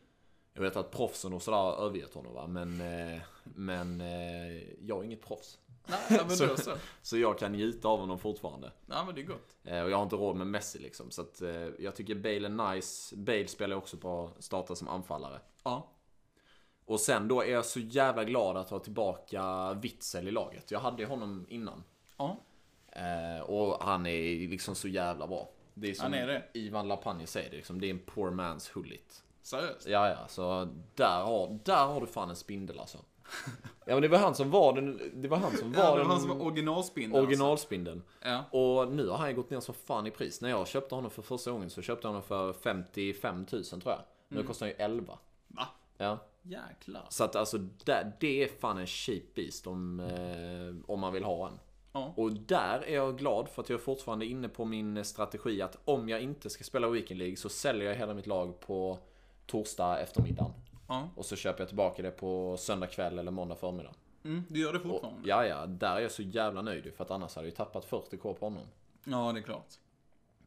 Jag 0.53 0.62
vet 0.62 0.75
att 0.75 0.91
proffsen 0.91 1.34
och 1.34 1.41
sådär 1.41 1.58
har 1.58 1.86
övergett 1.86 2.13
honom 2.13 2.34
va, 2.34 2.47
men, 2.47 2.82
eh, 2.82 3.21
men 3.43 4.01
eh, 4.01 4.63
jag 4.82 4.99
är 4.99 5.03
inget 5.03 5.21
proffs. 5.21 5.60
Nej, 5.88 6.00
men 6.28 6.30
Så- 6.38 6.45
då 6.45 6.58
så. 6.58 6.73
Så 7.02 7.17
jag 7.17 7.39
kan 7.39 7.52
njuta 7.52 7.88
av 7.88 8.00
honom 8.00 8.19
fortfarande. 8.19 8.71
Ja, 8.86 9.04
men 9.06 9.15
det 9.15 9.21
är 9.21 9.26
gott. 9.26 9.56
Eh, 9.63 9.82
Och 9.84 9.89
jag 9.89 9.97
har 9.97 10.04
inte 10.04 10.15
råd 10.15 10.36
med 10.36 10.47
Messi 10.47 10.80
liksom. 10.80 11.12
Så 11.12 11.21
att, 11.21 11.41
eh, 11.41 11.50
jag 11.80 11.95
tycker 11.95 12.15
Bale 12.15 12.45
är 12.47 12.73
nice. 12.76 13.15
Bale 13.15 13.47
spelar 13.47 13.76
också 13.76 13.97
på 13.97 14.30
starta 14.39 14.76
som 14.76 14.88
anfallare. 14.88 15.39
Ja. 15.63 15.88
Och 16.86 17.00
sen 17.00 17.28
då 17.28 17.41
är 17.43 17.52
jag 17.52 17.65
så 17.65 17.80
jävla 17.80 18.23
glad 18.23 18.58
att 18.58 18.69
ha 18.69 18.80
tillbaka 18.80 19.73
Witzel 19.73 20.28
i 20.28 20.32
laget. 20.32 20.71
Jag 20.71 20.80
hade 20.80 21.06
honom 21.06 21.45
innan. 21.50 21.84
Ja. 22.17 22.38
Eh, 22.91 23.41
och 23.41 23.84
han 23.84 24.06
är 24.06 24.47
liksom 24.50 24.76
så 24.76 24.88
jävla 24.88 25.28
bra. 25.28 25.50
Det 25.73 25.89
är 25.89 25.93
som 25.93 26.04
Han 26.04 26.13
är 26.13 26.28
det. 26.28 26.43
Ivan 26.54 26.88
Lapanje 26.88 27.28
säger, 27.28 27.50
det, 27.50 27.56
liksom, 27.56 27.82
det 27.82 27.88
är 27.88 27.91
en 27.91 28.00
poor 28.00 28.32
man's 28.32 28.71
hullit. 28.73 29.23
Seriöst. 29.41 29.88
Ja, 29.88 30.10
ja, 30.10 30.28
så 30.28 30.67
där 30.95 31.21
har, 31.23 31.60
där 31.63 31.86
har 31.86 32.02
du 32.02 32.08
fan 32.08 32.30
en 32.30 32.36
spindel 32.36 32.80
alltså. 32.80 32.97
Ja 33.86 33.94
men 33.94 34.02
det 34.02 34.08
var 34.08 34.18
han 34.18 34.36
som 34.36 34.52
var 34.52 34.74
den, 34.74 35.02
det 35.22 35.28
var 35.28 35.38
han 35.38 35.58
som 35.58 35.72
var 35.74 35.84
Ja, 35.84 35.92
det 35.92 35.98
den 35.98 36.08
var 36.08 36.13
han 36.13 36.22
som 36.22 36.30
var 36.40 36.46
originalspindeln. 36.46 37.24
originalspindeln. 37.26 38.04
Alltså. 38.22 38.30
Ja. 38.54 38.60
Och 38.60 38.92
nu 38.94 39.08
har 39.10 39.18
han 39.18 39.36
gått 39.36 39.50
ner 39.50 39.60
så 39.60 39.74
fan 39.74 40.08
i 40.08 40.12
pris. 40.12 40.42
När 40.42 40.50
jag 40.50 40.68
köpte 40.68 40.96
honom 40.96 41.12
för 41.12 41.22
första 41.22 41.52
gången 41.52 41.70
så 41.70 41.82
köpte 41.82 42.08
jag 42.08 42.10
honom 42.10 42.24
för 42.24 42.54
55 42.54 43.46
000 43.52 43.63
tror 43.63 43.82
jag. 43.86 44.00
Nu 44.28 44.36
Mm. 44.38 44.48
kostar 44.48 44.66
han 44.66 44.70
ju 44.78 44.84
11. 44.84 45.18
Va? 45.48 45.68
Ja. 45.98 46.18
Jäklar. 46.42 47.06
Så 47.10 47.24
att 47.24 47.36
alltså 47.36 47.58
det, 47.58 48.12
det 48.20 48.44
är 48.44 48.48
fan 48.48 48.78
en 48.78 48.88
cheap 48.88 49.36
beast 49.36 49.68
om, 49.68 50.00
eh, 50.00 50.92
om 50.92 51.00
man 51.00 51.13
vill 51.13 51.24
ha 51.24 51.48
en. 51.48 51.60
Ja. 51.94 52.13
Och 52.18 52.32
där 52.34 52.84
är 52.88 52.96
jag 52.96 53.18
glad 53.18 53.50
för 53.50 53.62
att 53.62 53.70
jag 53.70 53.80
är 53.80 53.84
fortfarande 53.84 54.26
inne 54.26 54.50
på 54.50 54.66
min 54.66 55.06
strategi 55.06 55.62
att 55.62 55.78
om 55.86 56.10
jag 56.10 56.22
inte 56.22 56.50
ska 56.50 56.63
spela 56.63 56.90
Weekend 56.90 57.18
League 57.18 57.36
så 57.38 57.50
säljer 57.50 57.88
jag 57.88 57.96
hela 57.96 58.13
mitt 58.13 58.28
lag 58.28 58.60
på 58.60 58.98
torsdag 59.46 60.00
eftermiddag. 60.00 60.52
Ja. 60.88 61.10
Och 61.15 61.26
så 61.26 61.36
köper 61.36 61.62
jag 61.62 61.67
tillbaka 61.67 62.02
det 62.02 62.12
på 62.12 62.58
söndag 62.60 62.88
kväll 62.88 63.19
eller 63.19 63.32
måndag 63.32 63.56
förmiddag. 63.56 63.93
Mm, 64.23 64.43
du 64.50 64.60
gör 64.60 64.73
det 64.73 64.80
Och, 64.80 64.86
fortfarande? 64.86 65.30
ja, 65.30 65.45
ja, 65.45 65.65
där 65.65 65.95
är 65.95 66.00
jag 66.00 66.12
så 66.12 66.21
jävla 66.21 66.62
nöjd 66.62 66.93
för 66.95 67.04
att 67.04 67.12
annars 67.12 67.36
hade 67.36 67.47
jag 67.47 67.56
tappat 67.56 67.89
40k 67.89 68.34
på 68.34 68.45
honom. 68.45 68.63
Ja, 69.04 69.32
det 69.34 69.39
är 69.39 69.43
klart. 69.43 69.73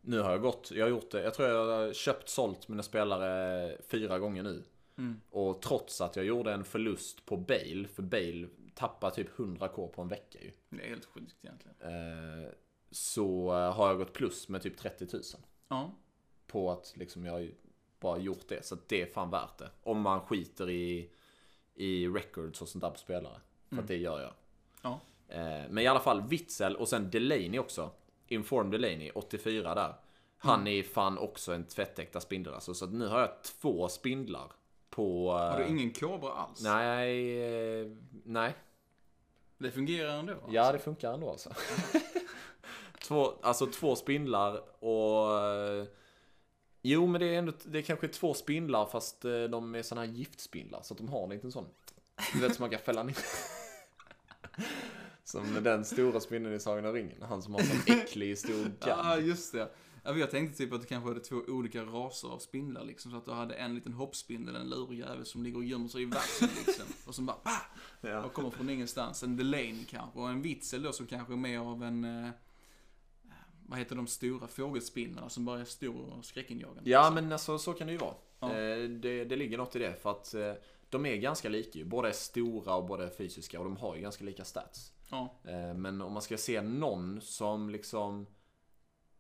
Nu 0.01 0.21
har 0.21 0.31
jag 0.31 0.41
gått, 0.43 0.71
jag 0.71 0.85
har 0.85 0.91
gjort 0.91 1.11
det, 1.11 1.23
jag 1.23 1.35
tror 1.35 1.49
jag 1.49 1.67
har 1.67 1.93
köpt, 1.93 2.29
sålt 2.29 2.69
mina 2.69 2.83
spelare 2.83 3.77
fyra 3.89 4.19
gånger 4.19 4.43
nu. 4.43 4.63
Mm. 4.99 5.21
Och 5.31 5.63
trots 5.63 6.01
att 6.01 6.17
jag 6.17 6.25
gjorde 6.25 6.53
en 6.53 6.65
förlust 6.65 7.27
på 7.27 7.37
Bale, 7.37 7.89
för 7.89 8.03
Bale 8.03 8.49
tappar 8.75 9.11
typ 9.11 9.37
100k 9.37 9.89
på 9.89 10.03
en 10.03 10.09
vecka 10.09 10.39
ju. 10.43 10.53
Det 10.69 10.85
är 10.85 10.89
helt 10.89 11.05
sjukt 11.05 11.37
egentligen. 11.43 11.77
Eh, 11.81 12.51
så 12.91 13.51
har 13.53 13.89
jag 13.89 13.99
gått 13.99 14.13
plus 14.13 14.49
med 14.49 14.63
typ 14.63 14.77
30 14.79 15.07
000. 15.13 15.23
Ja. 15.69 15.91
På 16.47 16.71
att 16.71 16.93
liksom 16.97 17.25
jag 17.25 17.51
bara 18.01 18.19
gjort 18.19 18.49
det. 18.49 18.67
Så 18.67 18.77
det 18.87 19.03
är 19.03 19.07
fan 19.07 19.31
värt 19.31 19.59
det. 19.59 19.71
Om 19.83 20.01
man 20.01 20.21
skiter 20.21 20.71
i, 20.71 21.11
i 21.75 22.09
records 22.09 22.63
och 22.63 22.69
sånt 22.69 22.83
där 22.83 22.91
på 22.91 22.99
spelare. 22.99 23.41
För 23.69 23.79
att 23.79 23.89
det 23.89 23.97
gör 23.97 24.21
jag. 24.21 24.33
Ja. 24.83 25.01
Eh, 25.29 25.69
men 25.71 25.79
i 25.79 25.87
alla 25.87 26.01
fall 26.01 26.23
Witzel 26.23 26.77
och 26.77 26.89
sen 26.89 27.11
Delaney 27.11 27.59
också. 27.59 27.91
Inform 28.27 28.71
Delaney, 28.71 29.11
84 29.15 29.75
där. 29.75 29.95
Han 30.39 30.67
är 30.67 30.83
fan 30.83 31.19
också 31.19 31.53
en 31.53 31.65
tvättäkta 31.65 32.21
spindel 32.21 32.55
alltså. 32.55 32.75
Så 32.75 32.87
nu 32.87 33.07
har 33.07 33.21
jag 33.21 33.43
två 33.43 33.89
spindlar 33.89 34.53
på... 34.91 35.33
Har 35.33 35.59
du 35.59 35.65
eh, 35.65 35.71
ingen 35.71 35.93
kobra 35.93 36.33
alls? 36.33 36.63
Nej, 36.63 37.43
eh, 37.81 37.87
nej. 38.25 38.55
Det 39.59 39.71
fungerar 39.71 40.19
ändå? 40.19 40.33
Alltså. 40.33 40.51
Ja, 40.51 40.73
det 40.73 40.79
funkar 40.79 41.15
ändå 41.15 41.31
alltså. 41.31 41.51
två, 43.03 43.33
alltså 43.43 43.67
två 43.67 43.97
spindlar 43.97 44.85
och... 44.85 45.27
eh, 46.83 46.91
Jo, 46.91 47.07
men 47.07 47.21
det 47.21 47.27
är 47.35 47.39
ändå, 47.39 47.53
det 47.65 47.79
är 47.79 47.83
kanske 47.83 48.09
två 48.09 48.35
spindlar 48.35 48.87
fast 48.87 49.25
eh, 49.25 49.43
de 49.43 49.75
är 49.75 49.83
såna 49.83 50.01
här 50.01 50.09
giftspindlar. 50.09 50.83
Så 50.83 50.95
att 50.95 50.99
de 50.99 51.09
har 51.09 51.25
en 51.25 51.31
liten 51.31 51.53
sån, 51.53 51.67
du 52.35 52.41
vet 52.41 52.55
som 52.55 52.63
man 52.63 52.71
kan 52.71 52.81
fälla 52.81 53.03
ner. 53.03 53.17
Som 55.25 55.63
den 55.65 55.85
stora 55.85 56.21
spindeln 56.21 56.57
i 56.57 56.61
Sagan 56.61 56.85
om 56.87 56.93
ringen. 56.93 57.23
Han 57.23 57.43
som 57.43 57.55
har 57.55 57.61
sån 57.63 57.95
äcklig 57.97 58.39
stor 58.39 58.73
Ja, 58.81 58.87
gadd. 58.87 59.23
just 59.23 59.53
det. 59.53 59.71
Ja, 60.05 60.17
jag 60.17 60.31
tänkte 60.31 60.59
typ 60.59 60.73
att 60.73 60.81
du 60.81 60.87
kanske 60.87 61.09
hade 61.11 61.21
två 61.21 61.37
olika 61.49 61.83
raser 61.83 62.29
av 62.29 62.39
spindlar 62.39 62.85
liksom. 62.85 63.11
Så 63.11 63.17
att 63.17 63.25
du 63.25 63.31
hade 63.33 63.55
en 63.55 63.75
liten 63.75 63.93
hoppspindel, 63.93 64.57
en 64.57 64.71
lurig 64.71 64.99
jävel 64.99 65.27
som 65.27 65.43
ligger 65.43 65.57
och 65.59 65.65
gömmer 65.65 65.89
sig 65.89 66.03
i 66.03 66.05
vassen 66.05 66.49
liksom. 66.67 66.85
Och 67.07 67.15
som 67.15 67.27
bara 67.27 67.37
bah! 67.45 67.63
Ja. 68.11 68.25
Och 68.25 68.33
kommer 68.33 68.51
från 68.51 68.71
ingenstans. 68.71 69.23
En 69.23 69.37
Delaney 69.37 69.85
kanske. 69.91 70.19
Och 70.19 70.31
en 70.31 70.43
Witzel 70.43 70.83
då 70.83 70.93
som 70.93 71.07
kanske 71.07 71.33
är 71.33 71.37
mer 71.37 71.59
av 71.59 71.83
en... 71.83 72.31
Vad 73.71 73.79
heter 73.79 73.97
de 73.97 74.07
stora 74.07 74.49
fågelspindlarna 74.49 75.29
som 75.29 75.45
bara 75.45 75.61
är 75.61 75.65
stor 75.65 76.13
och 76.19 76.25
skräckinjagande? 76.25 76.91
Ja, 76.91 77.11
men 77.15 77.33
alltså 77.33 77.59
så 77.59 77.73
kan 77.73 77.87
det 77.87 77.93
ju 77.93 77.99
vara. 77.99 78.15
Ja. 78.41 78.49
Eh, 78.57 78.89
Det, 78.89 79.25
det 79.25 79.37
ligger 79.37 79.59
något 79.59 79.77
i 79.77 79.79
det. 79.79 79.95
För 80.03 80.11
att 80.11 80.35
eh, 80.35 80.53
de 80.89 81.07
är 81.07 81.17
ganska 81.17 81.49
lika 81.49 81.79
ju. 81.79 81.85
Båda 81.85 82.09
är 82.09 82.13
stora 82.13 82.75
och 82.75 82.85
båda 82.87 83.05
är 83.07 83.11
fysiska 83.11 83.59
och 83.59 83.65
de 83.65 83.77
har 83.77 83.95
ju 83.97 84.01
ganska 84.03 84.25
lika 84.25 84.45
stats. 84.45 84.93
Ja. 85.11 85.35
Eh, 85.45 85.75
Men 85.75 86.03
om 86.03 86.13
man 86.13 86.23
ska 86.23 86.37
se 86.39 86.63
någon 86.63 87.21
som 87.21 87.71
liksom 87.71 88.27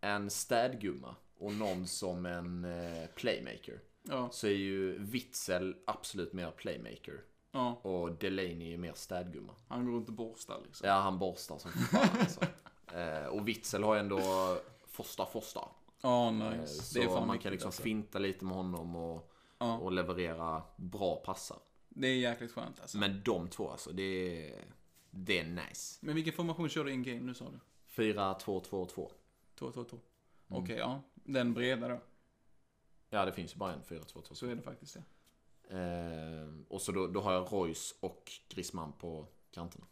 en 0.01 0.31
städgumma 0.31 1.17
och 1.39 1.53
någon 1.55 1.87
som 1.87 2.27
en 2.27 2.67
playmaker. 3.15 3.81
Ja. 4.03 4.29
Så 4.33 4.47
är 4.47 4.51
ju 4.51 4.99
Witzel 4.99 5.77
absolut 5.87 6.33
mer 6.33 6.51
playmaker. 6.51 7.21
Ja. 7.53 7.75
Och 7.75 8.13
Delaney 8.13 8.75
är 8.75 8.79
mer 8.79 8.93
städgumma. 8.95 9.55
Han 9.69 9.85
går 9.87 9.93
runt 9.93 10.09
och 10.09 10.15
borstar 10.15 10.61
liksom. 10.65 10.89
Ja, 10.89 10.95
han 10.95 11.19
borstar 11.19 11.59
som 11.59 11.71
fan 11.73 12.09
alltså. 12.21 12.41
Eh, 12.95 13.27
Och 13.27 13.49
Witzel 13.49 13.83
har 13.83 13.97
ändå 13.97 14.21
Fosta 14.87 15.27
Fosta. 15.27 15.61
Ja, 16.03 16.27
Eh, 16.29 16.33
nice. 16.33 16.83
Så 16.83 16.99
det 16.99 17.05
är 17.05 17.09
fan 17.09 17.27
man 17.27 17.39
kan 17.39 17.53
liksom 17.53 17.69
alltså. 17.69 17.83
finta 17.83 18.19
lite 18.19 18.45
med 18.45 18.55
honom 18.55 18.97
och, 18.97 19.33
Ja. 19.59 19.79
och 19.79 19.93
leverera 19.93 20.63
bra 20.77 21.17
passar. 21.17 21.59
Det 21.89 22.07
är 22.09 22.17
jäkligt 22.17 22.53
skönt 22.53 22.81
alltså. 22.81 22.99
Men, 22.99 23.13
Men 23.13 23.23
de 23.25 23.49
två 23.49 23.71
alltså, 23.71 23.93
det 23.93 24.03
är, 24.03 24.65
det 25.11 25.39
är 25.39 25.45
nice. 25.45 25.99
vilken 26.13 26.33
formation 26.33 26.69
kör 26.69 26.85
du 26.85 26.93
in 26.93 27.03
game 27.03 27.21
nu 27.21 27.35
sa 27.35 27.45
du? 27.51 27.59
4-2-2-2. 28.03 29.11
2, 29.55 29.73
2, 29.73 29.85
2. 29.85 29.99
Mm. 30.51 30.63
Okej, 30.63 30.77
ja. 30.77 31.01
Den 31.15 31.55
breda 31.55 31.89
då. 31.89 32.01
Ja, 33.11 33.25
det 33.25 33.33
finns 33.33 33.55
ju 33.55 33.59
bara 33.59 33.73
en 33.73 33.83
4-2-2. 33.83 34.35
Så 34.35 34.47
är 34.47 34.55
det 34.55 34.63
faktiskt 34.63 34.95
det. 34.95 35.03
Eh, 35.79 36.49
och 36.69 36.83
så 36.83 36.93
då, 36.93 37.07
då 37.07 37.21
har 37.21 37.33
jag 37.33 37.53
Royce 37.53 37.95
och 38.01 38.33
Griezmann 38.49 38.93
på 38.93 39.27
kanterna. 39.51 39.87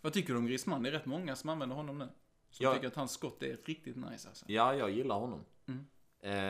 Vad 0.00 0.12
tycker 0.12 0.32
du 0.32 0.38
om 0.38 0.46
Griezmann? 0.46 0.82
Det 0.82 0.88
är 0.88 0.92
rätt 0.92 1.06
många 1.06 1.36
som 1.36 1.50
använder 1.50 1.76
honom 1.76 1.98
nu. 1.98 2.08
Som 2.50 2.64
Ja. 2.64 2.74
tycker 2.74 2.86
att 2.86 2.96
hans 2.96 3.12
skott 3.12 3.42
är 3.42 3.56
riktigt 3.64 3.96
nice 3.96 4.28
alltså. 4.28 4.44
Ja, 4.48 4.74
jag 4.74 4.90
gillar 4.90 5.18
honom. 5.18 5.44
Mm. 5.66 5.86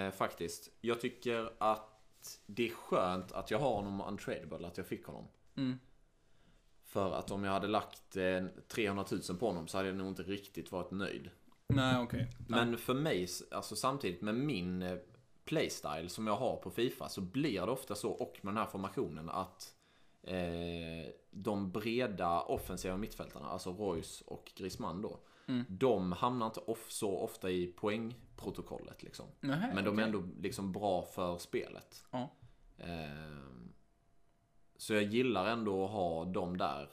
Eh, 0.06 0.12
faktiskt. 0.14 0.70
Jag 0.80 1.00
tycker 1.00 1.52
att 1.58 2.40
det 2.46 2.66
är 2.68 2.72
skönt 2.74 3.32
att 3.32 3.50
jag 3.50 3.58
har 3.58 3.74
honom 3.74 4.00
untradable, 4.00 4.66
att 4.66 4.76
jag 4.76 4.86
fick 4.86 5.04
honom. 5.06 5.28
Mm. 5.56 5.78
För 6.84 7.12
att 7.12 7.30
om 7.30 7.44
jag 7.44 7.52
hade 7.52 7.66
lagt 7.68 8.16
eh, 8.16 8.46
300 8.68 9.04
000 9.10 9.38
på 9.38 9.46
honom 9.46 9.68
så 9.68 9.76
hade 9.76 9.88
jag 9.88 9.98
nog 9.98 10.08
inte 10.08 10.22
riktigt 10.22 10.72
varit 10.72 10.90
nöjd. 10.90 11.30
Nej, 11.66 11.98
okej. 12.02 12.30
Men 12.48 12.78
för 12.78 12.94
mig, 12.94 13.28
alltså 13.50 13.76
samtidigt 13.76 14.20
med 14.22 14.34
min 14.34 14.82
eh, 14.82 14.98
playstyle 15.44 16.08
som 16.08 16.26
jag 16.26 16.36
har 16.36 16.56
på 16.56 16.70
Fifa 16.70 17.08
så 17.08 17.20
blir 17.20 17.60
det 17.66 17.72
ofta 17.72 17.94
så, 17.94 18.10
och 18.10 18.38
med 18.42 18.54
den 18.54 18.58
här 18.58 18.70
formationen, 18.70 19.28
att 19.30 19.74
eh, 20.22 21.12
de 21.30 21.70
breda 21.72 22.40
offensiva 22.42 22.96
mittfältarna, 22.96 23.48
alltså 23.48 23.70
Royce 23.72 24.24
och 24.26 24.52
Griezmann 24.56 25.02
då, 25.02 25.18
Mm. 25.46 25.64
de 25.68 26.12
hamnar 26.12 26.46
inte 26.46 26.60
off, 26.60 26.90
så 26.90 27.18
ofta 27.18 27.50
i 27.50 27.66
poängprotokollet 27.66 29.02
liksom. 29.02 29.26
Nähä, 29.40 29.74
Men 29.74 29.84
de 29.84 29.90
är 29.90 29.92
okej. 29.94 30.04
ändå 30.04 30.22
liksom 30.42 30.72
bra 30.72 31.02
för 31.02 31.38
spelet. 31.38 32.04
Ja. 32.10 32.30
Ehm, 32.78 33.72
så 34.76 34.94
jag 34.94 35.02
gillar 35.02 35.46
ändå 35.46 35.84
att 35.84 35.90
ha 35.90 36.24
dem 36.24 36.56
där. 36.58 36.90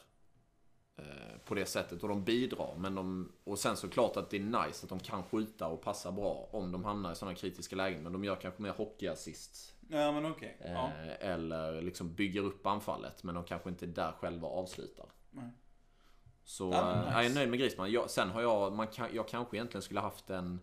eh, 0.97 1.37
På 1.45 1.55
det 1.55 1.65
sättet. 1.65 2.03
Och 2.03 2.09
de 2.09 2.23
bidrar. 2.23 2.75
Men 2.77 2.95
de, 2.95 3.31
och 3.43 3.59
sen 3.59 3.77
såklart 3.77 4.17
att 4.17 4.29
det 4.29 4.37
är 4.37 4.65
nice 4.65 4.85
att 4.85 4.89
de 4.89 4.99
kan 4.99 5.23
skjuta 5.23 5.67
och 5.67 5.81
passa 5.81 6.11
bra 6.11 6.49
om 6.51 6.71
de 6.71 6.83
hamnar 6.85 7.11
i 7.11 7.15
sådana 7.15 7.35
kritiska 7.35 7.75
lägen. 7.75 8.03
Men 8.03 8.13
de 8.13 8.23
gör 8.23 8.35
kanske 8.35 8.61
mer 8.61 8.71
hockeyassist. 8.71 9.75
Ja, 9.87 10.11
men 10.11 10.25
eh, 10.25 10.71
Ja. 10.71 10.91
Eller 11.19 11.81
liksom 11.81 12.13
bygger 12.13 12.41
upp 12.41 12.65
anfallet. 12.67 13.23
Men 13.23 13.35
de 13.35 13.43
kanske 13.43 13.69
inte 13.69 13.85
är 13.85 13.87
där 13.87 14.11
själva 14.11 14.47
avslutar. 14.47 15.05
Nej. 15.31 15.51
Så 16.43 16.71
Ja, 16.73 16.85
men 16.85 16.97
eh, 16.97 17.05
nice. 17.05 17.13
jag 17.13 17.25
är 17.25 17.35
nöjd 17.35 17.49
med 17.49 17.59
Griezmann. 17.59 17.91
Jag, 17.91 18.09
sen 18.09 18.29
har 18.29 18.41
jag, 18.41 18.73
man 18.73 18.87
kan, 18.87 19.09
jag 19.15 19.27
kanske 19.27 19.57
egentligen 19.57 19.81
skulle 19.81 19.99
haft 19.99 20.29
en 20.29 20.59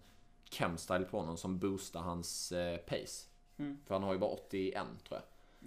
chem-style 0.50 1.04
på 1.04 1.18
honom 1.18 1.37
som 1.37 1.58
boostar 1.58 2.00
hans 2.00 2.52
eh, 2.52 2.76
pace. 2.78 3.28
Mm. 3.56 3.78
För 3.87 3.94
han 3.94 4.02
har 4.02 4.12
ju 4.12 4.18
bara 4.18 4.30
81 4.30 4.82
tror 5.08 5.20
jag. 5.20 5.22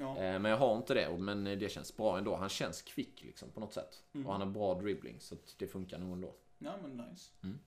Ja. 0.08 0.17
Eh, 0.17 0.39
men 0.39 0.52
jag 0.52 0.58
har 0.58 0.78
inte 0.78 0.93
det, 0.93 1.17
men 1.17 1.43
det 1.43 1.72
känns 1.72 1.98
bra 1.98 2.17
ändå. 2.17 2.36
Han 2.36 2.50
känns 2.50 2.82
kvick 2.82 3.24
liksom 3.24 3.50
på 3.52 3.60
något 3.60 3.74
sätt. 3.74 4.04
Mm. 4.13 4.28
Och 4.28 4.32
han 4.34 4.41
har 4.41 4.48
bra 4.48 4.74
dribbling, 4.74 5.20
så 5.20 5.36
det 5.58 5.67
funkar 5.67 5.98
nog 5.98 6.13
ändå. 6.13 6.36
ja, 6.58 6.72
men 6.82 6.98
nice. 6.98 7.32
Mm. 7.43 7.60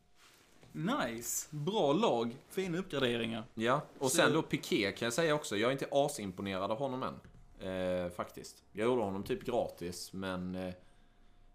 Nice. 0.72 1.48
Bra 1.50 1.92
lag. 1.92 2.36
Fina 2.48 2.78
uppgraderingar. 2.78 3.44
Ja, 3.54 3.82
och 3.98 4.10
Så- 4.10 4.16
sen 4.16 4.32
då 4.32 4.42
Piqué 4.42 4.92
kan 4.92 5.06
jag 5.06 5.12
säga 5.12 5.34
också. 5.34 5.56
Jag 5.56 5.68
är 5.68 5.72
inte 5.72 5.88
asimponerad 5.90 6.70
av 6.70 6.78
honom 6.78 7.02
än. 7.02 7.14
Eh, 7.68 8.10
faktiskt. 8.10 8.64
Jag 8.72 8.84
gjorde 8.84 9.02
honom 9.02 9.22
typ 9.22 9.44
gratis, 9.44 10.12
men... 10.12 10.54
Eh, 10.54 10.74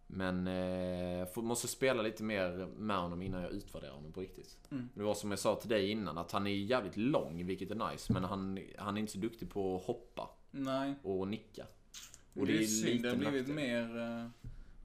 men 0.08 0.48
eh, 0.48 1.28
får, 1.28 1.42
måste 1.42 1.68
spela 1.68 2.02
lite 2.02 2.24
mer 2.24 2.68
med 2.78 2.98
honom 2.98 3.22
innan 3.22 3.42
jag 3.42 3.52
utvärderar 3.52 3.92
honom 3.92 4.12
på 4.12 4.22
riktigt. 4.22 4.58
Mm. 4.72 4.90
Det 4.94 5.04
var 5.04 5.14
som 5.14 5.30
jag 5.30 5.40
sa 5.40 5.56
till 5.56 5.70
dig 5.70 5.90
innan, 5.92 6.18
att 6.18 6.32
han 6.32 6.48
är 6.48 6.52
jävligt 6.52 6.98
lång, 6.98 7.46
vilket 7.46 7.72
är 7.72 7.92
nice. 7.92 8.14
Men 8.14 8.24
han, 8.24 8.60
han 8.78 8.98
är 8.98 9.02
inte 9.02 9.14
så 9.14 9.18
duktig 9.20 9.50
på 9.50 9.76
att 9.76 9.84
hoppa 9.84 10.30
Nej. 10.52 10.94
och 11.04 11.28
nicka. 11.28 11.66
Och 12.34 12.46
det 12.46 12.64
är 12.64 12.68
synd. 12.68 13.04
Det 13.04 13.10
har 13.10 13.16
blivit 13.16 13.48
nackdel. 13.48 13.56
mer 13.56 13.98
uh, 13.98 14.28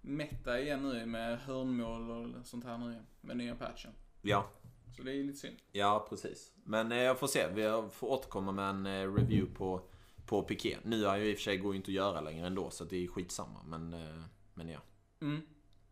meta 0.00 0.60
igen 0.60 0.88
nu 0.88 1.06
med 1.06 1.38
hörnmål 1.38 2.10
och 2.10 2.46
sånt 2.46 2.64
här 2.64 2.78
nu. 2.78 3.02
Med 3.20 3.36
nya 3.36 3.54
patchen. 3.54 3.90
Ja, 4.22 4.50
Så 4.96 5.02
det 5.02 5.12
är 5.12 5.24
lite 5.24 5.38
synd. 5.38 5.56
Ja, 5.72 6.06
precis. 6.09 6.52
Men 6.64 6.92
eh, 6.92 6.98
jag 6.98 7.18
får 7.18 7.26
se. 7.26 7.48
Vi 7.48 7.62
får 7.92 8.06
återkomma 8.09 8.52
med 8.52 8.68
en 8.70 8.87
eh, 8.87 9.14
review 9.14 9.54
på, 9.54 9.88
på 10.26 10.42
Piqué. 10.42 10.76
Nu 10.85 11.06
är 11.06 11.16
ju 11.16 11.30
i 11.30 11.35
och 11.35 11.37
för 11.38 11.42
sig 11.42 11.56
går 11.56 11.74
inte 11.76 11.90
att 11.90 11.94
göra 11.94 12.20
längre 12.20 12.46
ändå, 12.46 12.70
så 12.70 12.85
det 12.85 13.04
är 13.04 13.09
skitsamma. 13.09 13.62
Men, 13.66 13.92
eh, 13.94 14.22
men 14.54 14.68
ja. 14.68 14.80
Mm. 15.20 15.40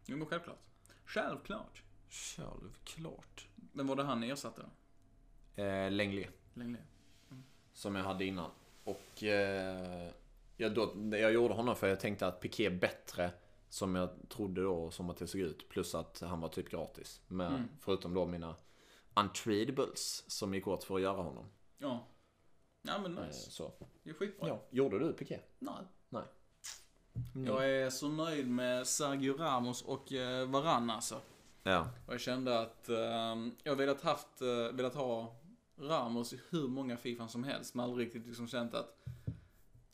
Jo, 0.06 0.16
men 0.16 0.26
självklart. 0.26 0.58
Självklart. 1.04 1.82
Självklart. 2.08 3.48
Men 3.72 3.86
var 3.86 3.96
det 3.96 4.02
han 4.02 4.22
ersatte 4.22 4.62
då? 4.62 5.62
Eh, 5.62 5.90
Lenglet, 5.90 6.30
Länge. 6.54 6.78
som 7.72 7.94
jag 7.94 8.04
hade 8.04 8.24
innan. 8.24 8.50
Och 8.84 9.22
eh, 9.22 10.10
jag, 10.56 10.74
då, 10.74 10.92
jag 11.10 11.32
gjorde 11.32 11.54
honom 11.54 11.76
för 11.76 11.88
jag 11.88 12.00
tänkte 12.00 12.26
att 12.26 12.40
Piqué 12.40 12.66
är 12.66 12.70
bättre, 12.70 13.30
som 13.68 13.94
jag 13.94 14.10
trodde 14.28 14.62
då, 14.62 14.90
som 14.90 15.10
att 15.10 15.16
det 15.16 15.26
såg 15.26 15.40
ut. 15.40 15.68
Plus 15.68 15.94
att 15.94 16.20
han 16.20 16.40
var 16.40 16.48
typ 16.48 16.70
gratis. 16.70 17.20
Men, 17.28 17.54
Mm. 17.54 17.68
Förutom 17.80 18.14
då 18.14 18.26
mina 18.26 18.54
untradables 19.16 20.24
som 20.30 20.54
gick 20.54 20.66
åt 20.66 20.84
för 20.84 20.94
att 20.94 21.00
göra 21.02 21.22
honom. 21.22 21.44
Ja. 21.78 22.06
Ja, 22.82 22.98
men 22.98 23.18
Eh, 23.18 23.26
nice. 23.26 23.50
så. 23.50 23.72
Det 24.02 24.10
är 24.10 24.14
skitbra. 24.14 24.48
Ja. 24.48 24.62
Gjorde 24.70 24.98
du 24.98 25.12
Piqué? 25.12 25.40
Nej. 25.58 25.74
Nej. 26.08 26.24
Jag 27.46 27.70
är 27.70 27.90
så 27.90 28.08
nöjd 28.08 28.48
med 28.50 28.86
Sergio 28.86 29.36
Ramos 29.36 29.82
och 29.82 30.12
eh, 30.12 30.48
Varann 30.48 30.90
alltså. 30.90 31.20
Ja. 31.62 31.88
Och 32.06 32.12
jag 32.12 32.20
kände 32.20 32.60
att 32.60 32.88
eh, 32.88 33.36
jag 33.62 33.76
velat 33.76 34.00
haft, 34.02 34.40
eh, 34.42 34.76
velat 34.76 34.94
ha 34.94 35.36
Ramos 35.80 36.32
i 36.32 36.40
hur 36.50 36.68
många 36.68 36.96
Fifan 36.96 37.28
som 37.28 37.44
helst. 37.44 37.74
Men 37.74 37.84
aldrig 37.84 38.06
riktigt 38.06 38.26
liksom 38.26 38.48
känt 38.48 38.74
att, 38.74 39.04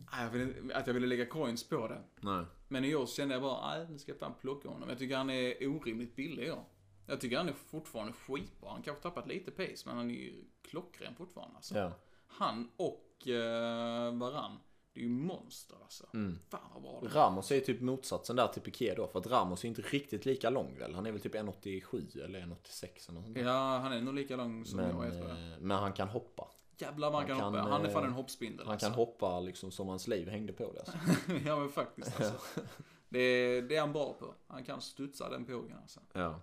ah, 0.07 0.23
jag 0.23 0.31
ville, 0.31 0.75
att 0.75 0.87
jag 0.87 0.95
ville 0.95 1.07
lägga 1.07 1.27
coins 1.27 1.69
på 1.69 1.89
det. 1.89 2.03
Nej. 2.21 2.45
Men 2.75 2.85
i 2.85 2.95
år 2.95 3.07
kände 3.07 3.35
jag 3.35 3.43
bara, 3.43 3.77
nej 3.77 3.87
nu 3.91 3.99
ska 3.99 4.13
jag 4.13 4.19
fan 4.19 4.35
plocka 4.41 4.69
honom. 4.69 4.89
Jag 4.89 4.99
tycker 4.99 5.17
han 5.17 5.31
är 5.31 5.67
orimligt 5.69 6.17
billig 6.17 6.47
i 6.47 6.51
år. 6.51 6.65
Jag 7.07 7.21
tycker 7.21 7.37
han 7.37 7.49
är 7.49 7.53
fortfarande 7.53 8.13
skitbra. 8.13 8.71
Han 8.71 8.83
kanske 8.83 9.03
tappat 9.03 9.29
lite 9.29 9.51
pace, 9.51 9.83
men 9.87 9.97
han 9.97 10.11
är 10.11 10.15
ju 10.15 10.45
klockren 10.63 11.15
fortfarande 11.15 11.57
alltså. 11.57 11.79
Ja. 11.79 11.93
Han 12.27 12.71
och 12.77 13.29
eh, 13.29 14.15
Varann, 14.15 14.59
det 14.93 15.01
är 15.01 15.05
ju 15.05 15.09
monster 15.09 15.77
alltså. 15.83 16.07
Mm. 16.15 16.39
Fan 16.49 16.61
vad 16.73 16.83
bra 16.83 17.01
det 17.03 17.07
är. 17.07 17.11
Ramos 17.11 17.53
är 17.53 17.61
typ 17.61 17.81
motsatsen 17.81 18.37
där 18.37 18.49
till 18.49 18.63
Piqué 18.63 18.95
då. 18.95 19.07
För 19.07 19.19
att 19.19 19.27
Ramos 19.27 19.65
är 19.65 19.69
inte 19.69 19.83
riktigt 19.83 20.27
lika 20.27 20.51
lång 20.51 20.79
väl? 20.79 20.95
Han 20.95 21.07
är 21.07 21.13
väl 21.13 21.21
typ 21.21 21.35
1,87 21.35 22.25
eller 22.25 22.41
1,86 22.41 22.45
eller 22.45 22.55
något 22.55 23.25
sånt 23.25 23.35
där. 23.35 23.43
Ja, 23.43 23.79
han 23.79 23.93
är 23.93 24.01
nog 24.01 24.15
lika 24.15 24.37
lång 24.37 24.65
som 24.65 24.77
men, 24.77 24.97
jag 24.97 25.07
är 25.07 25.11
tror 25.11 25.29
jag. 25.29 25.53
eh, 25.53 25.59
men 25.61 25.77
han 25.77 25.93
kan 25.93 26.09
hoppa. 26.09 26.49
Jävlar 26.79 27.11
vad 27.11 27.21
han 27.21 27.29
kan, 27.29 27.41
hoppa. 27.41 27.59
Han 27.59 27.85
är 27.85 27.89
fan 27.91 28.03
eh, 28.03 28.09
en 28.09 28.15
hoppspindel 28.15 28.67
Han 28.67 28.73
alltså. 28.73 28.87
kan 28.87 28.95
hoppa 28.95 29.41
liksom 29.41 29.71
som 29.71 29.89
hans 29.89 30.09
liv 30.09 30.29
hängde 30.29 30.53
på 30.53 30.73
det. 30.73 30.81
Alltså. 30.81 30.99
ja 31.47 31.59
men 31.59 31.69
faktiskt 31.69 32.21
alltså. 32.21 32.61
det, 33.09 33.61
det 33.61 33.77
är 33.77 33.81
han 33.81 33.93
bra 33.93 34.13
på. 34.13 34.35
Han 34.47 34.65
kan 34.65 34.81
studsa 34.81 35.29
den 35.29 35.45
pågen 35.45 35.77
alltså. 35.83 36.01
Ja. 36.13 36.41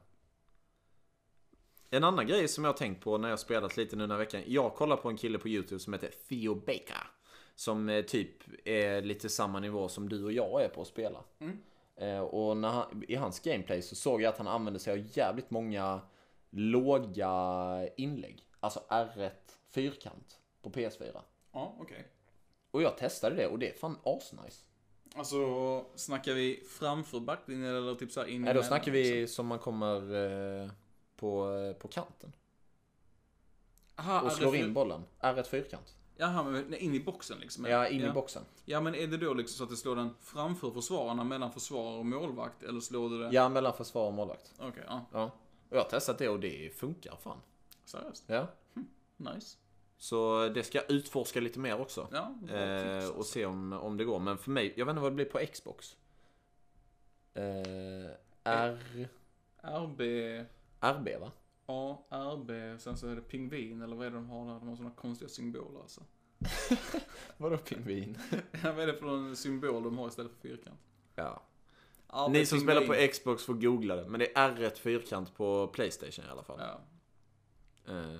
En 1.90 2.04
annan 2.04 2.28
grej 2.28 2.48
som 2.48 2.64
jag 2.64 2.72
har 2.72 2.78
tänkt 2.78 3.04
på 3.04 3.18
när 3.18 3.30
jag 3.30 3.40
spelat 3.40 3.78
lite 3.78 3.96
nu 3.96 4.04
den 4.04 4.12
här 4.12 4.18
veckan. 4.18 4.44
Jag 4.46 4.76
kollar 4.76 4.98
på 4.98 5.10
en 5.10 5.18
kille 5.18 5.38
på 5.38 5.48
YouTube 5.48 5.80
som 5.80 5.94
heter 5.94 6.12
Theo 6.30 6.56
Baker. 6.56 7.08
Som 7.56 7.90
eh, 7.90 8.02
typ 8.02 8.68
är 8.68 9.02
lite 9.02 9.30
samma 9.30 9.60
nivå 9.60 9.90
som 9.90 10.10
du 10.10 10.24
och 10.24 10.32
jag 10.32 10.64
är 10.64 10.70
på 10.70 10.82
att 10.82 10.88
spela. 10.88 11.24
Mm. 11.40 11.58
Eh, 11.96 12.20
och 12.20 12.58
när 12.58 12.70
han, 12.70 13.04
i 13.08 13.16
hans 13.16 13.40
gameplay 13.40 13.82
så 13.82 13.96
såg 13.96 14.22
jag 14.22 14.30
att 14.30 14.38
han 14.38 14.48
använde 14.48 14.80
sig 14.80 14.94
av 14.94 15.18
jävligt 15.18 15.52
många 15.52 16.02
låga 16.50 17.30
inlägg. 17.98 18.46
Alltså 18.60 18.84
R1 18.90 19.32
fyrkant 19.72 20.40
på 20.62 20.70
PS4. 20.70 21.22
Ja, 21.52 21.76
okej. 21.80 22.08
Och 22.72 22.82
jag 22.82 22.98
testade 22.98 23.36
det 23.36 23.48
och 23.48 23.60
det 23.60 23.70
är 23.70 23.74
fan 23.74 23.98
asnice. 24.04 24.64
Alltså, 25.16 25.86
snackar 25.96 26.34
vi 26.34 26.64
framför 26.70 27.20
backlinjen 27.20 27.76
eller 27.76 27.96
typ 27.96 28.12
såhär 28.12 28.28
in 28.28 28.42
Nej, 28.42 28.54
då 28.54 28.64
snackar 28.64 28.92
vi 28.92 29.04
liksom? 29.04 29.36
som 29.36 29.48
man 29.48 29.60
kommer 29.60 30.16
eh, 30.64 30.72
på, 31.16 31.56
eh, 31.56 31.74
på 31.74 31.88
kanten. 31.88 32.34
Aha, 33.96 34.22
Och 34.22 34.32
slår 34.32 34.56
RF 34.56 34.62
in 34.62 34.74
bollen. 34.74 35.04
R1 35.20 35.44
fyrkant. 35.44 35.96
Jaha, 36.18 36.44
men 36.44 36.74
in 36.74 36.96
i 36.96 37.00
boxen 37.00 37.40
liksom? 37.40 37.66
Ja, 37.66 37.88
in 37.88 38.02
ja. 38.02 38.10
i 38.10 38.12
boxen. 38.12 38.44
Ja, 38.66 38.82
men 38.82 38.96
är 38.96 39.08
det 39.08 39.18
då 39.18 39.34
liksom 39.34 39.58
så 39.58 39.64
att 39.64 39.70
det 39.70 39.76
slår 39.76 39.96
den 39.96 40.16
framför 40.22 40.72
försvararna, 40.72 41.24
mellan 41.24 41.52
försvarare 41.52 42.00
och 42.00 42.06
målvakt? 42.06 42.64
Eller 42.64 42.80
slår 42.80 43.10
du 43.10 43.20
det? 43.20 43.30
Ja, 43.32 43.50
mellan 43.50 43.74
försvar 43.74 44.08
och 44.08 44.14
målvakt. 44.14 44.54
Okej, 44.60 44.84
ja. 44.88 45.06
Ja. 45.12 45.24
Och 45.70 45.78
jag 45.78 45.82
har 45.82 45.90
testat 45.90 46.18
det 46.18 46.30
och 46.30 46.40
det 46.40 46.76
funkar 46.76 47.16
fan. 47.16 47.38
Seriöst? 47.86 48.24
Ja. 48.28 48.48
Nice. 49.22 49.58
Så 49.98 50.50
det 50.50 50.64
ska 50.64 50.78
jag 50.78 50.92
utforska 50.92 51.40
lite 51.40 51.60
mer 51.60 51.82
också. 51.82 52.08
Ja, 52.12 52.36
Eh, 52.56 52.98
och 52.98 53.04
alltså. 53.04 53.24
se 53.24 53.46
om, 53.46 53.74
om 53.74 53.98
det 53.98 54.04
går. 54.06 54.20
Men 54.20 54.38
för 54.38 54.52
mig, 54.52 54.74
jag 54.78 54.86
vet 54.86 54.92
inte 54.92 55.02
vad 55.02 55.12
det 55.12 55.16
blir 55.16 55.26
på 55.26 55.40
Xbox. 55.54 55.98
Eh, 57.34 58.12
R... 58.44 59.08
RB, 59.64 60.02
RB 60.80 61.08
va? 61.20 61.32
A, 61.66 61.98
RB, 62.10 62.80
sen 62.80 62.98
så 62.98 63.08
är 63.08 63.16
det 63.16 63.22
pingvin, 63.22 63.82
eller 63.82 63.96
vad 63.96 64.06
är 64.08 64.12
det 64.12 64.16
de 64.18 64.30
har 64.30 64.46
där? 64.46 64.54
De 64.60 64.68
har 64.68 64.76
såna 64.76 64.92
konstiga 64.92 65.30
symboler 65.30 65.80
alltså. 65.80 66.02
Vadå 67.38 67.58
pingvin? 67.58 68.18
Ja, 68.64 68.72
vad 68.74 68.80
är 68.80 68.88
det 68.88 68.94
för 68.94 69.06
någon 69.06 69.36
symbol 69.36 69.84
de 69.84 69.98
har 69.98 70.08
istället 70.08 70.32
för 70.32 70.50
fyrkant? 70.50 70.80
Ja. 71.16 71.44
RB 72.08 72.32
Ni 72.32 72.46
som 72.46 72.60
pingvin. 72.60 72.76
spelar 72.86 73.08
på 73.08 73.12
Xbox 73.12 73.44
får 73.46 73.54
googla 73.54 73.96
det. 73.96 74.08
Men 74.08 74.20
det 74.20 74.38
är 74.38 74.52
R1 74.56 74.76
fyrkant 74.76 75.36
på 75.36 75.68
Playstation 75.68 76.26
i 76.26 76.30
alla 76.30 76.44
fall. 76.44 76.60
Ja. 76.60 76.80
Eh, 77.88 78.16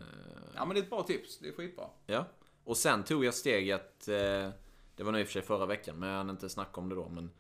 ja, 0.56 0.66
men 0.66 0.70
det 0.70 0.80
är 0.80 0.84
ett 0.84 0.90
bra 0.90 1.04
tips. 1.04 1.38
Det 1.40 1.48
är 1.48 1.54
skitbra. 1.54 1.86
Ja. 2.06 2.26
Och 2.64 2.78
sen 2.78 3.04
tog 3.04 3.26
jag 3.26 3.34
steget, 3.34 4.08
eh, 4.08 4.50
det 4.96 5.04
var 5.04 5.12
nog 5.12 5.22
i 5.22 5.24
och 5.24 5.28
för 5.28 5.34
sig 5.34 5.42
förra 5.42 5.66
veckan, 5.66 5.96
men 6.00 6.10
jag 6.10 6.18
hann 6.18 6.30
inte 6.30 6.50
snacka 6.50 6.82
om 6.82 6.90
det 6.90 6.96
då. 6.96 7.10
Men 7.10 7.32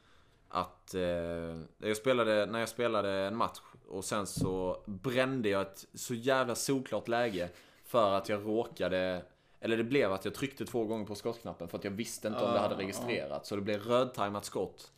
att 0.49 0.93
eh, 0.93 1.61
jag 1.78 1.97
spelade, 1.97 2.45
när 2.45 2.59
jag 2.59 2.69
spelade 2.69 3.11
en 3.11 3.36
match 3.36 3.59
och 3.88 4.05
sen 4.05 4.28
så 4.28 4.84
brände 4.86 5.49
jag 5.49 5.61
ett 5.61 5.86
så 5.93 6.13
jävla 6.13 6.55
solklart 6.55 7.07
läge 7.07 7.49
för 7.86 8.13
att 8.13 8.30
jag 8.30 8.45
råkade 8.45 9.24
eller 9.61 9.78
det 9.78 9.84
blev 9.84 10.13
att 10.13 10.26
jag 10.26 10.34
tryckte 10.34 10.65
två 10.65 10.86
gånger 10.86 11.05
på 11.05 11.15
skottknappen 11.15 11.67
för 11.67 11.78
att 11.78 11.84
jag 11.84 11.91
visste 11.91 12.28
inte 12.28 12.39
om 12.39 12.53
det 12.53 12.59
hade 12.59 12.76
Ah, 12.76 12.80
registrerats. 12.80 13.49
Så 13.49 13.55
det 13.55 13.61
blev 13.61 13.82
rödtajmat 13.82 14.45
skott. 14.45 14.91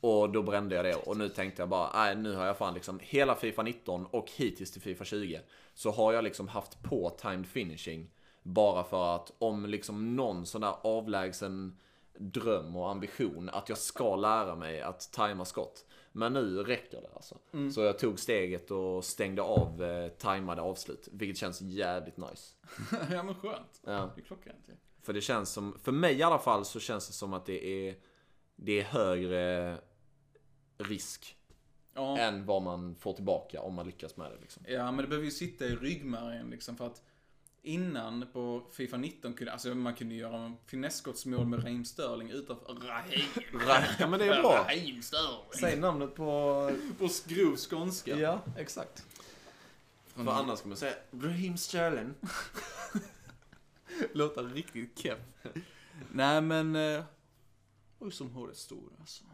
Och 0.00 0.30
då 0.30 0.42
brände 0.42 0.74
jag 0.74 0.84
det 0.84 0.94
och 0.94 1.16
nu 1.16 1.28
tänkte 1.28 1.62
jag 1.62 1.68
bara, 1.68 1.90
nej 1.94 2.16
nu 2.16 2.34
har 2.34 2.46
jag 2.46 2.56
fan 2.56 2.74
liksom 2.74 3.00
hela 3.02 3.34
Fifa 3.34 3.62
19 3.62 4.06
och 4.06 4.30
hittills 4.36 4.70
till 4.70 4.82
Fifa 4.82 5.04
20 5.04 5.40
så 5.74 5.90
har 5.90 6.12
jag 6.12 6.24
liksom 6.24 6.48
haft 6.48 6.82
på 6.82 7.10
timed 7.10 7.46
finishing 7.46 8.10
bara 8.42 8.84
för 8.84 9.14
att 9.14 9.32
om 9.38 9.66
liksom 9.66 10.16
någon 10.16 10.46
sån 10.46 10.60
där 10.60 10.74
avlägsen 10.82 11.78
dröm 12.18 12.76
och 12.76 12.90
ambition 12.90 13.48
att 13.48 13.68
jag 13.68 13.78
ska 13.78 14.16
lära 14.16 14.54
mig 14.54 14.80
att 14.80 15.12
tajma 15.12 15.44
skott. 15.44 15.86
Men 16.12 16.32
nu 16.32 16.62
räcker 16.62 17.02
det 17.02 17.10
alltså. 17.14 17.38
Så 17.74 17.80
jag 17.80 17.98
tog 17.98 18.18
steget 18.18 18.70
och 18.70 19.04
stängde 19.04 19.42
av 19.42 19.82
eh, 19.82 20.08
tajmade 20.08 20.62
avslut, 20.62 21.08
vilket 21.12 21.36
känns 21.36 21.60
jävligt 21.60 22.16
nice. 22.16 22.56
ja 23.10 23.22
men 23.22 23.34
skönt. 23.34 23.80
Ja. 23.84 24.10
Det 24.14 24.20
är 24.20 24.24
klockrent 24.24 24.64
ju. 24.68 24.74
För 25.02 25.12
det 25.12 25.20
känns 25.20 25.50
som, 25.50 25.78
för 25.78 25.92
mig 25.92 26.18
i 26.18 26.22
alla 26.22 26.38
fall 26.38 26.64
så 26.64 26.80
känns 26.80 27.06
det 27.06 27.12
som 27.12 27.32
att 27.32 27.46
det 27.46 27.88
är, 27.88 27.96
det 28.56 28.80
är 28.80 28.84
högre 28.84 29.76
risk 30.78 31.36
Ja. 31.94 32.18
än 32.18 32.46
vad 32.46 32.62
man 32.62 32.94
får 32.94 33.12
tillbaka 33.12 33.60
om 33.60 33.74
man 33.74 33.86
lyckas 33.86 34.16
med 34.16 34.30
det 34.30 34.38
liksom. 34.40 34.62
Ja, 34.68 34.92
men 34.92 34.96
det 34.96 35.08
behöver 35.08 35.24
ju 35.24 35.30
sitta 35.30 35.64
i 35.64 35.76
ryggmärgen 35.76 36.50
liksom 36.50 36.76
för 36.76 36.86
att 36.86 37.02
innan 37.62 38.26
på 38.32 38.62
Fifa 38.72 38.96
19 38.96 39.34
kunde, 39.34 39.52
alltså 39.52 39.74
man 39.74 39.94
kunde 39.94 40.14
göra 40.14 40.52
finesskottsmål 40.66 41.46
med 41.46 41.64
Raheem 41.64 41.84
Sterling 41.84 42.30
utanför 42.30 42.74
Raheem. 42.74 43.22
Ja 43.98 44.06
men 44.06 44.18
det 44.18 44.26
är 44.26 44.42
bra. 44.42 44.56
Raheem 44.56 45.02
Sterling. 45.02 45.40
Säg 45.60 45.80
namnet 45.80 46.14
på... 46.14 46.70
På 46.98 47.08
grov 47.26 47.56
skånska. 47.56 48.16
Ja, 48.18 48.40
exakt. 48.56 49.04
För 50.06 50.30
annars 50.30 50.58
ska 50.58 50.68
man 50.68 50.76
säga 50.76 50.94
Raheem 51.10 51.56
Sterling. 51.56 52.14
Låter 54.12 54.42
riktigt 54.42 54.98
keff. 54.98 55.18
Nej 56.12 56.40
men... 56.40 56.76
Eh, 56.76 57.04
oj 57.98 58.12
som 58.12 58.30
håret 58.30 58.56
stod 58.56 58.90
alltså. 59.00 59.24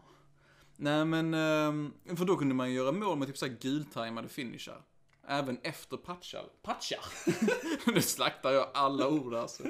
Nej 0.81 1.05
men, 1.05 1.33
eh, 1.33 2.15
för 2.15 2.25
då 2.25 2.35
kunde 2.35 2.55
man 2.55 2.73
göra 2.73 2.91
mål 2.91 3.17
med 3.17 3.27
typ 3.27 3.37
såhär 3.37 3.57
gultajmade 3.61 4.27
finisher. 4.27 4.81
Även 5.27 5.57
efter 5.63 5.97
patchar. 5.97 6.45
Patchar? 6.61 7.05
nu 7.93 8.01
slaktar 8.01 8.51
jag 8.51 8.69
alla 8.73 9.09
ord 9.09 9.33
alltså. 9.33 9.63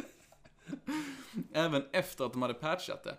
Även 1.54 1.84
efter 1.92 2.26
att 2.26 2.34
de 2.34 2.42
hade 2.42 2.54
patchat 2.54 3.04
det. 3.04 3.18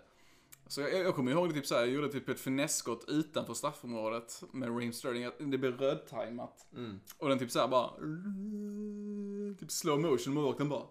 Så 0.67 0.81
jag, 0.81 0.93
jag 0.93 1.15
kommer 1.15 1.31
ihåg 1.31 1.49
det 1.49 1.53
typ 1.53 1.65
såhär, 1.65 1.81
jag 1.81 1.91
gjorde 1.91 2.11
typ 2.11 2.29
ett 2.29 2.39
finesskott 2.39 3.05
utanför 3.07 3.53
straffområdet 3.53 4.43
med 4.51 4.69
Raheem 4.69 4.93
Sterling. 4.93 5.51
Det 5.51 5.57
blev 5.57 5.77
rödtajmat. 5.77 6.67
Och 7.17 7.29
den 7.29 7.39
typ 7.39 7.51
såhär 7.51 7.67
bara... 7.67 7.89
Typ 9.59 9.71
slow 9.71 9.99
motion 9.99 10.33
målvakten 10.33 10.69
den 10.69 10.69
bara 10.69 10.87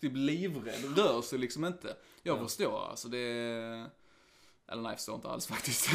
typ 0.00 0.12
livrädd, 0.16 0.98
rör 0.98 1.22
sig 1.22 1.38
liksom 1.38 1.64
inte. 1.64 1.96
Jag 2.22 2.38
förstår 2.38 2.88
alltså 2.90 3.08
det... 3.08 3.90
Eller 4.68 4.82
nej, 4.82 4.90
jag 4.90 4.98
förstår 4.98 5.14
inte 5.14 5.28
alls 5.28 5.46
faktiskt. 5.54 5.88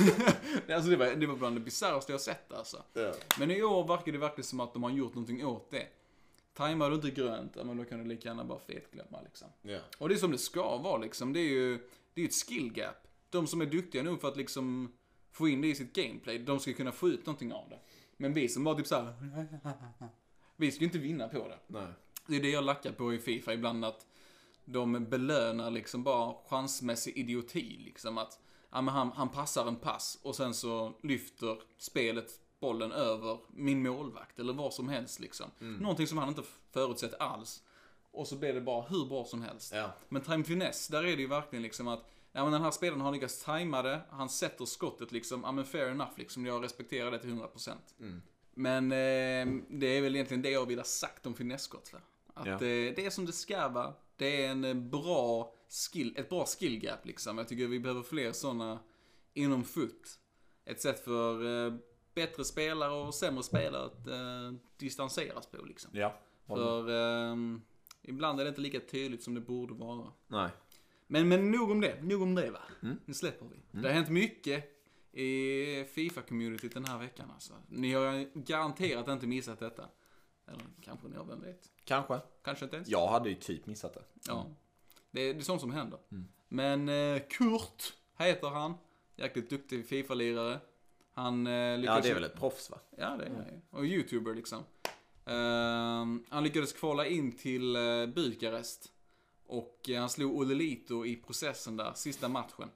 alltså 0.69 0.89
det 0.89 0.95
var, 0.95 1.15
det 1.15 1.27
var 1.27 1.35
bland 1.35 1.55
det 1.55 1.59
bisarraste 1.59 2.11
jag 2.11 2.21
sett 2.21 2.53
alltså. 2.53 2.83
Ja. 2.93 3.13
Men 3.39 3.51
i 3.51 3.63
år 3.63 3.87
verkar 3.87 4.11
det 4.11 4.17
verkligen 4.17 4.45
som 4.45 4.59
att 4.59 4.73
de 4.73 4.83
har 4.83 4.89
gjort 4.89 5.15
någonting 5.15 5.45
åt 5.45 5.71
det. 5.71 5.87
Tajmar 6.53 6.89
du 6.89 6.95
inte 6.95 7.11
grönt, 7.11 7.55
men 7.55 7.77
då 7.77 7.85
kan 7.85 7.99
du 7.99 8.05
lika 8.05 8.29
gärna 8.29 8.43
bara 8.43 8.59
fetglömma 8.59 9.21
liksom. 9.21 9.47
Ja. 9.61 9.79
Och 9.97 10.09
det 10.09 10.15
är 10.15 10.19
som 10.19 10.31
det 10.31 10.37
ska 10.37 10.77
vara 10.77 10.97
liksom. 10.97 11.33
Det 11.33 11.39
är 11.39 11.49
ju 11.49 11.89
det 12.13 12.21
är 12.21 12.25
ett 12.25 12.33
skill 12.47 12.73
gap. 12.73 13.07
De 13.29 13.47
som 13.47 13.61
är 13.61 13.65
duktiga 13.65 14.03
nog 14.03 14.21
för 14.21 14.27
att 14.27 14.37
liksom 14.37 14.93
få 15.31 15.47
in 15.47 15.61
det 15.61 15.67
i 15.67 15.75
sitt 15.75 15.93
gameplay, 15.93 16.39
de 16.39 16.59
ska 16.59 16.73
kunna 16.73 16.91
få 16.91 17.09
ut 17.09 17.25
någonting 17.25 17.53
av 17.53 17.69
det. 17.69 17.79
Men 18.17 18.33
vi 18.33 18.49
som 18.49 18.63
bara 18.63 18.75
typ 18.75 18.87
såhär... 18.87 19.13
Vi 20.55 20.71
ska 20.71 20.79
ju 20.79 20.85
inte 20.85 20.97
vinna 20.97 21.27
på 21.27 21.47
det. 21.47 21.59
Nej. 21.67 21.87
Det 22.27 22.35
är 22.35 22.41
det 22.41 22.49
jag 22.49 22.63
lackar 22.63 22.91
på 22.91 23.13
i 23.13 23.19
Fifa 23.19 23.53
ibland 23.53 23.85
att 23.85 24.05
de 24.65 25.05
belönar 25.05 25.71
liksom 25.71 26.03
bara 26.03 26.35
chansmässig 26.49 27.17
idioti 27.17 27.81
liksom 27.85 28.17
att 28.17 28.39
ja, 28.71 28.81
men 28.81 28.93
han, 28.93 29.11
han 29.11 29.29
passar 29.29 29.67
en 29.67 29.75
pass 29.75 30.19
och 30.23 30.35
sen 30.35 30.53
så 30.53 30.93
lyfter 31.03 31.57
spelet 31.77 32.31
bollen 32.59 32.91
över 32.91 33.39
min 33.49 33.83
målvakt 33.83 34.39
eller 34.39 34.53
vad 34.53 34.73
som 34.73 34.89
helst 34.89 35.19
liksom. 35.19 35.51
Någonting 35.59 36.07
som 36.07 36.17
han 36.17 36.29
inte 36.29 36.43
förutsett 36.71 37.13
alls. 37.21 37.63
Och 38.11 38.27
så 38.27 38.35
blir 38.35 38.53
det 38.53 38.61
bara 38.61 38.81
hur 38.81 39.05
bra 39.05 39.25
som 39.25 39.41
helst. 39.41 39.73
Ja. 39.75 39.91
Men 40.09 40.21
time 40.21 40.43
finesse, 40.43 40.91
där 40.91 40.99
är 41.03 41.15
det 41.15 41.21
ju 41.21 41.27
verkligen 41.27 41.63
liksom 41.63 41.87
att 41.87 42.05
Ja 42.31 42.43
men 42.43 42.51
den 42.53 42.61
här 42.61 42.71
spelaren 42.71 43.01
har 43.01 43.11
lyckats 43.11 43.43
tajma 43.43 43.81
det, 43.81 44.01
han 44.09 44.29
sätter 44.29 44.65
skottet 44.65 45.11
liksom, 45.11 45.41
ja 45.43 45.51
men 45.51 45.65
fair 45.65 45.89
enough 45.89 46.11
liksom, 46.15 46.45
jag 46.45 46.63
respekterar 46.63 47.11
det 47.11 47.19
till 47.19 47.29
100%. 47.29 47.73
Men 48.53 48.91
eh, 48.91 49.61
det 49.69 49.87
är 49.97 50.01
väl 50.01 50.15
egentligen 50.15 50.41
det 50.41 50.49
jag 50.49 50.65
vill 50.65 50.79
ha 50.79 50.83
sagt 50.85 51.25
om 51.25 51.33
finesskott. 51.33 51.93
Att 52.33 52.45
Ja. 52.47 52.53
eh, 52.53 52.59
det 52.95 53.05
är 53.05 53.09
som 53.09 53.25
det 53.25 53.31
ska 53.33 53.67
vara. 53.67 53.93
Det 54.15 54.45
är 54.45 54.49
en 54.51 54.63
eh, 54.65 54.73
bra 54.73 55.53
skill, 55.69 56.13
ett 56.17 56.29
bra 56.29 56.45
skill 56.45 56.83
gap 56.83 57.05
liksom. 57.05 57.37
Jag 57.37 57.47
tycker 57.47 57.67
vi 57.67 57.79
behöver 57.79 58.03
fler 58.03 58.31
sådana 58.31 58.79
inom 59.33 59.63
foot. 59.63 60.19
Ett 60.65 60.81
sätt 60.81 60.99
för 60.99 61.65
eh, 61.67 61.73
bättre 62.15 62.43
spelare 62.43 62.91
och 62.91 63.15
sämre 63.15 63.43
spelare 63.43 63.85
att 63.85 64.07
eh, 64.07 64.59
distanseras 64.77 65.47
på 65.47 65.65
liksom. 65.65 65.91
Ja. 65.93 66.19
För 66.47 66.89
eh, 66.89 67.35
ibland 68.01 68.39
är 68.39 68.43
det 68.43 68.49
inte 68.49 68.61
lika 68.61 68.79
tydligt 68.79 69.23
som 69.23 69.33
det 69.33 69.41
borde 69.41 69.73
vara. 69.73 70.11
Nej. 70.27 70.49
Men, 71.07 71.27
men 71.27 71.51
nog 71.51 71.71
om 71.71 71.81
det, 71.81 72.01
nog 72.01 72.21
om 72.21 72.35
det 72.35 72.51
va. 72.51 72.61
Mm. 72.81 72.99
Nu 73.05 73.13
släpper 73.13 73.45
vi. 73.45 73.81
Det 73.81 73.87
har 73.87 73.93
hänt 73.93 74.09
mycket 74.09 74.75
i 75.11 75.83
Fifa-communityt 75.83 76.73
den 76.73 76.85
här 76.85 76.99
veckan 76.99 77.31
alltså. 77.31 77.53
Ni 77.67 77.93
har 77.93 78.29
garanterat 78.33 79.07
inte 79.07 79.27
missat 79.27 79.59
detta. 79.59 79.89
Eller 80.47 80.63
kanske 80.81 81.07
ni 81.07 81.15
har, 81.15 81.25
vem 81.25 81.41
vet. 81.41 81.71
Kanske. 81.83 82.19
Kanske 82.43 82.65
inte 82.65 82.75
ens. 82.75 82.89
Jag 82.89 83.07
hade 83.07 83.29
ju 83.29 83.35
typ 83.35 83.65
missat 83.65 83.93
det. 83.93 84.03
Ja. 84.27 84.47
Det, 85.11 85.21
är- 85.21 85.33
det 85.33 85.39
är 85.39 85.43
sånt 85.43 85.61
som 85.61 85.71
händer. 85.71 85.99
Mm. 86.11 86.27
Men 86.47 86.89
eh, 86.89 87.21
Kurt 87.29 87.93
heter 88.17 88.47
han. 88.49 88.73
Jäkligt 89.15 89.49
duktig 89.49 89.85
Fifa-lirare. 89.87 90.59
Han 91.13 91.47
eh, 91.47 91.77
lyckades... 91.77 91.97
Ja, 91.97 92.01
det 92.03 92.09
är 92.09 92.13
väl 92.13 92.23
ett 92.23 92.39
proffs 92.39 92.69
va? 92.69 92.77
Ja, 92.97 93.09
det 93.17 93.25
är 93.25 93.29
det. 93.29 93.61
Och 93.77 93.85
YouTuber 93.85 94.33
liksom. 94.35 94.63
Ehm, 95.25 96.23
han 96.29 96.43
lyckades 96.43 96.73
kvala 96.73 97.05
in 97.05 97.31
till 97.31 97.75
uh, 97.75 98.07
Bukarest. 98.07 98.91
Och 99.45 99.89
eh, 99.89 99.99
han 99.99 100.09
slog 100.09 100.35
Olle 100.37 100.53
Lito 100.55 101.05
i 101.05 101.15
processen 101.15 101.77
där, 101.77 101.93
sista 101.95 102.27
matchen. 102.29 102.69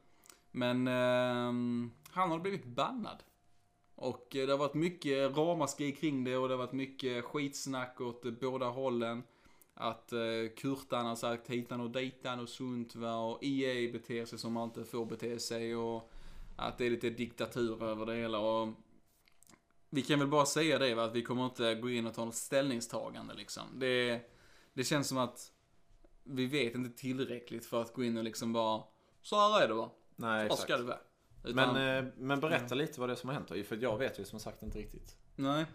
Men 0.52 0.88
ehm, 0.88 1.92
han 2.12 2.32
har 2.32 2.40
blivit 2.40 2.66
bannad. 2.66 3.24
Och 3.96 4.36
eh, 4.36 4.46
det 4.46 4.54
har 4.54 4.58
varit 4.60 4.74
mycket 4.74 5.38
ramaskri 5.38 5.92
kring 5.92 6.24
det 6.24 6.38
och 6.38 6.48
det 6.48 6.54
har 6.54 6.60
varit 6.60 6.72
mycket 6.74 7.24
skitsnack 7.26 8.02
åt 8.02 8.40
båda 8.40 8.66
hållen. 8.70 9.24
Att 9.74 10.14
uh, 10.14 10.50
Kurtan 10.58 11.06
har 11.06 11.16
sagt 11.16 11.50
hitan 11.50 11.82
och 11.82 11.90
ditan 11.90 12.40
och 12.40 12.50
sunt 12.50 12.96
va 12.96 13.16
och 13.16 13.44
EA 13.44 13.92
beter 13.92 14.26
sig 14.26 14.40
som 14.40 14.54
man 14.54 14.64
inte 14.64 14.86
får 14.86 15.06
bete 15.06 15.40
sig 15.40 15.76
och 15.76 16.12
att 16.56 16.78
det 16.78 16.86
är 16.86 16.90
lite 16.90 17.10
diktatur 17.10 17.84
över 17.84 18.06
det 18.06 18.16
hela 18.16 18.40
och 18.40 18.70
vi 19.90 20.02
kan 20.02 20.20
väl 20.20 20.28
bara 20.28 20.46
säga 20.46 20.80
det 20.80 20.96
va, 20.96 21.04
att 21.04 21.16
vi 21.16 21.22
kommer 21.22 21.46
inte 21.46 21.76
gå 21.76 21.90
in 21.90 22.08
och 22.08 22.14
ta 22.14 22.26
något 22.26 22.36
ställningstagande 22.36 23.34
liksom. 23.34 23.64
Det, 23.80 24.22
det 24.74 24.84
känns 24.84 25.08
som 25.08 25.18
att 25.18 25.52
vi 26.24 26.46
vet 26.46 26.76
inte 26.76 27.02
tillräckligt 27.02 27.66
för 27.66 27.82
att 27.82 27.94
gå 27.94 28.04
in 28.04 28.18
och 28.18 28.24
liksom 28.24 28.54
bara, 28.54 28.84
så 29.22 29.36
här 29.36 29.62
är 29.62 29.68
det 29.68 29.74
va. 29.74 29.92
Nej, 30.16 30.50
Så 30.50 30.56
ska 30.56 30.78
det 30.78 30.84
vara. 30.84 30.98
Utan, 31.44 31.74
Men, 31.74 32.06
eh, 32.06 32.12
men 32.18 32.40
berätta 32.40 32.76
lite 32.76 33.00
vad 33.00 33.10
det 33.10 33.14
är 33.14 33.16
som 33.16 33.30
har 33.30 33.36
hänt 33.36 33.48
då. 33.48 33.64
För 33.64 33.78
jag 33.82 33.98
vet 33.98 34.20
ju 34.20 34.26
som 34.26 34.40
sagt 34.40 34.64
inte 34.64 34.80
riktigt. 34.80 35.18
Nej. 35.36 35.66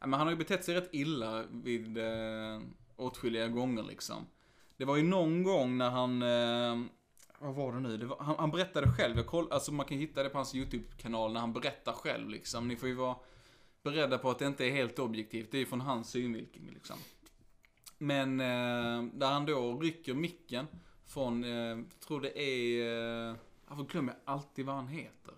Men 0.00 0.12
han 0.12 0.22
har 0.22 0.30
ju 0.30 0.36
betett 0.36 0.64
sig 0.64 0.74
rätt 0.74 0.88
illa 0.92 1.44
vid 1.50 1.98
eh, 1.98 2.60
åtskilliga 2.98 3.48
gånger 3.48 3.82
liksom. 3.82 4.26
Det 4.76 4.84
var 4.84 4.96
ju 4.96 5.02
någon 5.02 5.42
gång 5.42 5.78
när 5.78 5.90
han, 5.90 6.22
eh, 6.22 6.90
vad 7.38 7.54
var 7.54 7.72
det 7.72 7.80
nu? 7.80 7.96
Det 7.96 8.06
var, 8.06 8.16
han, 8.20 8.36
han 8.38 8.50
berättade 8.50 8.92
själv, 8.92 9.16
jag 9.16 9.26
koll, 9.26 9.52
alltså 9.52 9.72
man 9.72 9.86
kan 9.86 9.98
hitta 9.98 10.22
det 10.22 10.28
på 10.28 10.38
hans 10.38 10.54
YouTube-kanal 10.54 11.32
när 11.32 11.40
han 11.40 11.52
berättar 11.52 11.92
själv 11.92 12.28
liksom. 12.28 12.68
Ni 12.68 12.76
får 12.76 12.88
ju 12.88 12.94
vara 12.94 13.16
beredda 13.82 14.18
på 14.18 14.30
att 14.30 14.38
det 14.38 14.46
inte 14.46 14.66
är 14.66 14.70
helt 14.70 14.98
objektivt, 14.98 15.50
det 15.50 15.56
är 15.56 15.60
ju 15.60 15.66
från 15.66 15.80
hans 15.80 16.10
synvinkel 16.10 16.62
liksom. 16.74 16.96
Men 17.98 18.40
eh, 18.40 19.02
där 19.12 19.30
han 19.30 19.46
då 19.46 19.78
rycker 19.80 20.14
micken 20.14 20.66
från, 21.06 21.44
eh, 21.44 21.50
jag 21.50 22.00
tror 22.06 22.20
det 22.20 22.38
är, 22.38 23.30
eh, 23.30 23.36
varför 23.66 23.84
glömmer 23.84 24.12
jag 24.12 24.34
alltid 24.34 24.66
vad 24.66 24.74
han 24.74 24.88
heter? 24.88 25.34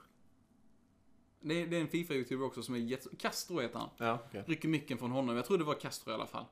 Det 1.40 1.62
är, 1.62 1.66
det 1.66 1.76
är 1.76 1.80
en 1.80 1.88
Fifa-youtuber 1.88 2.44
också 2.44 2.62
som 2.62 2.74
är 2.74 2.78
jätte... 2.78 3.16
Castro 3.16 3.60
heter 3.60 3.78
han. 3.78 3.88
Ja, 3.96 4.18
okej. 4.28 4.44
Rycker 4.46 4.68
micken 4.68 4.98
från 4.98 5.10
honom. 5.10 5.36
Jag 5.36 5.44
tror 5.44 5.58
det 5.58 5.64
var 5.64 5.74
Castro 5.74 6.10
i 6.10 6.14
alla 6.14 6.26
fall. 6.26 6.44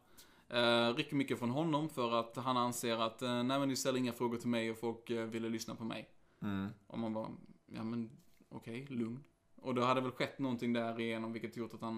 Uh, 0.54 0.94
rycker 0.96 1.16
micken 1.16 1.38
från 1.38 1.50
honom 1.50 1.88
för 1.88 2.20
att 2.20 2.36
han 2.36 2.56
anser 2.56 2.96
att, 2.96 3.22
uh, 3.22 3.42
nej 3.42 3.58
men 3.58 3.68
ni 3.68 3.76
ställer 3.76 3.98
inga 3.98 4.12
frågor 4.12 4.36
till 4.36 4.48
mig 4.48 4.70
och 4.70 4.78
folk 4.78 5.10
uh, 5.10 5.24
ville 5.24 5.48
lyssna 5.48 5.74
på 5.74 5.84
mig. 5.84 6.08
Mm. 6.42 6.68
Och 6.86 6.98
man 6.98 7.14
bara, 7.14 7.28
ja 7.66 7.84
men 7.84 8.10
okej, 8.48 8.86
lugn. 8.90 9.24
Och 9.56 9.74
då 9.74 9.82
hade 9.82 10.00
väl 10.00 10.10
skett 10.10 10.38
någonting 10.38 10.72
där 10.72 11.00
igenom 11.00 11.32
vilket 11.32 11.56
gjort 11.56 11.74
att 11.74 11.80
han, 11.80 11.96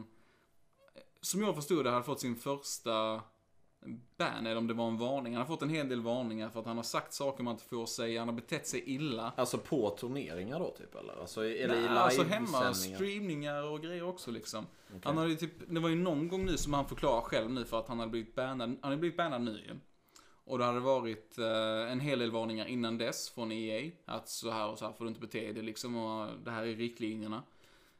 eh, 0.94 1.02
som 1.20 1.42
jag 1.42 1.54
förstod 1.54 1.84
det, 1.84 1.90
hade 1.90 2.04
fått 2.04 2.20
sin 2.20 2.36
första 2.36 3.22
ban, 4.16 4.46
eller 4.46 4.56
om 4.56 4.66
det 4.66 4.74
var 4.74 4.88
en 4.88 4.98
varning. 4.98 5.32
Han 5.32 5.40
har 5.40 5.46
fått 5.46 5.62
en 5.62 5.70
hel 5.70 5.88
del 5.88 6.00
varningar 6.00 6.50
för 6.50 6.60
att 6.60 6.66
han 6.66 6.76
har 6.76 6.84
sagt 6.84 7.12
saker 7.12 7.44
man 7.44 7.54
inte 7.54 7.64
får 7.64 7.86
säga, 7.86 8.20
han 8.20 8.28
har 8.28 8.34
betett 8.34 8.66
sig 8.66 8.82
illa. 8.86 9.32
Alltså 9.36 9.58
på 9.58 9.90
turneringar 9.90 10.58
då 10.58 10.70
typ 10.70 10.94
eller? 10.94 11.20
Alltså, 11.20 11.44
eller 11.44 11.76
i 11.76 11.80
Nej, 11.80 11.88
alltså 11.88 12.22
hemma, 12.22 12.74
streamningar 12.74 13.62
och 13.62 13.82
grejer 13.82 14.02
också 14.02 14.30
liksom. 14.30 14.66
Okej. 14.88 15.00
Han 15.04 15.16
hade 15.16 15.36
typ, 15.36 15.52
det 15.68 15.80
var 15.80 15.88
ju 15.88 15.96
någon 15.96 16.28
gång 16.28 16.46
nu 16.46 16.56
som 16.56 16.74
han 16.74 16.88
förklarar 16.88 17.20
själv 17.20 17.50
nu 17.50 17.64
för 17.64 17.78
att 17.78 17.88
han 17.88 17.98
hade 17.98 18.10
blivit 18.10 18.34
bannad, 18.34 18.68
han 18.68 18.78
hade 18.82 18.96
blivit 18.96 19.16
bannad 19.16 19.42
nu 19.42 19.52
ju. 19.52 19.76
Och 20.44 20.58
det 20.58 20.64
hade 20.64 20.80
varit 20.80 21.38
eh, 21.38 21.92
en 21.92 22.00
hel 22.00 22.18
del 22.18 22.30
varningar 22.30 22.66
innan 22.66 22.98
dess 22.98 23.30
från 23.30 23.52
EA. 23.52 23.90
Att 24.04 24.28
så 24.28 24.50
här 24.50 24.68
och 24.68 24.78
så 24.78 24.84
här 24.84 24.92
får 24.92 25.04
du 25.04 25.08
inte 25.08 25.20
bete 25.20 25.52
dig 25.52 25.62
liksom. 25.62 25.96
Och 25.96 26.28
det 26.44 26.50
här 26.50 26.62
är 26.62 26.74
riktlinjerna. 26.74 27.42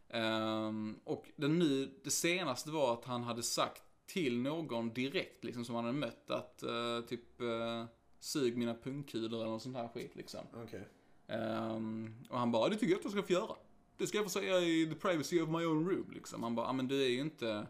Ehm, 0.09 0.99
och 1.05 1.27
det, 1.37 1.49
nu, 1.49 1.91
det 2.05 2.11
senaste 2.11 2.71
var 2.71 2.93
att 2.93 3.05
han 3.05 3.23
hade 3.23 3.43
sagt 3.43 3.83
till 4.13 4.39
någon 4.39 4.93
direkt 4.93 5.45
liksom 5.45 5.65
som 5.65 5.75
han 5.75 5.85
hade 5.85 5.99
mött 5.99 6.31
att 6.31 6.63
eh, 6.63 7.01
typ 7.09 7.41
eh, 7.41 7.85
sug 8.21 8.57
mina 8.57 8.75
pungkulor 8.75 9.41
eller 9.41 9.51
något 9.51 9.63
sånt 9.63 9.77
här 9.77 9.89
skit 9.89 10.17
liksom. 10.17 10.41
Okej. 10.55 10.89
Ehm, 11.27 12.15
och 12.31 12.39
han 12.39 12.53
bara, 12.53 12.69
det 12.69 12.75
tycker 12.77 12.93
jag 12.93 12.99
att 12.99 13.05
jag 13.05 13.13
ska 13.13 13.23
få 13.23 13.33
göra. 13.33 13.57
Det 13.97 14.07
ska 14.07 14.19
jag 14.19 14.25
få 14.25 14.31
säga 14.31 14.61
i 14.61 14.87
the 14.87 14.95
privacy 14.95 15.41
of 15.41 15.49
my 15.49 15.65
own 15.65 15.89
room 15.91 16.11
liksom. 16.15 16.43
Han 16.43 16.55
bara, 16.55 16.67
ja 16.67 16.73
men 16.73 16.89
du 16.89 17.05
är 17.05 17.09
ju 17.09 17.21
inte 17.21 17.67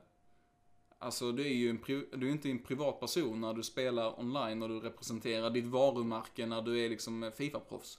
Alltså 1.02 1.32
du 1.32 1.42
är 1.42 1.54
ju 1.54 1.70
en, 1.70 1.80
du 2.20 2.28
är 2.28 2.32
inte 2.32 2.50
en 2.50 2.58
privat 2.58 3.00
person 3.00 3.40
när 3.40 3.54
du 3.54 3.62
spelar 3.62 4.20
online 4.20 4.62
och 4.62 4.68
du 4.68 4.80
representerar 4.80 5.50
ditt 5.50 5.64
varumärke 5.64 6.46
när 6.46 6.62
du 6.62 6.84
är 6.84 6.88
liksom 6.88 7.30
Fifa-proffs. 7.36 7.98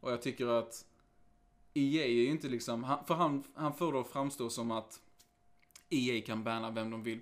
Och 0.00 0.12
jag 0.12 0.22
tycker 0.22 0.46
att 0.46 0.86
EA 1.74 2.04
är 2.04 2.10
ju 2.10 2.26
inte 2.26 2.48
liksom, 2.48 2.96
för 3.06 3.14
han, 3.14 3.44
han 3.54 3.74
får 3.74 3.92
då 3.92 4.04
framstå 4.04 4.50
som 4.50 4.70
att 4.70 5.00
EA 5.90 6.22
kan 6.26 6.44
banna 6.44 6.70
vem 6.70 6.90
de 6.90 7.02
vill, 7.02 7.20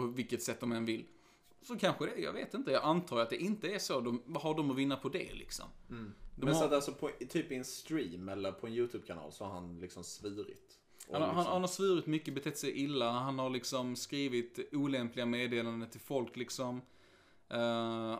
på 0.00 0.06
vilket 0.06 0.42
sätt 0.42 0.60
de 0.60 0.72
än 0.72 0.84
vill. 0.84 1.04
Så 1.62 1.78
kanske 1.78 2.06
det, 2.06 2.20
jag 2.20 2.32
vet 2.32 2.54
inte. 2.54 2.70
Jag 2.70 2.84
antar 2.84 3.20
att 3.20 3.30
det 3.30 3.36
inte 3.36 3.68
är 3.74 3.78
så. 3.78 4.00
De, 4.00 4.22
vad 4.26 4.42
har 4.42 4.54
de 4.54 4.70
att 4.70 4.76
vinna 4.76 4.96
på 4.96 5.08
det 5.08 5.34
liksom? 5.34 5.66
De 5.88 5.94
Men 6.36 6.48
har- 6.48 6.54
så 6.54 6.64
att 6.64 6.72
alltså 6.72 6.92
på, 6.92 7.10
typ 7.28 7.52
i 7.52 7.54
en 7.54 7.64
stream 7.64 8.28
eller 8.28 8.52
på 8.52 8.66
en 8.66 8.72
YouTube-kanal 8.72 9.32
så 9.32 9.44
har 9.44 9.52
han 9.52 9.80
liksom 9.80 10.04
svirit. 10.04 10.78
Och 11.08 11.12
Han, 11.14 11.22
har- 11.22 11.28
han, 11.28 11.36
liksom, 11.36 11.52
han 11.52 11.60
har 11.62 11.68
svurit 11.68 12.06
mycket, 12.06 12.34
betett 12.34 12.58
sig 12.58 12.78
illa. 12.84 13.10
Han 13.10 13.38
har 13.38 13.50
liksom 13.50 13.96
skrivit 13.96 14.58
olämpliga 14.72 15.26
meddelanden 15.26 15.90
till 15.90 16.00
folk 16.00 16.36
liksom. 16.36 16.80
Eh, 17.48 17.58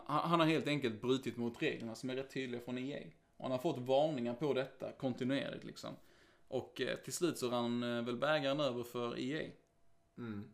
han, 0.07 0.31
han 0.31 0.41
har 0.41 0.47
helt 0.47 0.66
enkelt 0.66 1.01
brutit 1.01 1.37
mot 1.37 1.62
reglerna 1.62 1.95
som 1.95 2.11
är 2.11 2.14
rätt 2.16 2.31
tydliga 2.35 2.61
från 2.61 2.79
EA. 2.79 3.01
Och 3.37 3.43
han 3.45 3.51
har 3.53 3.59
fått 3.59 3.79
varningar 3.79 4.35
på 4.35 4.53
detta 4.55 4.93
kontinuerligt 4.93 5.64
liksom. 5.64 5.91
Och 6.49 6.81
eh, 6.81 6.97
till 6.99 7.12
slut 7.12 7.39
så 7.39 7.51
rann 7.51 7.83
eh, 7.83 8.03
väl 8.05 8.16
bägaren 8.16 8.61
över 8.61 8.83
för 8.83 9.18
EA. 9.18 9.51
mm. 10.18 10.45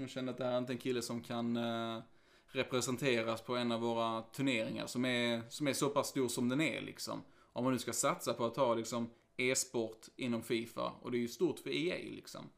Jag 0.00 0.10
känner 0.10 0.32
att 0.32 0.38
det 0.38 0.44
här 0.44 0.52
är 0.52 0.58
inte 0.58 0.72
en 0.72 0.78
kille 0.78 1.02
som 1.02 1.22
kan 1.22 1.56
eh, 1.56 2.02
representeras 2.46 3.40
på 3.40 3.56
en 3.56 3.72
av 3.72 3.80
våra 3.80 4.22
turneringar 4.22 4.86
som 4.86 5.04
är, 5.04 5.42
som 5.48 5.68
är 5.68 5.72
så 5.72 5.88
pass 5.88 6.08
stor 6.08 6.28
som 6.28 6.48
den 6.48 6.60
är 6.60 6.80
liksom. 6.80 7.22
Om 7.52 7.64
man 7.64 7.72
nu 7.72 7.78
ska 7.78 7.92
satsa 7.92 8.34
på 8.34 8.44
att 8.44 8.56
ha 8.56 8.74
liksom 8.74 9.10
e-sport 9.36 10.06
inom 10.16 10.42
Fifa 10.42 10.92
och 11.00 11.10
det 11.10 11.16
är 11.16 11.20
ju 11.20 11.28
stort 11.28 11.58
för 11.58 11.70
EA 11.70 11.96
liksom. 11.96 12.50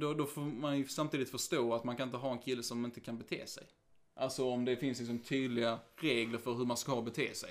Då, 0.00 0.14
då 0.14 0.26
får 0.26 0.40
man 0.40 0.78
ju 0.78 0.84
samtidigt 0.84 1.30
förstå 1.30 1.74
att 1.74 1.84
man 1.84 1.96
kan 1.96 2.08
inte 2.08 2.18
ha 2.18 2.32
en 2.32 2.38
kille 2.38 2.62
som 2.62 2.84
inte 2.84 3.00
kan 3.00 3.18
bete 3.18 3.46
sig. 3.46 3.64
Alltså 4.14 4.50
om 4.50 4.64
det 4.64 4.76
finns 4.76 4.98
liksom 4.98 5.18
tydliga 5.18 5.78
regler 5.96 6.38
för 6.38 6.54
hur 6.54 6.64
man 6.64 6.76
ska 6.76 7.02
bete 7.02 7.34
sig. 7.34 7.50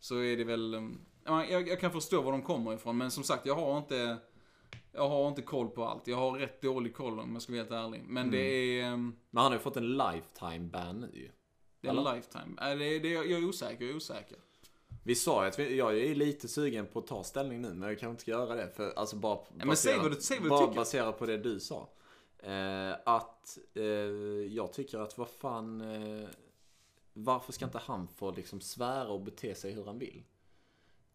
Så 0.00 0.18
är 0.18 0.36
det 0.36 0.44
väl, 0.44 0.74
eh, 0.74 0.82
jag, 1.24 1.68
jag 1.68 1.80
kan 1.80 1.92
förstå 1.92 2.22
var 2.22 2.32
de 2.32 2.42
kommer 2.42 2.74
ifrån 2.74 2.96
men 2.96 3.10
som 3.10 3.24
sagt 3.24 3.46
jag 3.46 3.54
har 3.54 3.78
inte 3.78 4.18
jag 4.92 5.08
har 5.08 5.28
inte 5.28 5.42
koll 5.42 5.68
på 5.70 5.84
allt. 5.84 6.06
Jag 6.06 6.16
har 6.16 6.38
rätt 6.38 6.62
dålig 6.62 6.94
koll 6.94 7.20
om 7.20 7.32
jag 7.32 7.42
ska 7.42 7.52
vara 7.52 7.60
helt 7.62 7.72
ärlig. 7.72 8.02
Men 8.06 8.30
det 8.30 8.38
är, 8.80 8.92
um, 8.92 9.16
Men 9.30 9.42
han 9.42 9.52
har 9.52 9.58
ju 9.58 9.62
fått 9.62 9.76
en 9.76 9.96
lifetime 9.96 10.58
ban 10.68 11.00
nu 11.00 11.10
ju. 11.14 11.30
det 11.80 11.88
är 11.88 11.92
en 11.92 11.98
Eller? 11.98 12.14
lifetime. 12.14 12.72
Äh, 12.72 12.78
det, 12.78 12.98
det, 12.98 13.08
jag 13.08 13.30
är 13.42 13.48
osäker, 13.48 13.84
jag 13.84 13.90
är 13.92 13.96
osäker. 13.96 14.38
Vi 15.04 15.14
sa 15.14 15.42
ju 15.42 15.48
att 15.48 15.58
vi, 15.58 15.76
jag 15.76 15.98
är 15.98 16.14
lite 16.14 16.48
sugen 16.48 16.86
på 16.86 16.98
att 16.98 17.06
ta 17.06 17.24
ställning 17.24 17.60
nu, 17.62 17.74
men 17.74 17.88
jag 17.88 17.98
kanske 17.98 18.20
inte 18.20 18.30
göra 18.30 18.54
det. 18.54 18.68
För, 18.76 18.92
alltså 18.96 19.16
bara, 19.16 19.38
men 19.54 19.76
säg 19.76 19.98
vad 19.98 20.10
du- 20.10 20.20
säg 20.20 20.36
vad 20.38 20.44
du 20.46 20.48
bara 20.50 20.66
tycker. 20.66 20.76
baserat 20.80 21.18
på 21.18 21.26
det 21.26 21.36
du 21.38 21.60
sa. 21.60 21.88
Eh, 22.38 22.92
att 23.06 23.58
eh, 23.74 23.84
jag 24.54 24.72
tycker 24.72 24.98
att 24.98 25.18
vad 25.18 25.28
fan... 25.28 25.80
Eh, 25.80 26.28
varför 27.18 27.52
ska 27.52 27.64
inte 27.64 27.78
han 27.78 28.08
få 28.08 28.30
liksom 28.32 28.60
svära 28.60 29.08
och 29.08 29.20
bete 29.20 29.54
sig 29.54 29.72
hur 29.72 29.84
han 29.84 29.98
vill? 29.98 30.22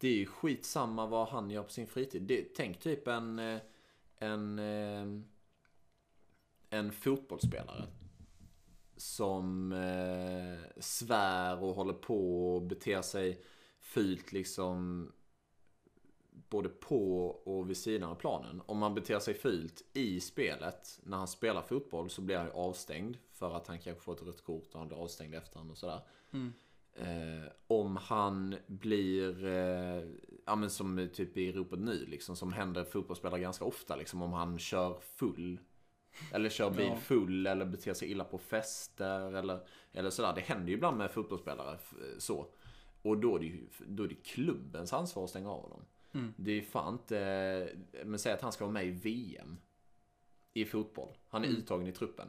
Det 0.02 0.08
är 0.08 0.16
ju 0.16 0.26
skitsamma 0.26 1.06
vad 1.06 1.28
han 1.28 1.50
gör 1.50 1.62
på 1.62 1.70
sin 1.70 1.86
fritid. 1.86 2.22
Det, 2.22 2.54
tänk 2.54 2.80
typ 2.80 3.08
en... 3.08 3.38
Eh, 3.38 3.60
en... 4.18 4.58
Eh, 4.58 5.06
en 6.70 6.92
fotbollsspelare. 6.92 7.86
Som 8.96 9.72
eh, 9.72 10.80
svär 10.80 11.62
och 11.62 11.74
håller 11.74 11.92
på 11.92 12.54
och 12.54 12.62
beter 12.62 13.02
sig 13.02 13.42
fult 13.80 14.32
liksom 14.32 15.08
både 16.48 16.68
på 16.68 17.26
och 17.26 17.70
vid 17.70 17.76
sidan 17.76 18.10
av 18.10 18.14
planen. 18.14 18.62
Om 18.66 18.82
han 18.82 18.94
beter 18.94 19.18
sig 19.18 19.34
fult 19.34 19.84
i 19.92 20.20
spelet 20.20 21.00
när 21.02 21.16
han 21.16 21.28
spelar 21.28 21.62
fotboll 21.62 22.10
så 22.10 22.20
blir 22.20 22.36
han 22.36 22.46
ju 22.46 22.52
avstängd 22.52 23.16
för 23.32 23.56
att 23.56 23.66
han 23.66 23.78
kanske 23.78 24.04
får 24.04 24.12
ett 24.12 24.22
rött 24.22 24.44
kort 24.44 24.72
och 24.72 24.78
han 24.78 24.88
blir 24.88 24.98
avstängd 24.98 25.34
efter 25.34 25.70
och 25.70 25.78
sådär. 25.78 26.00
Mm. 26.32 26.52
Eh, 26.94 27.50
om 27.66 27.96
han 27.96 28.56
blir, 28.66 29.44
eh, 29.44 30.04
ja 30.46 30.56
men 30.56 30.70
som 30.70 31.08
typ 31.12 31.36
i 31.36 31.52
ropet 31.52 31.78
nu 31.78 32.06
liksom, 32.06 32.36
som 32.36 32.52
händer 32.52 32.84
fotbollsspelare 32.84 33.40
ganska 33.40 33.64
ofta 33.64 33.96
liksom, 33.96 34.22
om 34.22 34.32
han 34.32 34.58
kör 34.58 35.00
full. 35.00 35.58
Eller 36.32 36.48
kör 36.48 36.70
bil 36.70 36.92
full 36.96 37.46
eller 37.46 37.64
beter 37.64 37.94
sig 37.94 38.10
illa 38.10 38.24
på 38.24 38.38
fester 38.38 39.32
eller, 39.34 39.60
eller 39.92 40.10
sådär. 40.10 40.32
Det 40.34 40.40
händer 40.40 40.68
ju 40.68 40.74
ibland 40.74 40.96
med 40.98 41.10
fotbollsspelare 41.10 41.78
så. 42.18 42.46
Och 43.02 43.18
då 43.18 43.36
är 43.36 43.40
det 43.40 43.46
ju 43.46 43.66
då 43.86 44.04
är 44.04 44.08
det 44.08 44.14
klubbens 44.14 44.92
ansvar 44.92 45.24
att 45.24 45.30
stänga 45.30 45.50
av 45.50 45.62
honom. 45.62 45.84
Mm. 46.14 46.34
Det 46.36 46.52
är 46.52 46.62
fan 46.62 46.92
inte, 46.92 47.76
men 48.04 48.18
säg 48.18 48.32
att 48.32 48.42
han 48.42 48.52
ska 48.52 48.64
vara 48.64 48.72
med 48.72 48.86
i 48.86 48.90
VM. 48.90 49.56
I 50.54 50.64
fotboll. 50.64 51.16
Han 51.28 51.44
är 51.44 51.48
Mm. 51.48 51.60
uttagen 51.60 51.86
i 51.86 51.92
truppen. 51.92 52.28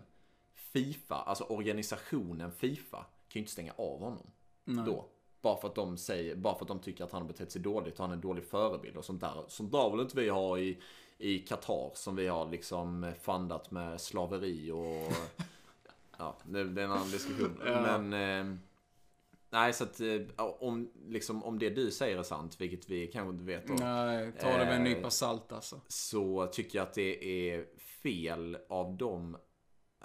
Fifa, 0.53 1.15
alltså 1.15 1.43
organisationen 1.43 2.51
Fifa, 2.51 2.97
kan 2.97 3.33
ju 3.33 3.39
inte 3.39 3.51
stänga 3.51 3.71
av 3.71 3.99
honom 3.99 4.31
Nej. 4.65 4.85
då. 4.85 5.05
Bara 5.41 5.57
för, 5.57 5.67
att 5.67 5.75
de 5.75 5.97
säger, 5.97 6.35
bara 6.35 6.55
för 6.55 6.61
att 6.61 6.67
de 6.67 6.79
tycker 6.79 7.03
att 7.03 7.11
han 7.11 7.21
har 7.21 7.27
betett 7.27 7.51
sig 7.51 7.61
dåligt 7.61 7.93
och 7.93 7.99
han 7.99 8.09
är 8.09 8.15
en 8.15 8.21
dålig 8.21 8.43
förebild 8.43 8.97
och 8.97 9.05
sånt 9.05 9.21
där. 9.21 9.43
Sånt 9.47 9.71
där 9.71 9.89
vill 9.89 9.99
inte 9.99 10.21
vi 10.21 10.29
ha 10.29 10.57
i, 10.57 10.77
i 11.17 11.39
Qatar 11.39 11.91
som 11.93 12.15
vi 12.15 12.27
har 12.27 12.49
liksom 12.49 13.11
fundat 13.21 13.71
med 13.71 14.01
slaveri 14.01 14.71
och... 14.71 15.13
ja, 16.17 16.37
det, 16.43 16.63
det 16.63 16.81
är 16.81 16.85
en 16.85 16.91
annan 16.91 17.11
diskussion. 17.11 17.61
Ja. 17.65 17.97
Men... 17.99 18.13
Eh, 18.13 18.55
nej, 19.49 19.73
så 19.73 19.83
att 19.83 19.99
eh, 19.99 20.21
om, 20.37 20.91
liksom, 21.07 21.43
om 21.43 21.59
det 21.59 21.69
du 21.69 21.91
säger 21.91 22.17
är 22.17 22.23
sant, 22.23 22.61
vilket 22.61 22.89
vi 22.89 23.07
kanske 23.07 23.29
inte 23.29 23.43
vet 23.43 23.67
då. 23.67 23.73
Nej, 23.73 24.31
ta 24.39 24.57
det 24.57 24.57
med 24.57 24.75
en 24.75 24.87
Eh, 24.87 24.95
nypa 24.95 25.09
salt 25.09 25.51
alltså. 25.51 25.81
Så 25.87 26.47
tycker 26.47 26.77
jag 26.79 26.87
att 26.87 26.93
det 26.93 27.49
är 27.49 27.65
fel 27.77 28.57
av 28.69 28.97
dem. 28.97 29.37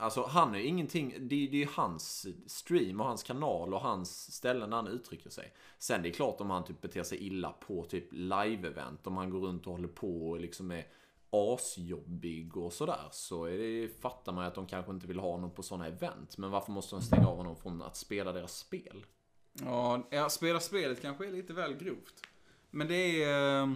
Alltså 0.00 0.26
han 0.26 0.54
är 0.54 0.58
ingenting, 0.58 1.14
det, 1.18 1.26
det 1.26 1.56
är 1.56 1.60
ju 1.60 1.68
hans 1.72 2.26
stream 2.46 3.00
och 3.00 3.06
hans 3.06 3.22
kanal 3.22 3.74
och 3.74 3.80
hans 3.80 4.32
ställen 4.32 4.70
där 4.70 4.76
han 4.76 4.86
uttrycker 4.86 5.30
sig. 5.30 5.52
Sen 5.78 6.02
det 6.02 6.08
är 6.08 6.12
klart 6.12 6.40
om 6.40 6.50
han 6.50 6.64
typ 6.64 6.80
beter 6.80 7.02
sig 7.02 7.26
illa 7.26 7.52
på 7.52 7.84
typ 7.84 8.12
live-event, 8.12 8.98
om 9.06 9.16
han 9.16 9.30
går 9.30 9.40
runt 9.40 9.66
och 9.66 9.72
håller 9.72 9.88
på 9.88 10.30
och 10.30 10.40
liksom 10.40 10.70
är 10.70 10.86
asjobbig 11.30 12.56
och 12.56 12.72
sådär. 12.72 13.08
Så 13.10 13.44
är 13.44 13.58
det, 13.58 13.88
fattar 14.00 14.32
man 14.32 14.44
ju 14.44 14.48
att 14.48 14.54
de 14.54 14.66
kanske 14.66 14.92
inte 14.92 15.06
vill 15.06 15.18
ha 15.18 15.30
honom 15.30 15.50
på 15.50 15.62
sådana 15.62 15.86
event. 15.86 16.38
Men 16.38 16.50
varför 16.50 16.72
måste 16.72 16.96
de 16.96 17.02
stänga 17.02 17.28
av 17.28 17.36
honom 17.36 17.56
från 17.56 17.82
att 17.82 17.96
spela 17.96 18.32
deras 18.32 18.58
spel? 18.58 19.06
Ja, 19.52 20.08
ja, 20.10 20.28
spela 20.28 20.60
spelet 20.60 21.02
kanske 21.02 21.26
är 21.26 21.32
lite 21.32 21.52
väl 21.52 21.74
grovt. 21.74 22.22
Men 22.70 22.88
det 22.88 23.24
är... 23.24 23.62
Eh, 23.62 23.66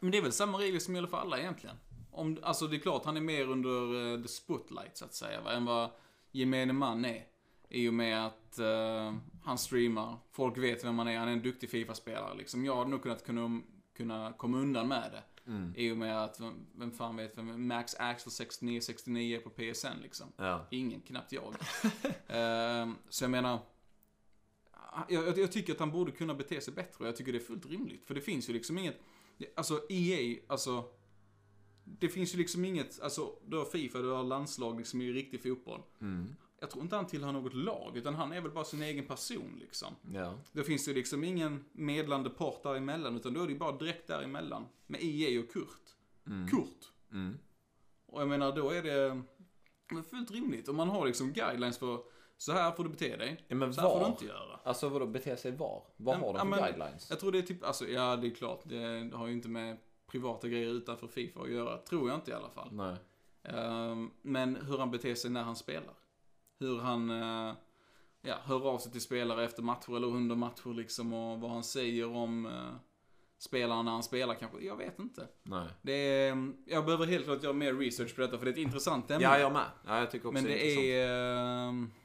men 0.00 0.10
det 0.10 0.18
är 0.18 0.22
väl 0.22 0.32
samma 0.32 0.58
regler 0.58 0.80
som 0.80 0.94
gäller 0.94 1.08
för 1.08 1.16
alla 1.16 1.38
egentligen. 1.38 1.76
Om, 2.14 2.38
alltså 2.42 2.66
det 2.66 2.76
är 2.76 2.80
klart, 2.80 3.04
han 3.04 3.16
är 3.16 3.20
mer 3.20 3.48
under 3.48 4.12
eh, 4.12 4.22
the 4.22 4.28
spotlight 4.28 4.96
så 4.96 5.04
att 5.04 5.14
säga, 5.14 5.40
va, 5.40 5.52
än 5.52 5.64
vad 5.64 5.90
gemene 6.32 6.72
man 6.72 7.04
är. 7.04 7.24
I 7.68 7.88
och 7.88 7.94
med 7.94 8.26
att 8.26 8.58
eh, 8.58 9.14
han 9.44 9.58
streamar, 9.58 10.16
folk 10.32 10.58
vet 10.58 10.84
vem 10.84 10.98
han 10.98 11.08
är, 11.08 11.18
han 11.18 11.28
är 11.28 11.32
en 11.32 11.42
duktig 11.42 11.70
Fifa-spelare 11.70 12.34
liksom. 12.34 12.64
Jag 12.64 12.76
hade 12.76 12.90
nog 12.90 13.02
kunnat 13.02 13.24
kunna, 13.24 13.60
kunna 13.96 14.32
komma 14.32 14.58
undan 14.58 14.88
med 14.88 15.10
det. 15.12 15.22
I 15.76 15.90
och 15.90 15.96
med 15.96 16.24
att, 16.24 16.40
vem, 16.40 16.66
vem 16.74 16.92
fan 16.92 17.16
vet 17.16 17.38
vem 17.38 17.68
Max 17.68 17.94
Axel 17.98 18.32
6969 18.32 19.36
är 19.36 19.40
på 19.40 19.50
PSN 19.50 20.02
liksom. 20.02 20.26
Ja. 20.36 20.66
Ingen, 20.70 21.00
knappt 21.00 21.32
jag. 21.32 21.54
Ehm, 22.28 22.96
så 23.08 23.24
jag 23.24 23.30
menar, 23.30 23.58
jag, 25.08 25.26
jag, 25.26 25.38
jag 25.38 25.52
tycker 25.52 25.72
att 25.72 25.78
han 25.78 25.90
borde 25.90 26.12
kunna 26.12 26.34
bete 26.34 26.60
sig 26.60 26.74
bättre 26.74 26.96
och 26.98 27.06
jag 27.06 27.16
tycker 27.16 27.32
det 27.32 27.38
är 27.38 27.44
fullt 27.44 27.66
rimligt. 27.66 28.06
För 28.06 28.14
det 28.14 28.20
finns 28.20 28.48
ju 28.48 28.52
liksom 28.52 28.78
inget, 28.78 29.00
alltså 29.56 29.80
EA, 29.88 30.38
alltså, 30.46 30.84
det 31.84 32.08
finns 32.08 32.34
ju 32.34 32.38
liksom 32.38 32.64
inget, 32.64 33.00
alltså 33.00 33.32
du 33.46 33.56
har 33.56 33.64
Fifa, 33.64 33.98
du 33.98 34.08
har 34.10 34.24
landslag 34.24 34.78
liksom 34.78 35.00
i 35.02 35.12
riktig 35.12 35.42
fotboll. 35.42 35.80
Mm. 36.00 36.34
Jag 36.60 36.70
tror 36.70 36.82
inte 36.84 36.96
han 36.96 37.06
tillhör 37.06 37.32
något 37.32 37.54
lag, 37.54 37.96
utan 37.96 38.14
han 38.14 38.32
är 38.32 38.40
väl 38.40 38.50
bara 38.50 38.64
sin 38.64 38.82
egen 38.82 39.06
person 39.06 39.56
liksom. 39.60 39.94
Ja. 40.12 40.34
Då 40.52 40.62
finns 40.62 40.84
det 40.84 40.92
liksom 40.92 41.24
ingen 41.24 41.64
medlande 41.72 42.30
part 42.30 42.62
däremellan, 42.62 43.16
utan 43.16 43.34
då 43.34 43.42
är 43.42 43.46
det 43.46 43.52
ju 43.52 43.58
bara 43.58 43.76
direkt 43.76 44.06
däremellan. 44.06 44.66
Med 44.86 45.00
EA 45.02 45.40
och 45.40 45.52
Kurt. 45.52 45.94
Kurt. 46.50 46.92
Mm. 47.12 47.38
Och 48.06 48.20
jag 48.20 48.28
menar, 48.28 48.56
då 48.56 48.70
är 48.70 48.82
det 48.82 49.22
fullt 50.10 50.30
rimligt. 50.30 50.68
Om 50.68 50.76
man 50.76 50.88
har 50.88 51.06
liksom 51.06 51.32
guidelines 51.32 51.78
för 51.78 51.98
så 52.36 52.52
här 52.52 52.72
får 52.72 52.84
du 52.84 52.90
bete 52.90 53.16
dig, 53.16 53.44
Ja, 53.48 53.54
men 53.56 53.74
så 53.74 53.80
här 53.80 53.88
får 53.88 53.96
du 53.96 54.02
var? 54.04 54.10
inte 54.10 54.24
göra. 54.26 54.60
Alltså 54.64 54.88
vadå, 54.88 55.06
bete 55.06 55.36
sig 55.36 55.52
var? 55.52 55.82
Vad 55.96 56.16
har 56.16 56.32
de 56.32 56.38
för 56.38 56.46
men- 56.46 56.58
guidelines? 56.58 57.10
Jag 57.10 57.20
tror 57.20 57.32
det 57.32 57.38
är 57.38 57.42
typ, 57.42 57.64
alltså 57.64 57.88
ja 57.88 58.16
det 58.16 58.26
är 58.26 58.30
klart, 58.34 58.60
det 58.64 59.10
har 59.14 59.26
ju 59.26 59.32
inte 59.32 59.48
med 59.48 59.76
privata 60.14 60.48
grejer 60.48 60.68
utanför 60.68 61.06
Fifa 61.06 61.40
att 61.40 61.50
göra. 61.50 61.78
Tror 61.78 62.08
jag 62.08 62.18
inte 62.18 62.30
i 62.30 62.34
alla 62.34 62.50
fall. 62.50 62.68
Nej. 62.72 62.96
Ehm, 63.42 64.10
men 64.22 64.56
hur 64.56 64.78
han 64.78 64.90
beter 64.90 65.14
sig 65.14 65.30
när 65.30 65.42
han 65.42 65.56
spelar. 65.56 65.94
Hur 66.58 66.78
han, 66.78 67.10
eh, 67.10 67.54
ja, 68.22 68.34
hör 68.44 68.68
av 68.68 68.78
sig 68.78 68.92
till 68.92 69.00
spelare 69.00 69.44
efter 69.44 69.62
matcher 69.62 69.96
eller 69.96 70.06
under 70.06 70.36
matcher 70.36 70.74
liksom 70.74 71.12
och 71.12 71.40
vad 71.40 71.50
han 71.50 71.64
säger 71.64 72.16
om 72.16 72.46
eh, 72.46 72.74
spelaren 73.38 73.84
när 73.84 73.92
han 73.92 74.02
spelar 74.02 74.34
kanske. 74.34 74.60
Jag 74.60 74.76
vet 74.76 74.98
inte. 74.98 75.28
Nej. 75.42 75.68
Det 75.82 75.92
är, 75.92 76.52
jag 76.66 76.84
behöver 76.84 77.06
helt 77.06 77.24
klart 77.24 77.42
göra 77.42 77.52
mer 77.52 77.74
research 77.74 78.14
på 78.14 78.20
detta 78.20 78.38
för 78.38 78.44
det 78.44 78.50
är 78.50 78.52
ett 78.52 78.58
intressant 78.58 79.10
ämne. 79.10 79.24
Ja, 79.24 79.38
jag 79.38 79.52
med. 79.52 79.66
Ja, 79.86 79.98
jag 79.98 80.10
tycker 80.10 80.28
också 80.28 80.34
Men 80.42 80.44
det 80.44 80.50
det 80.50 80.66
är 80.66 81.70
intressant. 81.74 81.94
är... 82.00 82.03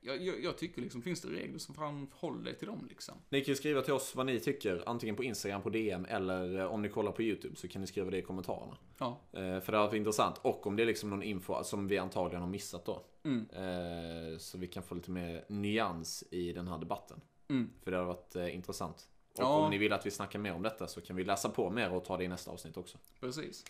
jag, 0.00 0.22
jag, 0.22 0.42
jag 0.44 0.58
tycker 0.58 0.82
liksom, 0.82 1.02
finns 1.02 1.20
det 1.20 1.28
regler 1.28 1.58
som 1.58 1.74
fan 1.74 2.06
håller 2.12 2.44
dig 2.44 2.58
till 2.58 2.66
dem 2.68 2.86
liksom? 2.88 3.14
Ni 3.28 3.40
kan 3.44 3.52
ju 3.52 3.56
skriva 3.56 3.82
till 3.82 3.92
oss 3.92 4.14
vad 4.14 4.26
ni 4.26 4.40
tycker, 4.40 4.82
antingen 4.86 5.16
på 5.16 5.24
Instagram, 5.24 5.62
på 5.62 5.70
DM, 5.70 6.04
eller 6.04 6.58
eh, 6.58 6.64
om 6.66 6.82
ni 6.82 6.88
kollar 6.88 7.12
på 7.12 7.22
YouTube 7.22 7.56
så 7.56 7.68
kan 7.68 7.80
ni 7.80 7.86
skriva 7.86 8.10
det 8.10 8.18
i 8.18 8.22
kommentarerna. 8.22 8.76
Ja. 8.98 9.20
Eh, 9.32 9.60
För 9.60 9.72
det 9.72 9.78
har 9.78 9.86
varit 9.86 9.94
intressant. 9.96 10.38
Och 10.42 10.66
om 10.66 10.76
det 10.76 10.82
är 10.82 10.86
liksom 10.86 11.10
någon 11.10 11.22
info 11.22 11.64
som 11.64 11.88
vi 11.88 11.98
antagligen 11.98 12.42
har 12.42 12.48
missat 12.48 12.84
då. 12.84 13.04
Mm. 13.24 13.46
Eh, 13.52 14.38
Så 14.38 14.58
vi 14.58 14.66
kan 14.66 14.82
få 14.82 14.94
lite 14.94 15.10
mer 15.10 15.44
nyans 15.48 16.24
i 16.30 16.52
den 16.52 16.68
här 16.68 16.78
debatten. 16.78 17.20
Mm. 17.48 17.70
För 17.82 17.90
det 17.90 17.96
har 17.96 18.04
varit 18.04 18.36
eh, 18.36 18.54
intressant. 18.54 19.08
Och 19.34 19.42
Ja. 19.42 19.46
om 19.64 19.70
ni 19.70 19.78
vill 19.78 19.92
att 19.92 20.06
vi 20.06 20.10
snackar 20.10 20.38
mer 20.38 20.52
om 20.54 20.62
detta 20.62 20.86
så 20.86 21.00
kan 21.00 21.16
vi 21.16 21.24
läsa 21.24 21.48
på 21.48 21.70
mer 21.70 21.92
och 21.92 22.04
ta 22.04 22.16
det 22.16 22.24
i 22.24 22.28
nästa 22.28 22.50
avsnitt 22.50 22.76
också. 22.76 22.98
Precis. 23.20 23.64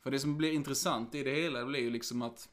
För 0.00 0.10
det 0.10 0.18
som 0.18 0.36
blir 0.36 0.52
intressant 0.52 1.14
i 1.14 1.22
det 1.22 1.34
hela 1.34 1.64
blir 1.66 1.80
ju 1.80 1.90
liksom 1.90 2.22
att 2.22 2.48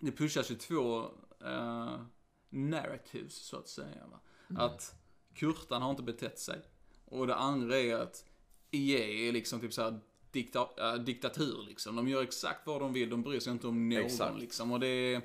det 0.00 0.12
pushas 0.12 0.50
ju 0.50 0.54
två 0.54 1.04
uh, 1.44 2.00
narratives, 2.48 3.34
så 3.34 3.56
att 3.58 3.68
säga. 3.68 4.06
Va? 4.06 4.20
Att 4.64 4.94
Kurtan 5.34 5.82
har 5.82 5.90
inte 5.90 6.02
betett 6.02 6.38
sig. 6.38 6.60
Och 7.04 7.26
det 7.26 7.34
andra 7.34 7.78
är 7.78 7.94
att 7.96 8.24
EA 8.70 9.28
är 9.28 9.32
liksom 9.32 9.60
typ 9.60 9.72
såhär 9.72 10.00
dikta, 10.30 10.68
äh, 10.78 10.94
diktatur 10.94 11.62
liksom. 11.68 11.96
De 11.96 12.08
gör 12.08 12.22
exakt 12.22 12.66
vad 12.66 12.80
de 12.80 12.92
vill, 12.92 13.10
de 13.10 13.22
bryr 13.22 13.40
sig 13.40 13.52
inte 13.52 13.66
om 13.66 13.88
någon 13.88 13.98
Exakt. 14.04 14.38
liksom. 14.40 14.72
Och 14.72 14.80
det 14.80 14.86
är... 14.86 15.22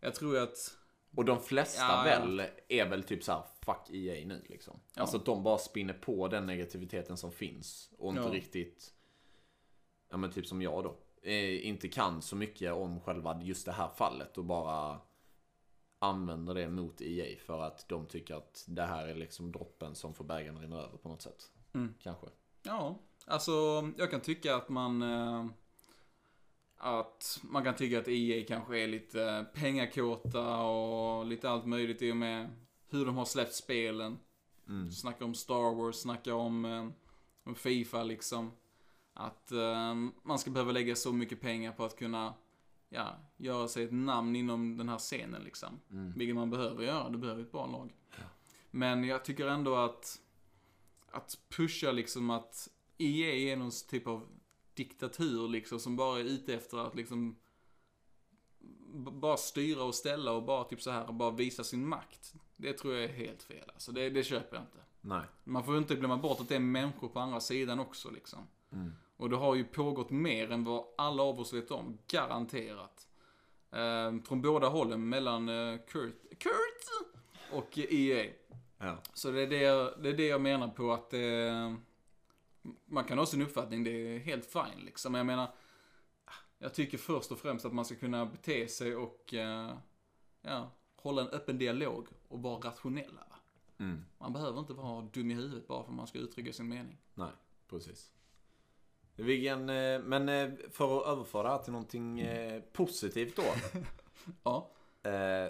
Jag 0.00 0.14
tror 0.14 0.38
att... 0.38 0.76
Och 1.16 1.24
de 1.24 1.40
flesta 1.40 1.82
Ja, 1.82 2.08
ja. 2.08 2.20
väl 2.20 2.42
är 2.68 2.88
väl 2.88 3.02
typ 3.02 3.24
så 3.24 3.32
här: 3.32 3.42
fuck 3.64 3.90
EA 3.90 4.26
nu 4.26 4.44
liksom. 4.48 4.80
Ja. 4.94 5.00
Alltså 5.02 5.16
att 5.16 5.24
de 5.24 5.42
bara 5.42 5.58
spinner 5.58 5.94
på 5.94 6.28
den 6.28 6.46
negativiteten 6.46 7.16
som 7.16 7.32
finns. 7.32 7.90
Och 7.98 8.10
inte 8.10 8.22
Ja. 8.22 8.32
riktigt, 8.32 8.94
ja 10.10 10.16
men 10.16 10.32
typ 10.32 10.46
som 10.46 10.62
jag 10.62 10.84
då. 10.84 10.96
Eh, 11.26 11.66
inte 11.66 11.88
kan 11.88 12.22
så 12.22 12.36
mycket 12.36 12.72
om 12.72 13.00
själva 13.00 13.40
just 13.42 13.66
det 13.66 13.72
här 13.72 13.88
fallet 13.88 14.38
och 14.38 14.44
bara 14.44 15.00
använder 15.98 16.54
det 16.54 16.68
mot 16.68 17.00
EA 17.00 17.38
för 17.46 17.62
att 17.62 17.88
de 17.88 18.06
tycker 18.06 18.34
att 18.34 18.64
det 18.68 18.82
här 18.82 19.06
är 19.06 19.14
liksom 19.14 19.52
droppen 19.52 19.94
som 19.94 20.14
får 20.14 20.24
bägaren 20.24 20.58
rinna 20.58 20.76
över 20.76 20.98
på 20.98 21.08
något 21.08 21.22
sätt. 21.22 21.50
Mm. 21.74 21.94
Kanske. 22.02 22.26
Ja, 22.62 22.98
alltså 23.26 23.52
jag 23.96 24.10
kan 24.10 24.20
tycka 24.20 24.56
att 24.56 24.68
man... 24.68 25.02
Eh, 25.02 25.46
att 26.76 27.40
man 27.42 27.64
kan 27.64 27.76
tycka 27.76 27.98
att 27.98 28.08
EA 28.08 28.44
kanske 28.48 28.78
är 28.78 28.88
lite 28.88 29.46
pengakåta 29.54 30.56
och 30.56 31.26
lite 31.26 31.50
allt 31.50 31.66
möjligt 31.66 32.02
i 32.02 32.12
och 32.12 32.16
med 32.16 32.50
hur 32.88 33.06
de 33.06 33.16
har 33.16 33.24
släppt 33.24 33.54
spelen. 33.54 34.18
Mm. 34.68 34.90
Snacka 34.90 35.24
om 35.24 35.34
Star 35.34 35.74
Wars, 35.74 35.96
snacka 35.96 36.34
om, 36.34 36.64
eh, 36.64 36.88
om 37.44 37.54
Fifa 37.54 38.02
liksom. 38.02 38.52
Att 39.14 39.52
eh, 39.52 39.94
man 40.22 40.38
ska 40.38 40.50
behöva 40.50 40.72
lägga 40.72 40.96
så 40.96 41.12
mycket 41.12 41.40
pengar 41.40 41.72
på 41.72 41.84
att 41.84 41.96
kunna 41.96 42.34
ja, 42.88 43.16
göra 43.36 43.68
sig 43.68 43.84
ett 43.84 43.92
namn 43.92 44.36
inom 44.36 44.76
den 44.76 44.88
här 44.88 44.98
scenen 44.98 45.42
liksom. 45.42 45.80
Mm. 45.90 46.12
Vilket 46.16 46.36
man 46.36 46.50
behöver 46.50 46.84
göra, 46.84 47.08
du 47.08 47.18
behöver 47.18 47.42
ett 47.42 47.52
bra 47.52 47.66
lag. 47.66 47.94
Men 48.70 49.04
jag 49.04 49.24
tycker 49.24 49.46
ändå 49.46 49.76
att, 49.76 50.20
att 51.10 51.38
pusha 51.48 51.92
liksom 51.92 52.30
att 52.30 52.68
EA 52.98 53.52
är 53.52 53.56
någon 53.56 53.70
typ 53.88 54.06
av 54.06 54.28
diktatur 54.74 55.48
liksom 55.48 55.80
som 55.80 55.96
bara 55.96 56.20
är 56.20 56.24
ute 56.24 56.54
efter 56.54 56.78
att 56.78 56.94
liksom 56.94 57.36
bara 58.94 59.36
styra 59.36 59.82
och 59.82 59.94
ställa 59.94 60.32
och 60.32 60.42
bara 60.42 60.64
typ 60.64 60.82
så 60.82 60.90
här 60.90 61.12
bara 61.12 61.30
visa 61.30 61.64
sin 61.64 61.88
makt. 61.88 62.34
Det 62.56 62.72
tror 62.72 62.94
jag 62.94 63.04
är 63.04 63.12
helt 63.12 63.42
fel 63.42 63.70
alltså. 63.74 63.92
Det, 63.92 64.10
det 64.10 64.24
köper 64.24 64.56
jag 64.56 64.64
inte. 64.64 64.78
Nej. 65.00 65.24
Man 65.44 65.64
får 65.64 65.74
ju 65.74 65.80
inte 65.80 65.94
glömma 65.94 66.16
bort 66.16 66.40
att 66.40 66.48
det 66.48 66.56
är 66.56 66.60
människor 66.60 67.08
på 67.08 67.20
andra 67.20 67.40
sidan 67.40 67.80
också 67.80 68.10
liksom. 68.10 68.40
Mm. 68.72 68.92
Och 69.16 69.30
det 69.30 69.36
har 69.36 69.54
ju 69.54 69.64
pågått 69.64 70.10
mer 70.10 70.50
än 70.50 70.64
vad 70.64 70.84
alla 70.98 71.22
av 71.22 71.40
oss 71.40 71.52
vet 71.52 71.70
om, 71.70 71.98
garanterat. 72.08 73.08
Eh, 73.70 74.22
från 74.24 74.42
båda 74.42 74.68
hållen, 74.68 75.08
mellan 75.08 75.48
eh, 75.48 75.78
Kurt, 75.88 76.38
Kurt 76.38 77.12
och 77.52 77.78
EA. 77.78 78.30
Ja. 78.78 78.98
Så 79.14 79.30
det 79.30 79.42
är 79.42 79.46
det, 79.46 79.60
jag- 79.60 80.02
det 80.02 80.08
är 80.08 80.12
det 80.16 80.26
jag 80.26 80.40
menar 80.40 80.68
på 80.68 80.92
att 80.92 81.12
eh, 81.14 81.74
man 82.86 83.04
kan 83.04 83.18
ha 83.18 83.26
sin 83.26 83.42
uppfattning, 83.42 83.84
det 83.84 83.90
är 83.90 84.18
helt 84.18 84.46
fine 84.46 84.84
liksom. 84.84 85.12
Men 85.12 85.18
jag 85.18 85.26
menar, 85.26 85.54
jag 86.58 86.74
tycker 86.74 86.98
först 86.98 87.32
och 87.32 87.38
främst 87.38 87.64
att 87.64 87.72
man 87.74 87.84
ska 87.84 87.94
kunna 87.94 88.26
bete 88.26 88.68
sig 88.68 88.96
och 88.96 89.34
eh, 89.34 89.72
ja, 90.42 90.70
hålla 90.96 91.22
en 91.22 91.28
öppen 91.28 91.58
dialog 91.58 92.08
och 92.28 92.42
vara 92.42 92.68
rationella. 92.68 93.26
Mm. 93.78 94.04
Man 94.18 94.32
behöver 94.32 94.60
inte 94.60 94.72
vara 94.72 95.02
dum 95.02 95.30
i 95.30 95.34
huvudet 95.34 95.66
bara 95.68 95.82
för 95.82 95.90
att 95.90 95.96
man 95.96 96.06
ska 96.06 96.18
uttrycka 96.18 96.52
sin 96.52 96.68
mening. 96.68 96.98
Nej, 97.14 97.30
precis. 97.68 98.12
Viggen, 99.16 99.68
eh, 99.68 100.00
men 100.00 100.28
eh, 100.28 100.48
för 100.72 100.98
att 101.00 101.06
överföra 101.06 101.48
här 101.48 101.58
till 101.58 101.72
någonting 101.72 102.20
eh, 102.20 102.60
positivt 102.72 103.36
då. 103.36 103.42
Ja, 104.44 104.70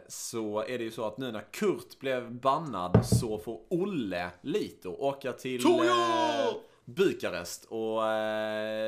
Så 0.08 0.60
är 0.68 0.78
det 0.78 0.84
ju 0.84 0.90
så 0.90 1.04
att 1.06 1.18
nu 1.18 1.32
när 1.32 1.52
Kurt 1.52 1.98
blev 1.98 2.32
bannad 2.32 3.06
så 3.06 3.38
får 3.38 3.60
Olle 3.70 4.30
Lito 4.42 4.88
åka 4.90 5.32
till 5.32 5.62
Toyo! 5.62 5.90
eh, 5.90 6.54
Bukarest 6.84 7.64
och 7.64 8.00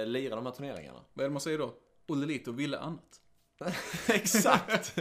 lira 0.07 0.37
de 0.37 0.47
här 0.47 0.53
turneringarna. 0.53 0.99
vad 1.15 1.25
är 1.25 1.29
det 1.29 1.33
man 1.33 1.41
säger 1.41 1.59
då? 1.59 1.75
Olle 2.09 2.27
Lito 2.27 2.53
ville 2.53 2.79
annat. 2.79 3.21
Exakt! 4.09 4.99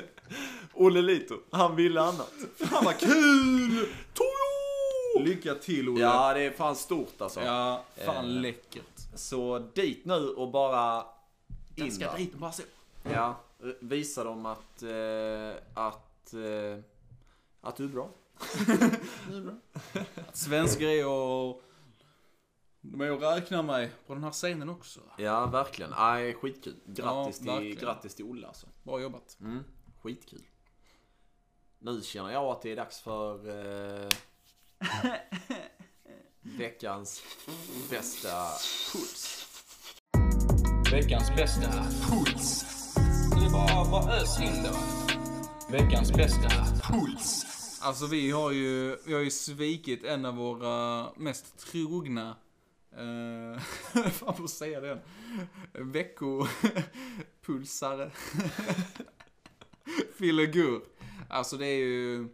Olle 0.74 1.02
Lito, 1.02 1.36
han 1.52 1.76
ville 1.76 2.02
annat. 2.02 2.32
Fan 2.58 2.86
vad 2.86 2.98
kul! 3.00 3.88
Toyo! 4.14 5.26
Lycka 5.26 5.56
till 5.56 5.90
Olle. 5.90 6.02
Ja, 6.02 6.34
det 6.34 6.42
är 6.44 6.52
fan 6.52 6.76
stort 6.76 7.22
alltså. 7.22 7.42
Ja, 7.42 7.84
fan 8.06 8.16
Eh, 8.26 8.42
läckert. 8.42 8.95
Så 9.16 9.60
dit 9.60 10.06
nu 10.06 10.30
och 10.30 10.52
bara 10.52 11.06
in 11.76 11.86
Jag 11.86 11.94
ska 11.94 12.18
dit 12.18 12.34
och 12.34 12.40
bara 12.40 12.52
så. 12.52 12.64
Ja, 13.04 13.40
visa 13.80 14.24
dem 14.24 14.46
att, 14.46 14.84
eh, 14.84 15.54
att, 15.74 16.34
eh, 16.34 16.80
att 17.62 17.76
du 17.78 17.84
är 17.84 17.90
bra. 17.90 18.10
Att 20.28 20.38
svenskar 20.38 20.86
är 20.86 21.08
och... 21.08 21.62
De 22.82 23.02
är 23.02 23.12
och 23.12 23.22
räknar 23.22 23.64
mig 23.64 23.92
på 24.08 24.14
den 24.14 24.24
här 24.24 24.32
scenen 24.32 24.70
också. 24.70 25.00
Ja, 25.18 25.46
verkligen. 25.46 25.92
Aj, 25.96 26.34
skitkul. 26.34 26.76
Grattis, 26.86 27.42
Ja, 27.46 27.58
till, 27.60 27.80
grattis 27.80 28.16
till 28.16 28.26
Olle 28.26 28.48
alltså. 28.48 28.68
Bra 28.84 29.02
jobbat. 29.02 29.38
Mm, 29.42 29.64
skitkul. 30.02 30.44
Nu 31.80 32.02
känner 32.02 32.32
jag 32.32 32.46
att 32.46 32.62
det 32.62 32.72
är 32.72 32.76
dags 32.76 33.00
för 33.00 33.50
eh, 33.50 34.10
veckans 36.46 37.24
bästa 37.90 38.48
puls. 38.92 39.46
Veckans 40.92 41.36
bästa 41.36 41.72
puls. 42.10 42.66
Det 43.32 43.46
är 43.46 43.50
bara, 43.92 44.14
ös 44.14 44.42
in 44.42 44.64
då. 44.64 44.78
Veckans 45.72 46.12
bästa 46.12 46.50
puls. 46.84 47.46
Alltså 47.82 48.08
vi 48.08 48.32
har 48.32 48.52
ju, 48.52 48.98
vi 49.06 49.14
har 49.14 49.22
ju 49.22 49.32
svikit 49.32 50.04
en 50.04 50.26
av 50.26 50.36
våra 50.36 51.08
mest 51.16 51.58
trogna, 51.58 52.36
eh, 52.92 53.60
fan 54.12 54.36
får 54.36 54.48
säga 54.48 54.82
det 54.82 55.02
Veckopulsare. 55.74 58.12
Filogur. 60.18 60.82
Alltså 61.30 61.58
det 61.58 61.68
är 61.68 61.78
ju, 61.78 62.30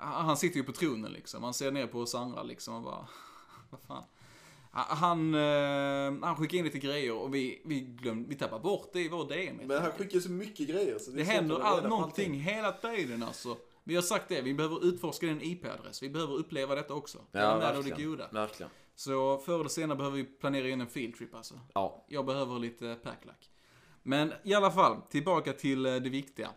han 0.00 0.36
sitter 0.36 0.56
ju 0.56 0.64
på 0.64 0.72
tronen 0.72 1.12
liksom. 1.12 1.42
Han 1.42 1.54
ser 1.54 1.70
ner 1.70 1.86
på 1.86 2.00
oss 2.00 2.14
andra 2.14 2.42
liksom 2.42 2.74
och 2.74 2.82
bara, 2.82 3.08
vad 3.70 3.80
fan. 3.80 4.04
Han, 4.70 5.34
eh, 5.34 6.26
han 6.26 6.36
skickar 6.36 6.58
in 6.58 6.64
lite 6.64 6.78
grejer 6.78 7.12
och 7.12 7.34
vi, 7.34 7.62
vi 7.64 7.80
glömde, 7.80 8.28
vi 8.28 8.34
tappar 8.34 8.58
bort 8.58 8.90
det 8.92 9.00
i 9.00 9.08
vår 9.08 9.28
DM. 9.28 9.56
Men 9.64 9.82
han 9.82 9.92
skickar 9.92 10.20
så 10.20 10.30
mycket 10.30 10.68
grejer 10.68 10.98
så 10.98 11.10
Det 11.10 11.22
händer 11.22 11.60
all, 11.60 11.88
någonting 11.88 12.34
hela 12.34 12.72
tiden 12.72 13.22
alltså. 13.22 13.56
Vi 13.84 13.94
har 13.94 14.02
sagt 14.02 14.28
det, 14.28 14.42
vi 14.42 14.54
behöver 14.54 14.84
utforska 14.84 15.26
din 15.26 15.42
IP-adress. 15.42 16.02
Vi 16.02 16.10
behöver 16.10 16.34
uppleva 16.34 16.74
detta 16.74 16.94
också. 16.94 17.18
Ja, 17.32 17.54
det 17.54 17.60
verkligen. 17.60 18.10
goda. 18.10 18.28
Verkligen. 18.32 18.70
Så 18.94 19.38
förr 19.38 19.60
eller 19.60 19.68
senare 19.68 19.96
behöver 19.96 20.16
vi 20.16 20.24
planera 20.24 20.68
in 20.68 20.80
en 20.80 20.86
fieldtrip 20.86 21.34
alltså. 21.34 21.54
Ja. 21.74 22.04
Jag 22.08 22.26
behöver 22.26 22.58
lite 22.58 22.94
packlack. 23.02 23.50
Men 24.02 24.32
i 24.42 24.54
alla 24.54 24.70
fall, 24.70 24.96
tillbaka 25.10 25.52
till 25.52 25.86
eh, 25.86 25.96
det 25.96 26.10
viktiga. 26.10 26.50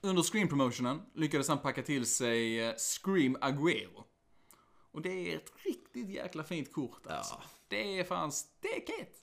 Under 0.00 0.22
Scream 0.22 0.48
promotionen 0.48 1.02
lyckades 1.14 1.48
han 1.48 1.58
packa 1.58 1.82
till 1.82 2.06
sig 2.06 2.64
eh, 2.64 2.74
Scream 2.76 3.36
Aguero. 3.40 4.04
Och 4.92 5.02
det 5.02 5.32
är 5.32 5.36
ett 5.36 5.52
riktigt 5.64 6.08
jäkla 6.08 6.44
fint 6.44 6.72
kort 6.72 7.06
alltså. 7.06 7.34
Ja. 7.34 7.48
Det 7.68 7.98
är 7.98 8.04
fan 8.04 8.32
stekhet. 8.32 9.22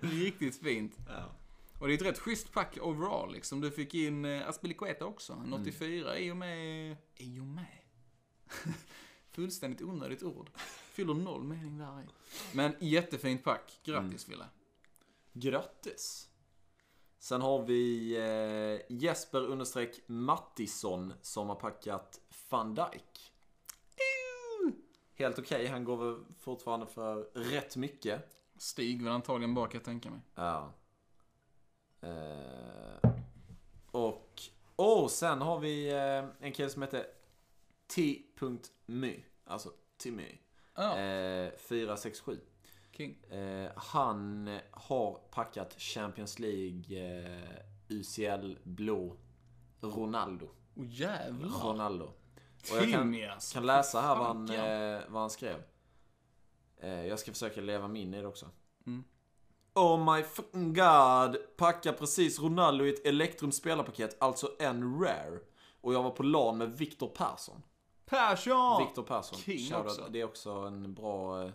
riktigt 0.00 0.62
fint. 0.62 0.96
ja. 1.08 1.36
Och 1.80 1.88
det 1.88 1.94
är 1.94 1.96
ett 1.96 2.02
rätt 2.02 2.18
schysst 2.18 2.52
pack 2.52 2.78
overall 2.80 3.32
liksom. 3.32 3.60
Du 3.60 3.70
fick 3.70 3.94
in 3.94 4.24
eh, 4.24 4.48
Aspilicueta 4.48 5.04
också, 5.04 5.32
en 5.32 5.52
84 5.52 6.18
i 6.18 6.30
och 6.30 6.36
med... 6.36 6.96
I 7.16 7.40
och 7.40 7.44
med? 7.44 7.78
Fullständigt 9.30 9.82
onödigt 9.82 10.22
ord. 10.22 10.50
Fyller 10.92 11.14
noll 11.14 11.42
mening 11.44 11.78
där 11.78 12.00
i. 12.00 12.04
Men 12.52 12.74
jättefint 12.80 13.44
pack. 13.44 13.80
Grattis 13.84 14.24
Fille. 14.24 14.44
Grattis. 15.32 16.29
Sen 17.22 17.40
har 17.40 17.62
vi 17.62 18.16
eh, 18.16 18.96
Jesper 18.96 20.06
Mattisson 20.06 21.12
som 21.22 21.48
har 21.48 21.56
packat 21.56 22.20
van 22.50 22.74
Dijk. 22.74 23.32
Helt 25.14 25.38
okej, 25.38 25.66
han 25.66 25.84
går 25.84 25.96
väl 25.96 26.24
fortfarande 26.38 26.86
för 26.86 27.16
rätt 27.34 27.76
mycket. 27.76 28.36
Stig 28.56 29.02
väl 29.02 29.12
antagligen 29.12 29.54
bak, 29.54 29.74
jag 29.74 29.84
tänker 29.84 30.10
mig. 30.10 30.20
Ja. 30.34 30.72
Eh, 32.00 33.10
och, 33.90 34.42
och 34.76 35.10
sen 35.10 35.40
har 35.40 35.58
vi 35.58 35.88
eh, 35.90 36.46
en 36.46 36.52
kille 36.52 36.70
som 36.70 36.82
heter 36.82 37.06
T.my. 37.86 39.24
Alltså 39.44 39.72
Timmy. 39.96 40.38
Ja, 40.74 40.98
Eh, 40.98 41.52
467. 41.56 42.40
King. 43.00 43.38
Eh, 43.38 43.70
han 43.76 44.58
har 44.70 45.20
packat 45.30 45.80
Champions 45.80 46.38
League 46.38 46.98
eh, 46.98 47.60
UCL 47.88 48.58
blå 48.62 49.16
Ronaldo. 49.80 50.48
Åh 50.76 50.84
jävlar. 50.88 51.48
Ronaldo. 51.48 52.04
Och 52.04 52.76
jag 52.76 52.90
kan, 52.90 53.30
alltså. 53.32 53.54
kan 53.54 53.66
läsa 53.66 54.00
här 54.00 54.16
vad 54.16 54.26
han, 54.26 54.50
eh, 54.50 55.00
vad 55.08 55.20
han 55.20 55.30
skrev. 55.30 55.62
Eh, 56.80 57.06
jag 57.06 57.18
ska 57.18 57.32
försöka 57.32 57.60
leva 57.60 57.88
mig 57.88 58.02
in 58.02 58.14
i 58.14 58.20
det 58.20 58.26
också. 58.26 58.46
Mm. 58.86 59.04
Oh 59.74 60.14
my 60.14 60.22
fucking 60.22 60.74
god! 60.74 61.36
Packa 61.56 61.92
precis 61.92 62.40
Ronaldo 62.40 62.84
i 62.84 62.88
ett 62.88 63.06
Elektrum 63.06 63.52
spelarpaket, 63.52 64.16
alltså 64.20 64.56
en 64.58 65.00
rare. 65.00 65.38
Och 65.80 65.94
jag 65.94 66.02
var 66.02 66.10
på 66.10 66.22
LAN 66.22 66.58
med 66.58 66.78
Viktor 66.78 67.08
Persson. 67.08 67.62
Persson! 68.06 68.86
Viktor 68.86 69.02
Persson. 69.02 69.38
King 69.38 69.58
Shoutout. 69.58 69.86
också. 69.86 70.08
Det 70.10 70.20
är 70.20 70.24
också 70.24 70.50
en 70.50 70.94
bra... 70.94 71.50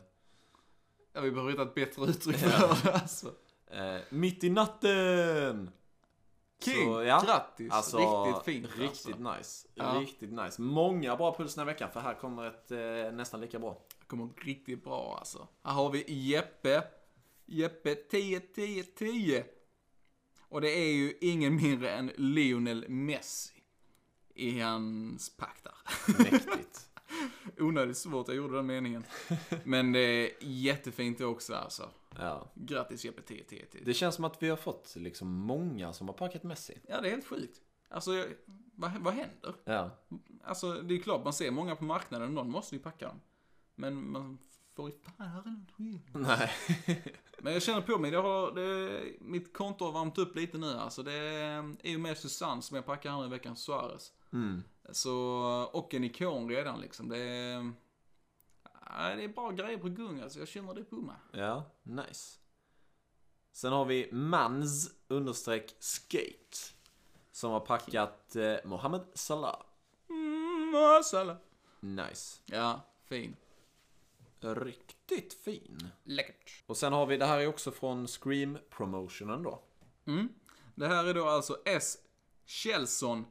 Ja, 1.15 1.21
vi 1.21 1.31
behöver 1.31 1.51
hitta 1.51 1.63
ett 1.63 1.75
bättre 1.75 2.05
uttryck 2.05 2.37
för 2.37 2.49
det 2.83 2.93
alltså. 2.93 3.33
eh, 3.67 3.97
mitt 4.09 4.43
i 4.43 4.49
natten! 4.49 5.71
King! 6.59 6.85
Så, 6.93 7.03
ja. 7.03 7.23
Grattis! 7.25 7.71
Alltså, 7.71 7.97
Riktigt 8.25 8.43
fint 8.45 8.79
Riktigt 8.79 9.15
alltså. 9.15 9.37
nice. 9.37 9.67
Ja. 9.73 9.97
Riktigt 10.01 10.31
nice. 10.31 10.61
Många 10.61 11.15
bra 11.15 11.35
puls 11.37 11.55
den 11.55 11.67
här 11.67 11.73
veckan, 11.73 11.91
för 11.91 11.99
här 11.99 12.13
kommer 12.13 12.45
ett 12.47 12.71
eh, 12.71 13.17
nästan 13.17 13.41
lika 13.41 13.59
bra. 13.59 13.81
Det 13.99 14.05
kommer 14.05 14.29
riktigt 14.37 14.83
bra 14.83 15.15
alltså. 15.19 15.47
Här 15.63 15.73
har 15.73 15.89
vi 15.89 16.03
Jeppe. 16.13 16.83
Jeppe 17.45 17.95
10, 17.95 18.39
10, 18.39 18.83
10. 18.83 19.45
Och 20.49 20.61
det 20.61 20.69
är 20.69 20.93
ju 20.93 21.17
ingen 21.21 21.55
mindre 21.55 21.91
än 21.91 22.11
Lionel 22.15 22.85
Messi 22.89 23.53
i 24.35 24.59
hans 24.59 25.37
pack 25.37 25.63
där. 25.63 25.73
Mäktigt. 26.23 26.89
Onödigt 27.59 27.97
svårt, 27.97 28.27
jag 28.27 28.37
gjorde 28.37 28.55
den 28.55 28.65
meningen. 28.65 29.03
Men 29.63 29.91
det 29.91 29.99
är 29.99 30.31
jättefint 30.39 31.17
det 31.17 31.25
också 31.25 31.55
alltså. 31.55 31.89
Ja. 32.17 32.51
Grattis 32.55 33.05
Jeppe 33.05 33.21
10, 33.21 33.43
10, 33.43 33.65
10. 33.65 33.81
Det 33.85 33.93
känns 33.93 34.15
som 34.15 34.25
att 34.25 34.43
vi 34.43 34.49
har 34.49 34.57
fått 34.57 34.93
liksom 34.95 35.27
många 35.31 35.93
som 35.93 36.07
har 36.07 36.15
packat 36.15 36.43
Messi. 36.43 36.77
Ja, 36.87 37.01
det 37.01 37.07
är 37.07 37.11
helt 37.11 37.27
sjukt. 37.27 37.61
Alltså, 37.89 38.13
jag- 38.13 38.27
vad, 38.77 38.91
vad 38.99 39.13
händer? 39.13 39.53
Ja. 39.63 39.89
Alltså, 40.43 40.73
det 40.73 40.93
är 40.95 40.99
klart 40.99 41.23
man 41.23 41.33
ser 41.33 41.51
många 41.51 41.75
på 41.75 41.83
marknaden, 41.83 42.33
någon 42.33 42.49
måste 42.51 42.75
ju 42.75 42.81
packa 42.81 43.07
dem. 43.07 43.21
Men 43.75 44.11
man 44.11 44.37
får 44.75 44.89
ju 44.89 44.95
fan. 45.17 45.65
Nej. 46.13 46.51
Men 47.37 47.53
jag 47.53 47.61
känner 47.61 47.81
på 47.81 47.97
mig, 47.97 48.11
det 48.11 48.17
har, 48.17 48.51
det, 48.51 49.03
mitt 49.19 49.53
konto 49.53 49.85
har 49.85 49.91
värmt 49.91 50.17
upp 50.17 50.35
lite 50.35 50.57
nu 50.57 50.71
alltså. 50.71 51.03
Det 51.03 51.13
är 51.13 51.89
ju 51.89 51.97
med 51.97 52.17
Susanne 52.17 52.61
som 52.61 52.75
jag 52.75 52.85
packar 52.85 53.11
här 53.11 53.19
nu 53.19 53.25
i 53.25 53.29
veckan, 53.29 53.55
Suarez. 53.55 54.13
Mm. 54.33 54.63
Så, 54.91 55.15
och 55.73 55.93
en 55.93 56.03
ikon 56.03 56.49
redan 56.49 56.81
liksom. 56.81 57.09
Det 57.09 57.17
är, 57.17 57.73
det 59.15 59.23
är 59.23 59.27
bra 59.27 59.51
grejer 59.51 59.77
på 59.77 59.89
gung 59.89 60.19
alltså, 60.19 60.39
jag 60.39 60.47
känner 60.47 60.73
det 60.73 60.83
på 60.83 60.95
mig. 60.95 61.15
Ja, 61.31 61.63
nice. 61.83 62.39
Sen 63.51 63.73
har 63.73 63.85
vi 63.85 64.09
mans 64.11 64.95
understreck 65.07 65.75
skate. 65.79 66.57
Som 67.31 67.51
har 67.51 67.59
packat 67.59 68.35
eh, 68.35 68.55
Mohamed 68.65 69.01
Salah. 69.13 69.61
Mm, 70.09 70.71
masala. 70.71 71.37
Nice. 71.79 72.41
Ja, 72.45 72.81
fin. 73.03 73.35
Riktigt 74.53 75.33
fin. 75.33 75.89
Läckert. 76.03 76.63
Och 76.65 76.77
sen 76.77 76.93
har 76.93 77.05
vi, 77.05 77.17
det 77.17 77.25
här 77.25 77.39
är 77.39 77.47
också 77.47 77.71
från 77.71 78.07
Scream 78.07 78.57
promotionen 78.69 79.43
då. 79.43 79.63
Mm. 80.05 80.29
Det 80.75 80.87
här 80.87 81.05
är 81.05 81.13
då 81.13 81.27
alltså 81.27 81.57
S. 81.65 81.97
Kjellson. 82.45 83.25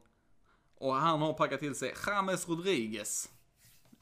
Och 0.74 0.94
han 0.94 1.22
har 1.22 1.32
packat 1.32 1.60
till 1.60 1.74
sig 1.74 1.94
James 2.06 2.48
Rodriguez. 2.48 3.30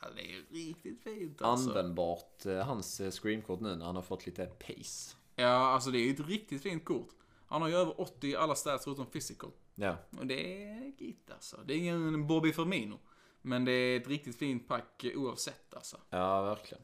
Ja, 0.00 0.08
det 0.16 0.32
är 0.32 0.42
riktigt 0.50 1.02
fint 1.02 1.42
alltså. 1.42 1.68
Användbart, 1.68 2.46
eh, 2.46 2.58
hans 2.58 3.00
eh, 3.00 3.10
Scream-kort 3.10 3.60
nu 3.60 3.76
när 3.76 3.86
han 3.86 3.96
har 3.96 4.02
fått 4.02 4.26
lite 4.26 4.46
pace. 4.46 5.16
Ja, 5.36 5.48
alltså 5.48 5.90
det 5.90 5.98
är 5.98 6.04
ju 6.04 6.12
ett 6.12 6.28
riktigt 6.28 6.62
fint 6.62 6.84
kort. 6.84 7.08
Han 7.46 7.62
har 7.62 7.68
ju 7.68 7.74
över 7.74 8.00
80 8.00 8.28
i 8.28 8.36
alla 8.36 8.54
stats 8.54 8.84
förutom 8.84 9.06
physical. 9.06 9.50
Ja. 9.74 9.96
Och 10.18 10.26
det 10.26 10.64
är 10.64 10.92
gitt 10.98 11.30
alltså. 11.30 11.60
Det 11.64 11.74
är 11.74 11.78
ingen 11.78 12.26
Bobby 12.26 12.52
Firmino. 12.52 12.98
Men 13.42 13.64
det 13.64 13.72
är 13.72 14.00
ett 14.00 14.08
riktigt 14.08 14.36
fint 14.36 14.68
pack 14.68 15.04
eh, 15.04 15.18
oavsett 15.18 15.74
alltså. 15.74 15.96
Ja, 16.10 16.42
verkligen. 16.42 16.82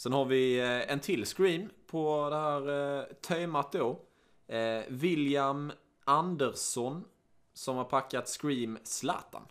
Sen 0.00 0.12
har 0.12 0.24
vi 0.24 0.60
eh, 0.60 0.92
en 0.92 1.00
till 1.00 1.26
Scream 1.26 1.70
på 1.86 2.30
det 2.30 2.36
här 2.36 2.98
eh, 2.98 3.04
temat 3.04 3.72
då. 3.72 4.00
Eh, 4.46 4.82
William 4.88 5.72
Andersson 6.04 7.04
som 7.52 7.76
har 7.76 7.84
packat 7.84 8.28
Scream 8.28 8.78
Zlatan. 8.84 9.42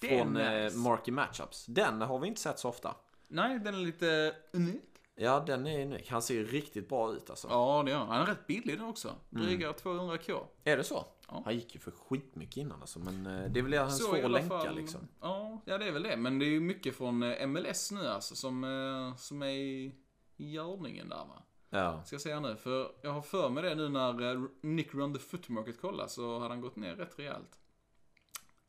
Från 0.00 0.32
nice. 0.32 0.76
Marky 0.76 1.12
Matchups. 1.12 1.66
Den 1.66 2.00
har 2.00 2.18
vi 2.18 2.28
inte 2.28 2.40
sett 2.40 2.58
så 2.58 2.68
ofta. 2.68 2.94
Nej, 3.28 3.58
den 3.58 3.74
är 3.74 3.78
lite 3.78 4.34
unik. 4.52 4.82
Ja, 5.14 5.40
den 5.46 5.66
är 5.66 5.82
unik. 5.82 6.10
Han 6.10 6.22
ser 6.22 6.44
riktigt 6.44 6.88
bra 6.88 7.12
ut 7.12 7.30
alltså. 7.30 7.48
Ja, 7.50 7.82
det 7.84 7.90
gör 7.90 7.98
han. 7.98 8.08
Han 8.08 8.22
är 8.22 8.26
rätt 8.26 8.46
billig 8.46 8.78
den 8.78 8.86
också. 8.86 9.14
Dryga 9.30 9.72
200k. 9.72 10.46
Är 10.64 10.76
det 10.76 10.84
så? 10.84 11.04
Ja. 11.32 11.42
Han 11.44 11.54
gick 11.54 11.74
ju 11.74 11.80
för 11.80 11.90
skitmycket 11.90 12.56
innan 12.56 12.80
alltså. 12.80 12.98
Men 12.98 13.26
eh, 13.26 13.50
det 13.50 13.60
är 13.60 13.62
väl 13.62 13.70
det 13.70 13.78
han 13.78 13.92
Så 13.92 14.04
svår 14.04 14.24
att 14.24 14.30
länka 14.30 14.48
fall- 14.48 14.76
liksom. 14.76 15.08
Ja, 15.20 15.62
ja, 15.66 15.78
det 15.78 15.84
är 15.88 15.92
väl 15.92 16.02
det. 16.02 16.16
Men 16.16 16.38
det 16.38 16.44
är 16.44 16.50
ju 16.50 16.60
mycket 16.60 16.96
från 16.96 17.22
eh, 17.22 17.46
MLS 17.46 17.90
nu 17.92 18.06
alltså 18.06 18.34
som, 18.36 18.64
eh, 18.64 19.16
som 19.16 19.42
är 19.42 19.48
i 19.48 19.94
görningen 20.36 21.08
där 21.08 21.16
va. 21.16 21.42
Ja. 21.70 22.02
Ska 22.04 22.14
jag 22.14 22.20
säga 22.20 22.40
nu, 22.40 22.56
för 22.56 22.92
jag 23.02 23.10
har 23.10 23.22
för 23.22 23.48
mig 23.50 23.62
det 23.62 23.74
nu 23.74 23.88
när 23.88 24.48
Nick 24.66 24.94
Run 24.94 25.14
the 25.14 25.20
Foot 25.20 25.48
Market 25.48 25.80
kollade 25.80 26.08
så 26.08 26.38
hade 26.38 26.54
han 26.54 26.60
gått 26.60 26.76
ner 26.76 26.96
rätt 26.96 27.18
rejält. 27.18 27.58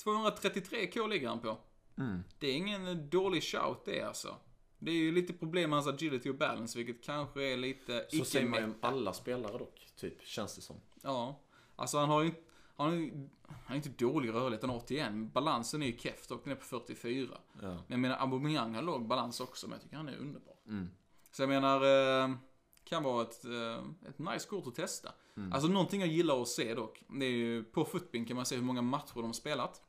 233k 0.05 1.07
ligger 1.09 1.27
han 1.27 1.39
på. 1.39 1.57
Mm. 1.97 2.23
Det 2.39 2.47
är 2.47 2.53
ingen 2.53 3.09
dålig 3.09 3.43
shout 3.43 3.85
det 3.85 4.01
alltså. 4.01 4.35
Det 4.79 4.91
är 4.91 4.95
ju 4.95 5.11
lite 5.11 5.33
problem 5.33 5.69
med 5.69 5.77
hans 5.77 5.87
agility 5.87 6.29
och 6.29 6.35
balance, 6.35 6.77
vilket 6.77 7.03
kanske 7.03 7.43
är 7.43 7.57
lite 7.57 8.05
Så 8.09 8.25
säger 8.25 8.47
man 8.47 8.59
ju 8.59 8.65
om 8.65 8.75
alla 8.81 9.13
spelare 9.13 9.57
dock, 9.57 9.87
typ. 9.95 10.21
Känns 10.23 10.55
det 10.55 10.61
som. 10.61 10.75
Ja. 11.01 11.39
Alltså 11.75 11.97
han 11.97 12.09
har 12.09 12.23
ju 12.23 12.31
han 12.77 12.89
har 12.89 12.95
ju, 12.95 13.29
han 13.47 13.71
är 13.71 13.75
inte 13.75 13.89
dålig 13.89 14.33
rörlighet, 14.33 14.61
han 14.61 14.69
har 14.69 14.77
81. 14.77 15.13
Balansen 15.13 15.81
är 15.81 15.87
ju 15.87 15.97
keff 15.97 16.27
dock, 16.27 16.47
är 16.47 16.55
på 16.55 16.65
44. 16.65 17.37
Ja. 17.61 17.67
Men 17.67 17.83
jag 17.87 17.99
menar, 17.99 18.17
Aubameyang 18.17 18.75
har 18.75 18.81
låg 18.81 19.07
balans 19.07 19.39
också, 19.39 19.67
men 19.67 19.73
jag 19.73 19.81
tycker 19.81 19.97
han 19.97 20.09
är 20.09 20.17
underbar. 20.17 20.55
Mm. 20.67 20.89
Så 21.31 21.41
jag 21.41 21.49
menar, 21.49 21.81
eh, 22.23 22.35
kan 22.83 23.03
vara 23.03 23.21
ett, 23.21 23.45
eh, 23.45 24.09
ett 24.09 24.19
nice 24.19 24.49
kort 24.49 24.67
att 24.67 24.75
testa. 24.75 25.11
Mm. 25.37 25.53
Alltså 25.53 25.69
någonting 25.69 25.99
jag 25.99 26.09
gillar 26.09 26.41
att 26.41 26.47
se 26.47 26.73
dock, 26.73 27.03
det 27.07 27.25
är 27.25 27.31
ju 27.31 27.63
på 27.63 27.85
Footbin 27.85 28.25
kan 28.25 28.35
man 28.35 28.45
se 28.45 28.55
hur 28.55 28.63
många 28.63 28.81
matcher 28.81 29.15
de 29.15 29.25
har 29.25 29.33
spelat. 29.33 29.81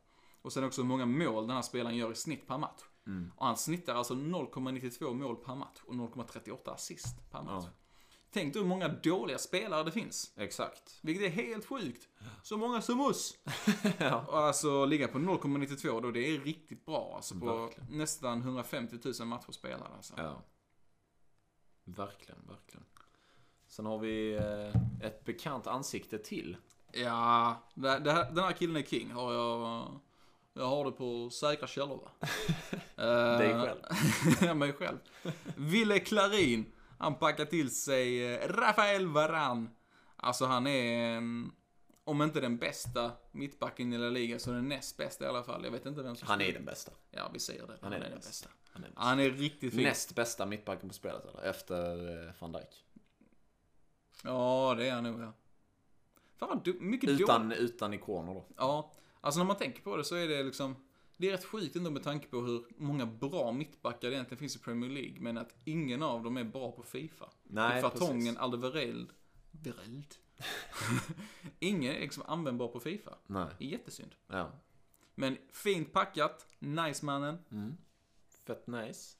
Och 0.42 0.52
sen 0.52 0.64
också 0.64 0.82
hur 0.82 0.88
många 0.88 1.06
mål 1.06 1.46
den 1.46 1.56
här 1.56 1.62
spelaren 1.62 1.96
gör 1.96 2.12
i 2.12 2.14
snitt 2.14 2.46
per 2.46 2.58
match. 2.58 2.82
Mm. 3.06 3.32
Och 3.36 3.46
han 3.46 3.56
snittar 3.56 3.94
alltså 3.94 4.14
0,92 4.14 5.14
mål 5.14 5.36
per 5.36 5.54
match 5.54 5.80
och 5.86 5.94
0,38 5.94 6.70
assist 6.70 7.30
per 7.30 7.42
match. 7.42 7.64
Ja. 7.64 7.83
Tänk 8.34 8.52
dig 8.52 8.62
hur 8.62 8.68
många 8.68 8.88
dåliga 8.88 9.38
spelare 9.38 9.84
det 9.84 9.92
finns. 9.92 10.32
Exakt. 10.36 10.98
Vilket 11.00 11.24
är 11.26 11.28
helt 11.30 11.66
sjukt. 11.66 12.08
Så 12.42 12.56
många 12.56 12.82
som 12.82 13.00
oss. 13.00 13.38
ja. 13.98 14.24
Och 14.28 14.38
alltså 14.38 14.84
ligga 14.84 15.08
på 15.08 15.18
0,92 15.18 16.00
då, 16.02 16.10
det 16.10 16.20
är 16.20 16.40
riktigt 16.40 16.86
bra. 16.86 17.12
Alltså 17.16 17.34
på 17.34 17.46
Verkligen. 17.46 17.98
nästan 17.98 18.40
150 18.40 18.96
000 19.20 19.28
matcher 19.28 19.52
spelade 19.52 19.94
alltså. 19.96 20.14
Ja. 20.16 20.42
Verkligen, 21.84 22.38
verkligen. 22.48 22.84
Sen 23.68 23.86
har 23.86 23.98
vi 23.98 24.34
eh, 24.34 25.06
ett 25.06 25.24
bekant 25.24 25.66
ansikte 25.66 26.18
till. 26.18 26.56
Ja, 26.92 27.62
det, 27.74 27.98
det, 27.98 28.12
här- 28.12 28.30
den 28.30 28.44
här 28.44 28.52
killen 28.52 28.76
är 28.76 28.82
king. 28.82 29.10
Har 29.10 29.32
jag, 29.32 29.88
jag 30.52 30.66
har 30.66 30.84
det 30.84 30.92
på 30.92 31.30
säkra 31.30 31.66
källor 31.66 31.96
va? 31.96 32.10
Eh, 32.96 33.38
Dig 33.38 33.52
själv. 33.54 33.80
ja, 34.40 34.54
mig 34.54 34.72
själv. 34.72 34.98
Ville 35.56 35.98
Klarin, 35.98 36.72
han 37.04 37.14
packar 37.14 37.44
till 37.44 37.70
sig 37.70 38.34
eh, 38.34 38.48
Rafael 38.48 39.06
Varan. 39.06 39.70
Alltså 40.16 40.44
han 40.44 40.66
är, 40.66 41.16
mm, 41.16 41.52
om 42.04 42.22
inte 42.22 42.40
den 42.40 42.58
bästa 42.58 43.12
mittbacken 43.32 43.92
i 43.92 43.98
La 43.98 44.08
Liga 44.08 44.38
så 44.38 44.50
den 44.50 44.68
näst 44.68 44.96
bästa 44.96 45.24
i 45.24 45.28
alla 45.28 45.42
fall. 45.42 45.64
Jag 45.64 45.70
vet 45.70 45.86
inte 45.86 46.02
vem 46.02 46.16
som 46.16 46.28
Han 46.28 46.40
är 46.40 46.52
den 46.52 46.64
bästa. 46.64 46.92
Ja, 47.10 47.30
vi 47.32 47.38
säger 47.38 47.66
det. 47.66 47.78
Han 47.82 47.92
är 47.92 48.00
den 48.00 48.14
bästa. 48.14 48.48
Han 48.72 48.84
är 48.84 48.88
bästa. 48.88 49.00
Han 49.02 49.20
är 49.20 49.30
riktigt 49.30 49.74
fin. 49.74 49.82
Näst 49.82 50.14
bästa 50.14 50.46
mittbacken 50.46 50.88
på 50.88 50.94
spelet 50.94 51.24
eller? 51.24 51.42
Efter 51.42 52.26
eh, 52.26 52.32
van 52.38 52.52
Dijk. 52.52 52.84
Ja, 54.24 54.74
det 54.78 54.88
är 54.88 54.92
han 54.92 55.04
nog 55.04 55.20
ja. 55.20 55.32
Fan 56.36 56.48
vad 56.48 56.64
du, 56.64 56.72
mycket 56.80 57.10
Utan, 57.10 57.52
utan 57.52 57.94
ikoner 57.94 58.34
då. 58.34 58.46
Ja, 58.56 58.92
alltså 59.20 59.40
när 59.40 59.46
man 59.46 59.56
tänker 59.56 59.82
på 59.82 59.96
det 59.96 60.04
så 60.04 60.14
är 60.14 60.28
det 60.28 60.42
liksom, 60.42 60.76
det 61.16 61.28
är 61.28 61.32
rätt 61.32 61.44
sjukt 61.44 61.76
ändå 61.76 61.90
med 61.90 62.02
tanke 62.02 62.26
på 62.26 62.40
hur 62.40 62.64
många 62.76 63.06
bra 63.06 63.52
mittbackar 63.52 64.08
det 64.08 64.14
egentligen 64.14 64.38
finns 64.38 64.56
i 64.56 64.58
Premier 64.58 64.90
League, 64.90 65.20
men 65.20 65.38
att 65.38 65.54
ingen 65.64 66.02
av 66.02 66.22
dem 66.22 66.36
är 66.36 66.44
bra 66.44 66.72
på 66.72 66.82
Fifa. 66.82 67.30
Nej, 67.42 67.72
Typ 67.72 67.82
Fartongen, 67.82 68.20
precis. 68.20 68.38
Alderweireld, 68.38 69.10
Vereld, 69.50 70.14
Ingen 71.58 71.94
är 71.94 72.00
liksom 72.00 72.22
användbar 72.26 72.68
på 72.68 72.80
Fifa. 72.80 73.18
Nej. 73.26 73.46
Det 73.58 73.64
är 73.64 73.68
jättesynd. 73.68 74.14
Ja. 74.26 74.52
Men 75.14 75.38
fint 75.52 75.92
packat. 75.92 76.46
Nice 76.58 77.04
mannen. 77.04 77.38
Mm. 77.50 77.76
Fett 78.46 78.66
nice. 78.66 79.16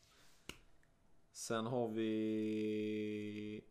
Sen 1.33 1.67
har 1.67 1.89
vi... 1.89 3.65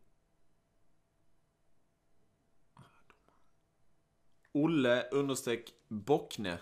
Olle 4.52 5.08
understreck 5.10 5.74
Bockne. 5.88 6.58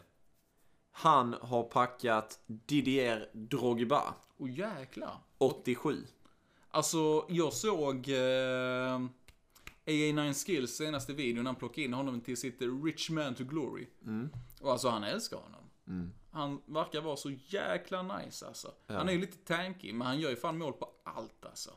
Han 0.92 1.34
har 1.40 1.62
packat 1.62 2.40
Didier 2.46 3.28
Drogba. 3.32 4.14
Och 4.36 4.48
jäklar. 4.48 5.16
87. 5.38 6.06
Alltså, 6.70 7.26
jag 7.28 7.52
såg 7.52 8.08
eh, 8.08 9.00
AA9 9.86 10.46
Skills 10.46 10.76
senaste 10.76 11.12
videon. 11.12 11.46
Han 11.46 11.54
plockade 11.54 11.82
in 11.82 11.94
honom 11.94 12.20
till 12.20 12.36
sitt 12.36 12.62
Rich 12.84 13.10
Man 13.10 13.34
to 13.34 13.44
Glory. 13.44 13.86
Och 14.60 14.72
alltså, 14.72 14.88
han 14.88 15.04
älskar 15.04 15.36
honom. 15.36 15.60
Han 16.30 16.62
verkar 16.66 17.00
vara 17.00 17.16
så 17.16 17.30
jäkla 17.46 18.02
nice 18.02 18.46
alltså. 18.46 18.72
Han 18.86 19.08
är 19.08 19.12
ju 19.12 19.20
lite 19.20 19.36
tanky, 19.36 19.92
men 19.92 20.06
han 20.06 20.20
gör 20.20 20.30
ju 20.30 20.36
fan 20.36 20.58
mål 20.58 20.72
på 20.72 20.88
allt 21.04 21.46
alltså. 21.46 21.70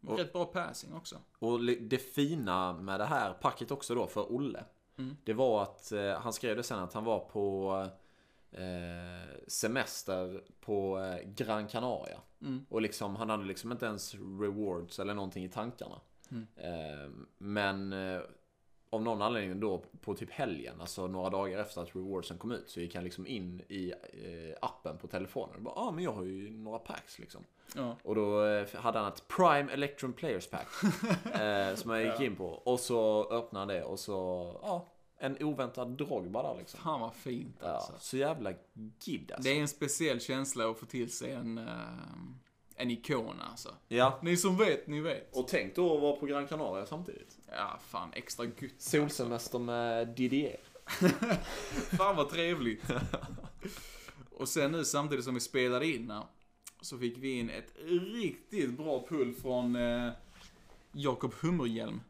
Rätt 0.00 0.32
bra 0.32 0.44
passing 0.44 0.94
också. 0.94 1.16
Och 1.38 1.60
det 1.64 1.98
fina 1.98 2.72
med 2.72 3.00
det 3.00 3.04
här 3.06 3.32
packet 3.32 3.70
också 3.70 3.94
då 3.94 4.06
för 4.06 4.32
Olle. 4.32 4.64
Det 5.24 5.32
var 5.32 5.62
att 5.62 5.92
eh, 5.92 6.12
han 6.12 6.32
skrev 6.32 6.56
det 6.56 6.62
sen 6.62 6.78
att 6.78 6.92
han 6.92 7.04
var 7.04 7.18
på 7.18 7.76
eh, 7.84 7.92
semester 9.46 10.42
på 10.60 10.98
eh, 10.98 11.28
Gran 11.28 11.68
Canaria. 11.68 12.20
Och 12.68 12.82
liksom, 12.82 13.16
han 13.16 13.30
hade 13.30 13.44
liksom 13.44 13.72
inte 13.72 13.86
ens 13.86 14.14
rewards 14.14 14.98
eller 14.98 15.14
någonting 15.14 15.44
i 15.44 15.48
tankarna. 15.48 16.00
Eh, 16.56 17.10
men 17.38 17.92
eh, 17.92 18.20
av 18.90 19.02
någon 19.02 19.22
anledning 19.22 19.60
då 19.60 19.84
på 20.00 20.14
typ 20.14 20.30
helgen, 20.30 20.80
alltså 20.80 21.06
några 21.06 21.30
dagar 21.30 21.58
efter 21.58 21.82
att 21.82 21.96
rewardsen 21.96 22.38
kom 22.38 22.52
ut, 22.52 22.70
så 22.70 22.80
gick 22.80 22.94
han 22.94 23.04
liksom 23.04 23.26
in 23.26 23.62
i 23.68 23.90
eh, 23.90 24.56
appen 24.60 24.98
på 24.98 25.06
telefonen 25.06 25.56
och 25.56 25.62
bara 25.62 25.74
ah, 25.74 25.90
men 25.90 26.04
jag 26.04 26.12
har 26.12 26.24
ju 26.24 26.50
några 26.50 26.78
packs 26.78 27.18
liksom. 27.18 27.44
Ja. 27.74 27.96
Och 28.02 28.14
då 28.14 28.44
eh, 28.44 28.66
hade 28.74 28.98
han 28.98 29.08
ett 29.08 29.28
Prime 29.28 29.72
Electron 29.72 30.12
Players 30.12 30.46
Pack. 30.46 30.68
eh, 31.40 31.74
som 31.74 31.90
jag 31.90 32.04
gick 32.04 32.20
in 32.20 32.36
på. 32.36 32.46
Och 32.46 32.80
så 32.80 33.24
öppnade 33.30 33.58
han 33.58 33.68
det 33.68 33.84
och 33.84 33.98
så, 33.98 34.14
ja, 34.62 34.86
en 35.20 35.42
oväntad 35.42 35.88
Drogba 35.88 36.42
där 36.42 36.58
liksom. 36.58 36.80
Fan 36.80 37.00
vad 37.00 37.14
fint 37.14 37.56
Ja, 37.60 37.68
alltså. 37.68 37.92
så 37.98 38.16
jävla 38.16 38.52
gidd 39.04 39.32
alltså. 39.32 39.50
Det 39.50 39.56
är 39.56 39.60
en 39.60 39.68
speciell 39.68 40.20
känsla 40.20 40.70
att 40.70 40.78
få 40.78 40.86
till 40.86 41.12
sig 41.12 41.32
en, 41.32 41.58
eh, 41.58 41.74
en 42.76 42.90
ikon 42.90 43.40
alltså. 43.40 43.74
Ja. 43.88 44.18
Ni 44.22 44.36
som 44.36 44.56
vet, 44.56 44.86
ni 44.86 45.00
vet. 45.00 45.36
Och 45.36 45.48
tänk 45.48 45.74
då 45.76 45.94
att 45.96 46.02
vara 46.02 46.16
på 46.16 46.26
Gran 46.26 46.46
Canaria 46.46 46.86
samtidigt. 46.86 47.38
Ja, 47.50 47.78
fan 47.86 48.10
extra 48.12 48.44
gött. 48.44 48.54
Solsemester 48.78 49.58
med 49.58 50.08
Didier. 50.08 50.56
Fan 51.96 52.16
vad 52.16 52.28
trevligt. 52.30 52.82
Och 54.30 54.48
sen 54.48 54.72
nu 54.72 54.84
samtidigt 54.84 55.24
som 55.24 55.34
vi 55.34 55.40
spelade 55.40 55.86
in 55.86 56.10
här, 56.10 56.24
så 56.80 56.98
fick 56.98 57.18
vi 57.18 57.38
in 57.38 57.50
ett 57.50 57.72
riktigt 58.14 58.76
bra 58.76 59.06
pull 59.08 59.34
från 59.34 59.76
eh, 59.76 60.12
Jakob 60.92 61.34
Hummerhjelm. 61.34 62.00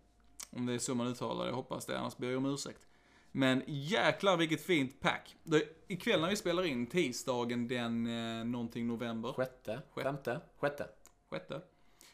Om 0.50 0.66
det 0.66 0.72
är 0.72 0.78
så 0.78 0.94
man 0.94 1.06
uttalar 1.06 1.44
det, 1.44 1.50
jag 1.50 1.56
hoppas 1.56 1.86
det, 1.86 1.98
annars 1.98 2.16
ber 2.16 2.28
jag 2.28 2.36
om 2.36 2.46
ursäkt. 2.46 2.86
Men 3.32 3.62
jäklar 3.66 4.36
vilket 4.36 4.60
fint 4.60 5.00
pack. 5.00 5.36
Det, 5.42 5.62
ikväll 5.88 6.20
när 6.20 6.30
vi 6.30 6.36
spelar 6.36 6.62
in, 6.66 6.86
tisdagen 6.86 7.68
den 7.68 8.06
eh, 8.06 8.44
någonting 8.44 8.86
november, 8.86 9.32
Sjätte, 9.32 9.82
Sjätte. 9.90 10.08
femte, 10.08 10.40
sjätte. 10.60 10.88
sjätte, 11.30 11.60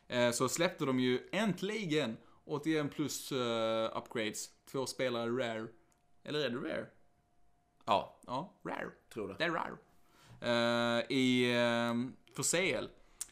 eh, 0.09 0.31
så 0.31 0.49
släppte 0.49 0.85
de 0.85 1.01
ju 1.01 1.29
äntligen 1.33 2.17
81 2.45 2.95
plus 2.95 3.33
eh, 3.33 3.99
upgrades. 3.99 4.49
Två 4.71 4.87
spelare 4.87 5.31
rare. 5.31 5.67
Eller 6.25 6.41
är 6.41 6.51
det 6.51 6.57
rare? 6.59 6.87
Ja, 7.85 8.21
Ja, 8.27 8.55
rare. 8.65 8.91
tror 9.15 9.29
det. 9.29 9.35
Det 9.39 9.45
är 9.45 9.51
rare. 9.51 9.77
Eh, 10.41 11.17
I, 11.17 11.47
uh, 11.55 12.11
för 12.35 12.43
CL. 12.43 12.87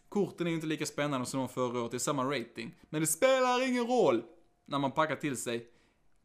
Korten 0.08 0.46
är 0.46 0.50
inte 0.50 0.66
lika 0.66 0.86
spännande 0.86 1.26
som 1.26 1.40
de 1.40 1.48
förra 1.48 1.80
året, 1.80 1.90
det 1.90 1.96
är 1.96 1.98
samma 1.98 2.24
rating. 2.24 2.74
Men 2.90 3.00
det 3.00 3.06
spelar 3.06 3.68
ingen 3.68 3.86
roll 3.86 4.22
när 4.64 4.78
man 4.78 4.92
packar 4.92 5.16
till 5.16 5.36
sig 5.36 5.68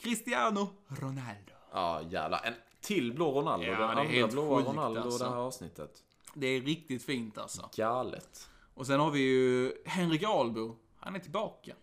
Cristiano 0.01 0.69
Ronaldo. 0.87 1.51
Ja, 1.71 2.01
jävlar. 2.09 2.41
En 2.43 2.53
till 2.81 3.13
blå 3.13 3.31
Ronaldo. 3.31 3.65
Ja, 3.65 3.71
den 3.71 3.79
det 3.79 3.85
är 3.85 3.89
andra 3.89 4.03
helt 4.03 4.31
blåa 4.31 4.57
sjukt, 4.57 4.69
Ronaldo 4.69 5.01
alltså. 5.01 5.23
det 5.23 5.29
här 5.29 5.37
avsnittet. 5.37 6.03
Det 6.33 6.47
är 6.47 6.61
riktigt 6.61 7.03
fint 7.03 7.37
alltså. 7.37 7.69
Galet. 7.75 8.49
Och 8.73 8.87
sen 8.87 8.99
har 8.99 9.11
vi 9.11 9.19
ju 9.19 9.73
Henrik 9.85 10.23
Albo. 10.23 10.75
Han 10.99 11.15
är 11.15 11.19
tillbaka. 11.19 11.75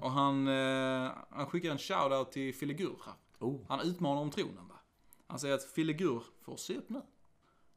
Och 0.00 0.10
han, 0.10 0.48
eh, 0.48 1.12
han 1.30 1.46
skickar 1.46 1.70
en 1.70 1.78
shoutout 1.78 2.32
till 2.32 2.54
Filegur 2.54 2.96
här. 3.04 3.14
Oh. 3.38 3.60
Han 3.68 3.80
utmanar 3.80 4.20
om 4.20 4.30
tronen 4.30 4.68
va. 4.68 4.74
Han 5.26 5.38
säger 5.38 5.54
att 5.54 5.64
Filegur 5.64 6.22
får 6.44 6.56
se 6.56 6.76
upp 6.76 6.90
nu. 6.90 7.02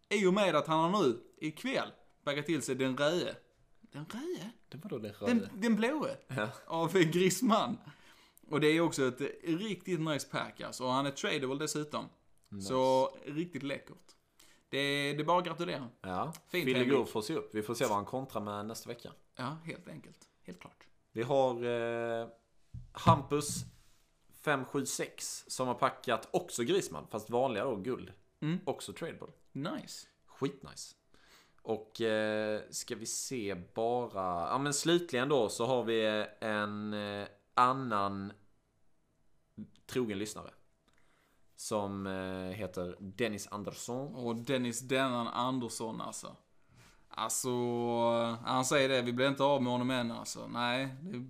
I 0.09 0.25
och 0.25 0.33
med 0.33 0.55
att 0.55 0.67
han 0.67 0.93
har 0.93 1.03
nu, 1.03 1.19
ikväll, 1.37 1.91
baggat 2.23 2.45
till 2.45 2.61
sig 2.61 2.75
den 2.75 2.97
röde. 2.97 3.35
Den 3.81 4.05
röde? 4.05 4.51
Röde. 4.89 5.15
Den, 5.19 5.49
den 5.53 5.75
blåe. 5.75 6.17
Av 6.67 6.93
Grisman. 6.93 7.77
Och 8.51 8.61
det 8.61 8.67
är 8.67 8.81
också 8.81 9.07
ett 9.07 9.21
riktigt 9.43 9.99
nice 9.99 10.27
pack 10.27 10.61
alltså. 10.61 10.83
Och 10.83 10.91
han 10.91 11.05
är 11.05 11.11
tradable 11.11 11.55
dessutom. 11.55 12.09
Så 12.61 13.09
riktigt 13.25 13.63
läckert. 13.63 14.15
Det, 14.69 15.13
det 15.13 15.19
är 15.19 15.23
bara 15.23 15.37
att 15.39 15.45
gratulera. 15.45 15.89
Ja, 16.01 16.33
Fint, 16.47 16.65
Filegur 16.65 16.93
Henrik. 16.95 17.09
får 17.09 17.21
se 17.21 17.35
upp. 17.35 17.55
Vi 17.55 17.61
får 17.61 17.73
se 17.73 17.85
vad 17.85 17.95
han 17.95 18.05
kontrar 18.05 18.41
med 18.41 18.65
nästa 18.65 18.89
vecka. 18.89 19.11
Ja, 19.35 19.57
helt 19.65 19.87
enkelt. 19.87 20.27
Helt 20.43 20.59
klart. 20.59 20.87
Vi 21.11 21.23
har 21.23 21.65
eh, 21.65 22.27
Hampus 22.91 23.65
576 24.41 25.45
som 25.47 25.67
har 25.67 25.75
packat 25.75 26.27
också 26.31 26.63
Grisman, 26.63 27.07
fast 27.11 27.29
vanliga 27.29 27.63
då, 27.63 27.75
guld. 27.75 28.11
Mm. 28.41 28.59
Också 28.65 28.93
tradable. 28.93 29.27
Nice. 29.51 30.07
Skitnice. 30.25 30.95
Och 31.61 32.01
eh, 32.01 32.61
ska 32.69 32.95
vi 32.95 33.05
se 33.05 33.55
bara... 33.73 34.49
Ja 34.49 34.57
men 34.57 34.73
slutligen 34.73 35.29
då 35.29 35.49
så 35.49 35.65
har 35.65 35.83
vi 35.83 36.25
en 36.39 36.93
eh, 36.93 37.27
annan 37.62 38.34
trogen 39.86 40.18
lyssnare. 40.20 40.51
Som 41.55 42.07
eh, 42.07 42.55
heter 42.57 42.95
Dennis 42.99 43.47
Andersson. 43.51 44.16
Och 44.16 44.36
Dennis 44.36 44.80
Dennan 44.82 45.28
Andersson 45.28 46.01
alltså. 46.01 46.36
Alltså, 47.14 47.49
han 48.45 48.66
säger 48.66 48.89
det, 48.89 49.01
vi 49.01 49.14
blir 49.14 49.28
inte 49.28 49.43
av 49.43 49.64
med 49.64 49.72
honom 49.72 49.89
än 49.91 50.12
alltså. 50.12 50.47
Nej, 50.47 50.95
det, 51.01 51.26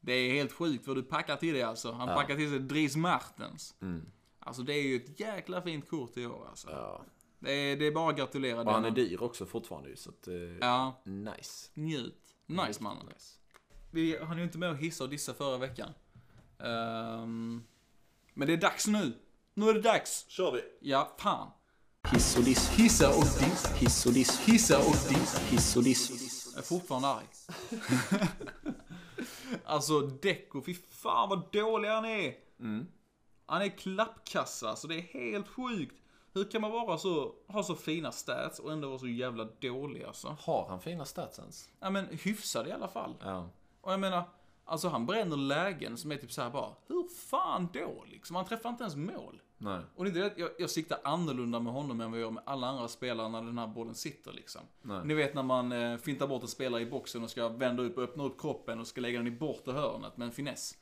det 0.00 0.12
är 0.12 0.32
helt 0.34 0.52
sjukt 0.52 0.86
vad 0.86 0.96
du 0.96 1.02
packar 1.02 1.36
till 1.36 1.54
det 1.54 1.62
alltså. 1.62 1.92
Han 1.92 2.08
Ja. 2.08 2.14
packar 2.14 2.36
till 2.36 2.50
sig 2.50 2.58
Dries 2.58 2.96
Martens. 2.96 3.74
Mm. 3.82 4.06
Alltså 4.38 4.62
det 4.62 4.72
är 4.74 4.82
ju 4.82 4.96
ett 4.96 5.20
jäkla 5.20 5.62
fint 5.62 5.88
kort 5.88 6.16
i 6.16 6.26
år 6.26 6.46
alltså. 6.48 6.70
Ja. 6.70 7.04
Det, 7.38 7.52
är, 7.52 7.76
det 7.76 7.86
är 7.86 7.92
bara 7.92 8.10
att 8.10 8.16
gratulera 8.18 8.60
Och 8.60 8.72
han 8.72 8.84
är 8.84 8.90
dyr 8.90 9.22
också 9.22 9.46
fortfarande 9.46 9.88
ju, 9.88 9.96
så 9.96 10.10
att... 10.10 10.28
Eh, 10.28 10.34
Ja, 10.60 11.02
Nice. 11.04 11.70
njut. 11.74 12.34
Nice 12.46 12.82
mannen. 12.82 13.06
Nice. 13.06 13.39
Vi 13.90 14.18
hann 14.24 14.38
ju 14.38 14.44
inte 14.44 14.58
med 14.58 14.70
att 14.70 14.78
hissa 14.78 15.04
och 15.04 15.10
dissa 15.10 15.34
förra 15.34 15.58
veckan. 15.58 15.94
Ehm, 16.58 17.62
men 18.34 18.46
det 18.48 18.52
är 18.52 18.56
dags 18.56 18.86
nu. 18.86 19.12
Nu 19.54 19.68
är 19.68 19.74
det 19.74 19.80
dags. 19.80 20.24
Kör 20.28 20.52
vi! 20.52 20.62
Ja, 20.80 21.16
fan. 21.18 21.50
Hiss 22.12 22.36
och 22.36 22.44
diss, 22.44 22.68
Hissa 22.70 23.08
och 23.08 23.24
dissa. 23.24 23.74
hiss 23.74 24.06
och 24.06 24.12
diss, 24.12 24.40
Hissa 24.40 24.78
och 24.78 24.84
dissa. 24.84 25.40
hiss 25.40 25.76
och 25.76 25.82
diss. 25.82 26.48
Jag 26.54 26.58
är 26.62 26.66
fortfarande 26.66 27.08
arg. 27.08 27.26
alltså 29.64 30.00
Deco, 30.00 30.62
fy 30.62 30.74
fan 30.74 31.28
vad 31.28 31.52
dålig 31.52 31.88
han 31.88 32.04
är. 32.04 32.34
Han 33.46 33.62
är 33.62 33.68
klappkassa, 33.78 34.76
så 34.76 34.86
det 34.86 34.94
är 34.94 35.00
helt 35.02 35.48
sjukt. 35.48 35.94
Hur 36.34 36.50
kan 36.50 36.60
man 36.60 36.70
vara 36.70 36.98
så, 36.98 37.34
ha 37.46 37.62
så 37.62 37.74
fina 37.74 38.12
stats 38.12 38.58
och 38.58 38.72
ändå 38.72 38.88
vara 38.88 38.98
så 38.98 39.08
jävla 39.08 39.44
dålig 39.44 40.04
alltså? 40.04 40.36
Har 40.40 40.66
han 40.68 40.80
fina 40.80 41.04
stats 41.04 41.38
ens? 41.38 41.68
Ja 41.80 41.90
men 41.90 42.06
hyfsad 42.06 42.68
i 42.68 42.72
alla 42.72 42.88
fall. 42.88 43.14
Ja. 43.20 43.48
Och 43.80 43.92
jag 43.92 44.00
menar, 44.00 44.28
alltså 44.64 44.88
han 44.88 45.06
bränner 45.06 45.36
lägen 45.36 45.96
som 45.96 46.12
är 46.12 46.16
typ 46.16 46.32
så 46.32 46.42
här 46.42 46.50
bara, 46.50 46.74
hur 46.86 47.08
fan 47.08 47.68
då 47.72 48.04
liksom? 48.08 48.36
Han 48.36 48.44
träffar 48.44 48.70
inte 48.70 48.84
ens 48.84 48.96
mål. 48.96 49.42
Nej. 49.58 49.80
Och 49.96 50.04
det 50.04 50.10
är 50.10 50.14
det, 50.14 50.32
jag, 50.36 50.50
jag 50.58 50.70
siktar 50.70 50.98
annorlunda 51.04 51.60
med 51.60 51.72
honom 51.72 52.00
än 52.00 52.10
vad 52.10 52.20
jag 52.20 52.24
gör 52.24 52.30
med 52.30 52.42
alla 52.46 52.66
andra 52.66 52.88
spelare 52.88 53.28
när 53.28 53.42
den 53.42 53.58
här 53.58 53.66
bollen 53.66 53.94
sitter 53.94 54.32
liksom. 54.32 54.60
Nej. 54.82 55.00
Ni 55.04 55.14
vet 55.14 55.34
när 55.34 55.42
man 55.42 55.72
eh, 55.72 55.96
fintar 55.96 56.26
bort 56.26 56.42
en 56.42 56.48
spelare 56.48 56.82
i 56.82 56.86
boxen 56.86 57.22
och 57.22 57.30
ska 57.30 57.48
vända 57.48 57.82
upp 57.82 57.96
och 57.96 58.02
öppna 58.02 58.24
upp 58.24 58.40
kroppen 58.40 58.80
och 58.80 58.86
ska 58.86 59.00
lägga 59.00 59.18
den 59.18 59.26
i 59.26 59.30
bortre 59.30 59.72
hörnet 59.72 60.16
med 60.16 60.26
en 60.26 60.32
finess. 60.32 60.78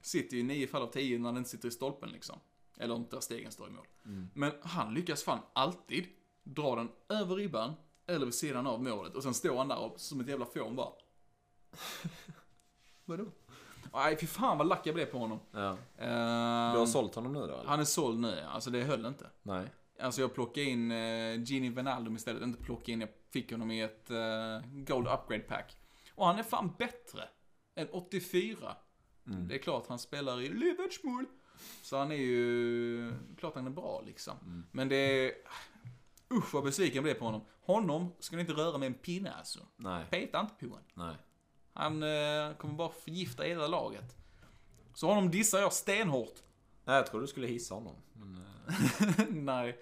Sitter 0.00 0.34
ju 0.36 0.40
i 0.40 0.42
nio 0.44 0.66
fall 0.66 0.82
av 0.82 0.86
tio 0.86 1.18
när 1.18 1.28
den 1.28 1.36
inte 1.36 1.50
sitter 1.50 1.68
i 1.68 1.70
stolpen 1.70 2.08
liksom. 2.08 2.38
Eller 2.78 2.94
inte 2.94 3.16
där 3.16 3.20
stegen 3.20 3.52
står 3.52 3.68
i 3.68 3.70
mål. 3.70 3.86
Men 4.34 4.52
han 4.62 4.94
lyckas 4.94 5.22
fan 5.22 5.38
alltid 5.52 6.04
dra 6.42 6.76
den 6.76 6.88
över 7.08 7.34
ribban 7.36 7.72
eller 8.06 8.24
vid 8.26 8.34
sidan 8.34 8.66
av 8.66 8.82
målet 8.82 9.14
och 9.14 9.22
sen 9.22 9.34
står 9.34 9.58
han 9.58 9.68
där 9.68 9.78
och, 9.78 10.00
som 10.00 10.20
ett 10.20 10.28
jävla 10.28 10.46
fån 10.46 10.76
bara. 10.76 10.92
Vadå? 13.04 13.24
Nej, 13.92 14.16
fy 14.20 14.26
fan 14.26 14.58
vad 14.58 14.66
lack 14.66 14.86
jag 14.86 14.94
blev 14.94 15.06
på 15.06 15.18
honom. 15.18 15.40
Ja. 15.50 15.70
Ehm, 15.98 16.72
Du 16.72 16.78
har 16.78 16.86
sålt 16.86 17.14
honom 17.14 17.32
nu 17.32 17.38
då 17.38 17.44
eller? 17.44 17.64
han 17.64 17.80
är 17.80 17.84
såld 17.84 18.20
nu, 18.20 18.40
alltså 18.40 18.70
det 18.70 18.82
höll 18.82 19.06
inte. 19.06 19.30
Nej. 19.42 19.66
Alltså 20.00 20.20
jag 20.20 20.34
plockade 20.34 20.66
in 20.66 20.90
uh, 20.92 21.42
Gini 21.42 21.68
Wijnaldum 21.68 22.16
istället, 22.16 22.42
inte 22.42 22.62
plocka 22.62 22.92
in, 22.92 23.00
jag 23.00 23.10
fick 23.32 23.52
honom 23.52 23.70
i 23.70 23.80
ett 23.80 24.10
eh, 24.10 24.60
Gold 24.72 25.06
Upgrade 25.08 25.42
Pack. 25.42 25.76
Och 26.14 26.26
han 26.26 26.38
är 26.38 26.42
fan 26.42 26.74
bättre 26.78 27.28
än 27.74 27.88
84 27.92 28.76
Det 29.24 29.54
är 29.54 29.58
klart 29.58 29.86
han 29.88 29.98
spelar 29.98 30.40
i 30.40 30.48
Liverpool. 30.48 31.26
Så 31.82 31.98
han 31.98 32.12
är 32.12 32.16
ju, 32.16 33.12
klart 33.38 33.54
han 33.54 33.66
är 33.66 33.70
bra 33.70 34.02
liksom. 34.06 34.64
Men 34.72 34.88
det 34.88 34.96
är, 34.96 35.32
usch 36.32 36.54
vad 36.54 36.64
besviken 36.64 36.94
jag 36.94 37.04
blev 37.04 37.14
på 37.14 37.24
honom. 37.24 37.40
Honom 37.60 38.12
ska 38.18 38.36
ni 38.36 38.40
inte 38.42 38.52
röra 38.52 38.78
med 38.78 38.86
en 38.86 38.94
pinne 38.94 39.32
alltså. 39.32 39.60
Nej, 39.76 40.04
Peta 40.10 40.40
inte 40.40 40.54
på 40.54 40.66
honom. 40.66 40.84
nej. 40.94 41.14
Han 41.76 42.02
eh, 42.02 42.56
kommer 42.56 42.74
bara 42.74 42.88
förgifta 42.92 43.42
hela 43.42 43.66
laget. 43.66 44.16
Så 44.94 45.08
honom 45.08 45.30
dissar 45.30 45.58
jag 45.58 45.72
stenhårt. 45.72 46.42
Nej, 46.84 46.96
jag 46.96 47.06
tror 47.06 47.20
du 47.20 47.26
skulle 47.26 47.46
hissa 47.46 47.74
honom. 47.74 47.96
Men, 48.12 48.36
eh, 48.36 49.26
Nej, 49.30 49.80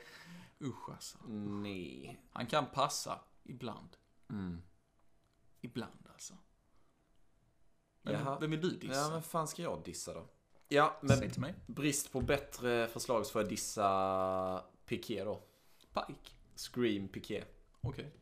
usch 0.60 0.90
alltså. 0.90 1.18
nej. 1.28 2.20
Han 2.32 2.46
kan 2.46 2.66
passa 2.66 3.20
ibland. 3.42 3.96
Mm. 4.30 4.62
Ibland 5.60 6.08
alltså. 6.12 6.34
Men 8.02 8.14
Jaha. 8.14 8.38
vem 8.40 8.50
vill 8.50 8.60
du 8.60 8.70
dissa? 8.78 8.94
Ja, 9.00 9.10
men 9.10 9.22
fan 9.22 9.48
ska 9.48 9.62
jag 9.62 9.82
dissa 9.84 10.14
då? 10.14 10.28
Ja, 10.68 10.98
men 11.02 11.16
Säg 11.16 11.30
till 11.30 11.40
mig. 11.40 11.54
brist 11.66 12.12
på 12.12 12.20
bättre 12.20 12.88
förslag 12.88 13.26
så 13.26 13.32
får 13.32 13.42
jag 13.42 13.48
dissa 13.48 14.64
Piqué 14.86 15.24
då. 15.24 15.42
Pike. 15.94 16.30
Scream 16.56 17.08
Piqué. 17.08 17.44
Okej. 17.80 18.04
Eh, 18.04 18.21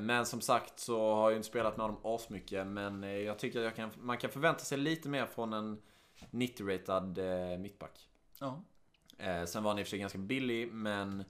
Men 0.00 0.26
som 0.26 0.40
sagt 0.40 0.78
så 0.78 1.14
har 1.14 1.22
jag 1.22 1.30
ju 1.30 1.36
inte 1.36 1.48
spelat 1.48 1.76
med 1.76 1.86
honom 1.86 2.00
asmycket. 2.04 2.66
Men 2.66 3.04
eh, 3.04 3.10
jag 3.10 3.38
tycker 3.38 3.58
att 3.58 3.64
jag 3.64 3.76
kan, 3.76 3.90
man 3.98 4.18
kan 4.18 4.30
förvänta 4.30 4.64
sig 4.64 4.78
lite 4.78 5.08
mer 5.08 5.26
från 5.26 5.52
en 5.52 5.82
90-ratad 6.30 7.18
eh, 7.18 7.58
mittback. 7.58 8.08
Ja. 8.38 8.62
Eh, 9.18 9.44
Sen 9.44 9.62
var 9.62 9.70
han 9.70 9.78
i 9.78 9.82
och 9.82 9.86
för 9.86 9.90
sig 9.90 9.98
ganska 9.98 10.18
billig 10.18 10.72
men 10.72 11.24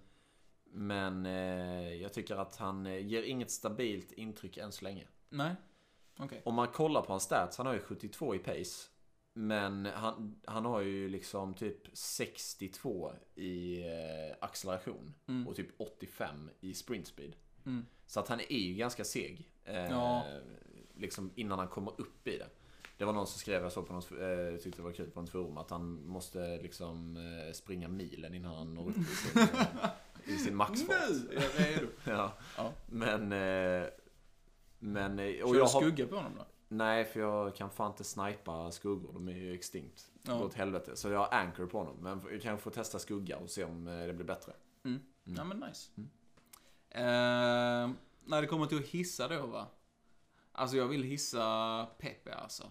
Men 0.64 1.26
eh, 1.26 1.94
jag 1.94 2.12
tycker 2.12 2.36
att 2.36 2.56
han 2.56 2.86
eh, 2.86 3.06
ger 3.06 3.22
inget 3.22 3.50
stabilt 3.50 4.12
intryck 4.12 4.56
än 4.56 4.72
så 4.72 4.84
länge. 4.84 5.06
Nej. 5.28 5.54
Okej. 6.18 6.42
Om 6.44 6.54
man 6.54 6.68
kollar 6.68 7.02
på 7.02 7.12
hans 7.12 7.22
stats, 7.22 7.58
han 7.58 7.66
har 7.66 7.74
ju 7.74 7.80
72 7.80 8.34
i 8.34 8.38
pace. 8.38 8.88
Men 9.32 9.86
han, 9.86 10.40
han 10.44 10.64
har 10.64 10.80
ju 10.80 11.08
liksom 11.08 11.54
typ 11.54 11.96
62 11.96 13.12
i 13.34 13.82
eh, 13.82 14.36
acceleration. 14.40 15.14
Mm. 15.28 15.48
Och 15.48 15.56
typ 15.56 15.80
85 15.80 16.50
i 16.60 16.74
sprint 16.74 17.06
speed. 17.06 17.36
Mm. 17.66 17.86
Så 18.06 18.20
att 18.20 18.28
han 18.28 18.40
är 18.40 18.58
ju 18.58 18.74
ganska 18.74 19.04
seg. 19.04 19.50
Eh, 19.64 19.90
Ja. 19.90 20.24
Liksom 20.98 21.30
innan 21.34 21.58
han 21.58 21.68
kommer 21.68 22.00
upp 22.00 22.28
i 22.28 22.38
det. 22.38 22.48
Det 22.98 23.04
var 23.04 23.12
någon 23.12 23.26
som 23.26 23.38
skrev, 23.38 23.62
jag 23.62 23.72
såg 23.72 23.86
på 23.86 23.92
något, 23.92 24.12
eh, 24.12 24.56
tyckte 24.62 24.78
det 24.78 24.82
var 24.82 24.92
kul 24.92 25.10
på 25.10 25.20
något 25.20 25.30
forum, 25.30 25.58
att 25.58 25.70
han 25.70 26.06
måste 26.06 26.58
liksom 26.62 27.16
eh, 27.16 27.52
springa 27.52 27.88
milen 27.88 28.34
innan 28.34 28.54
han 28.54 28.74
når 28.74 28.88
upp 28.88 28.96
i 28.98 29.04
sin, 29.04 29.42
eh, 30.24 30.34
i 30.34 30.38
sin 30.38 30.56
maxfart. 30.56 30.96
Är 30.96 31.34
jag 31.34 31.66
redo. 31.76 31.86
Ja. 32.04 32.32
Ja. 32.56 32.72
Men... 32.86 33.32
Eh, 33.32 33.88
men... 34.78 35.18
eh, 35.18 35.32
Kör 35.32 35.42
Och 35.44 35.52
du 35.52 35.58
jag 35.58 35.66
har, 35.66 35.80
skugga 35.80 36.06
på 36.06 36.16
honom 36.16 36.32
då? 36.38 36.44
nej, 36.68 37.04
för 37.04 37.20
jag 37.20 37.54
kan 37.54 37.70
fan 37.70 37.90
inte 37.90 38.04
snipa 38.04 38.70
skuggor. 38.70 39.12
De 39.12 39.28
är 39.28 39.32
ju 39.36 39.54
extinkt. 39.54 40.10
Ja. 40.22 40.40
åt 40.44 40.54
helvete. 40.54 40.96
Så 40.96 41.08
jag 41.08 41.18
har 41.18 41.38
anchor 41.38 41.66
på 41.66 41.78
honom. 41.78 41.96
Men 42.00 42.20
jag 42.32 42.42
kan 42.42 42.58
få 42.58 42.70
testa 42.70 42.98
skugga 42.98 43.36
och 43.36 43.50
se 43.50 43.64
om 43.64 43.88
eh, 43.88 44.06
det 44.06 44.12
blir 44.12 44.26
bättre. 44.26 44.52
Mm. 44.84 45.00
Ja 45.24 45.44
men 45.44 45.58
nice. 45.60 45.90
Eh, 46.96 47.90
när 48.24 48.40
det 48.40 48.46
kommer 48.46 48.66
till 48.66 48.78
att 48.78 48.84
hissa 48.84 49.28
då 49.28 49.46
va? 49.46 49.66
Alltså 50.52 50.76
jag 50.76 50.86
vill 50.88 51.02
hissa 51.02 51.86
Pepe 51.98 52.34
alltså. 52.34 52.62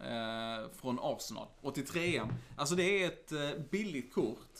Eh, 0.00 0.70
från 0.72 0.98
Arsenal. 1.02 1.48
83 1.60 2.22
Alltså 2.56 2.74
det 2.74 3.02
är 3.02 3.06
ett 3.06 3.32
eh, 3.32 3.50
billigt 3.70 4.14
kort. 4.14 4.58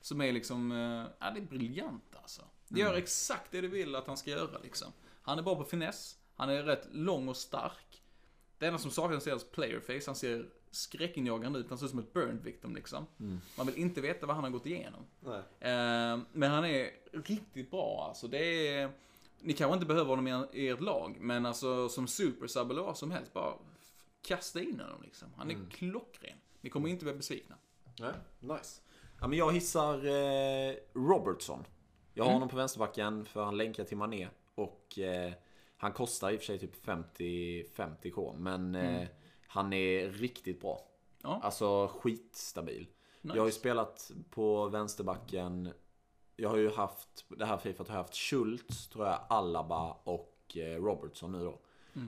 Som 0.00 0.20
är 0.20 0.32
liksom, 0.32 0.72
eh, 0.72 1.06
ja 1.18 1.30
det 1.30 1.40
är 1.40 1.46
briljant 1.46 2.16
alltså. 2.22 2.42
Det 2.68 2.80
gör 2.80 2.94
exakt 2.94 3.50
det 3.50 3.60
du 3.60 3.68
vill 3.68 3.96
att 3.96 4.06
han 4.06 4.16
ska 4.16 4.30
göra 4.30 4.58
liksom. 4.58 4.92
Han 5.22 5.38
är 5.38 5.42
bra 5.42 5.56
på 5.56 5.64
finess. 5.64 6.18
Han 6.34 6.50
är 6.50 6.62
rätt 6.62 6.88
lång 6.90 7.28
och 7.28 7.36
stark. 7.36 8.02
Det 8.58 8.66
enda 8.66 8.78
som 8.78 8.90
saknas 8.90 9.26
är 9.26 9.30
hans 9.30 9.50
playerface. 9.50 10.02
Han 10.06 10.16
ser 10.16 10.46
skräckinjagande 10.70 11.58
ut. 11.58 11.68
Han 11.68 11.78
ser 11.78 11.84
ut 11.86 11.90
som 11.90 11.98
ett 12.00 12.12
burn 12.12 12.42
victim 12.42 12.74
liksom. 12.74 13.06
Man 13.56 13.66
vill 13.66 13.76
inte 13.78 14.00
veta 14.00 14.26
vad 14.26 14.34
han 14.36 14.44
har 14.44 14.50
gått 14.50 14.66
igenom. 14.66 15.04
Eh, 15.60 16.24
men 16.32 16.50
han 16.50 16.64
är 16.64 16.90
riktigt 17.12 17.70
bra 17.70 18.04
alltså. 18.08 18.28
Det 18.28 18.68
är, 18.68 18.90
ni 19.40 19.52
kanske 19.52 19.74
inte 19.74 19.86
behöver 19.86 20.10
honom 20.10 20.28
i 20.28 20.30
er- 20.30 20.48
i 20.56 20.68
ert 20.68 20.80
lag, 20.80 21.16
men 21.20 21.46
alltså 21.46 21.88
som 21.88 22.06
supersub 22.06 22.70
eller 22.70 22.82
vad 22.82 22.98
som 22.98 23.10
helst, 23.10 23.32
bara 23.32 23.54
kasta 24.22 24.60
in 24.62 24.80
honom 24.80 25.02
liksom. 25.02 25.28
Han 25.36 25.50
är 25.50 25.70
klockren. 25.70 26.36
Ni 26.60 26.70
kommer 26.70 26.88
inte 26.88 27.04
bli 27.04 27.14
besvikna. 27.14 27.56
Nej, 28.00 28.12
nice. 28.40 28.80
Ja, 29.20 29.28
men 29.28 29.38
jag 29.38 29.52
hissar 29.52 29.94
eh, 30.06 30.74
Robertson. 30.92 31.64
Jag 32.14 32.24
har 32.24 32.30
Mm. 32.30 32.34
honom 32.34 32.48
på 32.48 32.56
vänsterbacken 32.56 33.24
för 33.24 33.44
han 33.44 33.56
länkar 33.56 33.84
till 33.84 33.96
Mané. 33.96 34.28
Och 34.54 34.98
eh, 34.98 35.32
han 35.76 35.92
kostar 35.92 36.30
i 36.30 36.36
och 36.36 36.40
för 36.40 36.46
sig 36.46 36.58
typ 36.58 36.84
50, 36.84 37.64
50k. 37.76 38.38
Men 38.38 38.74
eh, 38.74 39.08
han 39.48 39.72
är 39.72 40.08
riktigt 40.08 40.60
bra. 40.60 40.80
Ja. 41.22 41.40
Alltså 41.42 41.88
skitstabil. 41.88 42.86
Nice. 43.20 43.36
Jag 43.36 43.42
har 43.42 43.46
ju 43.48 43.52
spelat 43.52 44.10
på 44.30 44.68
vänsterbacken. 44.68 45.72
Jag 46.36 46.48
har 46.48 46.56
ju 46.56 46.70
haft, 46.70 47.24
det 47.28 47.46
här 47.46 47.58
Fifat 47.58 47.88
har 47.88 47.96
jag 47.96 48.02
haft 48.02 48.16
Schultz, 48.16 48.88
tror 48.88 49.06
jag, 49.06 49.20
Alaba 49.28 49.92
och 50.04 50.56
eh, 50.56 50.82
Robertson 50.82 51.32
nu 51.32 51.44
då. 51.44 51.60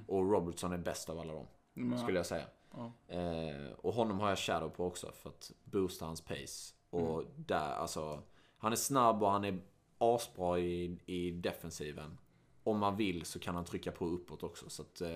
Och 0.07 0.33
Robertson 0.33 0.73
är 0.73 0.79
bäst 0.79 1.11
av 1.11 1.19
alla 1.19 1.33
dem. 1.33 1.47
Mm, 1.77 1.99
Skulle 1.99 2.19
jag 2.19 2.27
säga. 2.27 2.47
Ja. 2.71 2.93
Eh, 3.09 3.73
och 3.73 3.95
honom 3.95 4.21
har 4.21 4.29
jag 4.29 4.39
shadow 4.39 4.69
på 4.69 4.87
också 4.87 5.13
för 5.13 5.29
att 5.29 5.53
boosta 5.65 6.05
hans 6.05 6.21
pace. 6.21 6.75
Och 6.91 7.25
där, 7.37 7.73
alltså. 7.73 8.23
Han 8.59 8.73
är 8.73 8.77
snabb 8.77 9.23
och 9.23 9.31
han 9.31 9.45
är 9.45 9.63
asbra 9.99 10.59
i, 10.59 10.99
i 11.07 11.31
defensiven. 11.31 12.19
Om 12.65 12.79
man 12.79 12.97
vill 12.97 13.25
så 13.25 13.39
kan 13.39 13.55
han 13.55 13.65
trycka 13.65 13.93
på 13.93 14.07
uppåt 14.07 14.43
också. 14.43 14.71
Så 14.71 14.83
att... 14.83 15.01
Eh, 15.01 15.09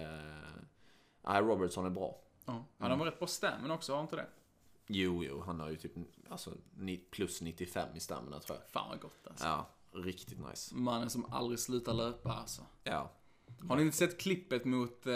nej, 1.26 1.42
Robertson 1.42 1.86
är 1.86 1.90
bra. 1.90 2.20
Ja. 2.44 2.64
Han 2.78 2.98
har 2.98 3.06
rätt 3.06 3.18
bra 3.18 3.28
stamina 3.28 3.74
också, 3.74 3.92
har 3.92 3.96
han 3.96 4.04
inte 4.04 4.16
det? 4.16 4.26
Jo, 4.86 5.24
jo, 5.24 5.40
han 5.40 5.60
har 5.60 5.70
ju 5.70 5.76
typ 5.76 5.92
alltså, 6.28 6.50
plus 7.10 7.40
95 7.40 7.88
i 7.96 8.00
stamina 8.00 8.40
tror 8.40 8.58
jag. 8.58 8.70
Fan 8.70 8.88
vad 8.90 9.00
gott 9.00 9.26
alltså. 9.26 9.44
Ja, 9.44 9.70
riktigt 9.92 10.38
nice. 10.50 10.74
Mannen 10.74 11.10
som 11.10 11.32
aldrig 11.32 11.58
slutar 11.58 11.94
löpa 11.94 12.32
alltså. 12.32 12.62
Ja. 12.82 13.12
Har 13.68 13.76
ni 13.76 13.82
inte 13.82 13.96
sett 13.96 14.20
klippet 14.20 14.64
mot 14.64 15.06
eh, 15.06 15.14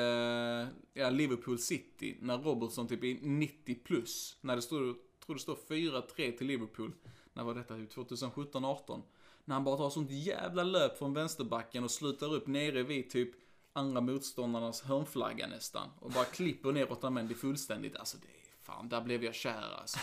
ja, 0.92 1.10
Liverpool 1.10 1.58
City? 1.58 2.16
När 2.20 2.38
Robertson 2.38 2.88
typ 2.88 3.04
är 3.04 3.18
90 3.22 3.74
plus. 3.84 4.36
När 4.40 4.56
det 4.56 4.62
står, 4.62 4.78
tror 5.26 5.34
det 5.34 5.40
står 5.40 5.56
4-3 5.68 6.38
till 6.38 6.46
Liverpool. 6.46 6.92
När 7.32 7.44
var 7.44 7.54
detta? 7.54 7.74
2017-18. 7.74 9.02
När 9.44 9.54
han 9.54 9.64
bara 9.64 9.76
tar 9.76 9.90
sånt 9.90 10.10
jävla 10.10 10.62
löp 10.62 10.98
från 10.98 11.14
vänsterbacken 11.14 11.84
och 11.84 11.90
slutar 11.90 12.34
upp 12.34 12.46
nere 12.46 12.82
vid 12.82 13.10
typ 13.10 13.30
andra 13.78 14.00
motståndarnas 14.00 14.82
hörnflagga 14.82 15.46
nästan. 15.46 15.88
Och 16.00 16.10
bara 16.10 16.24
klipper 16.24 16.72
ner 16.72 16.92
Otamendi 16.92 17.34
fullständigt. 17.34 17.96
Alltså 17.96 18.16
det 18.16 18.26
är 18.26 18.62
fan, 18.62 18.88
där 18.88 19.00
blev 19.00 19.24
jag 19.24 19.34
kär 19.34 19.74
alltså. 19.80 19.98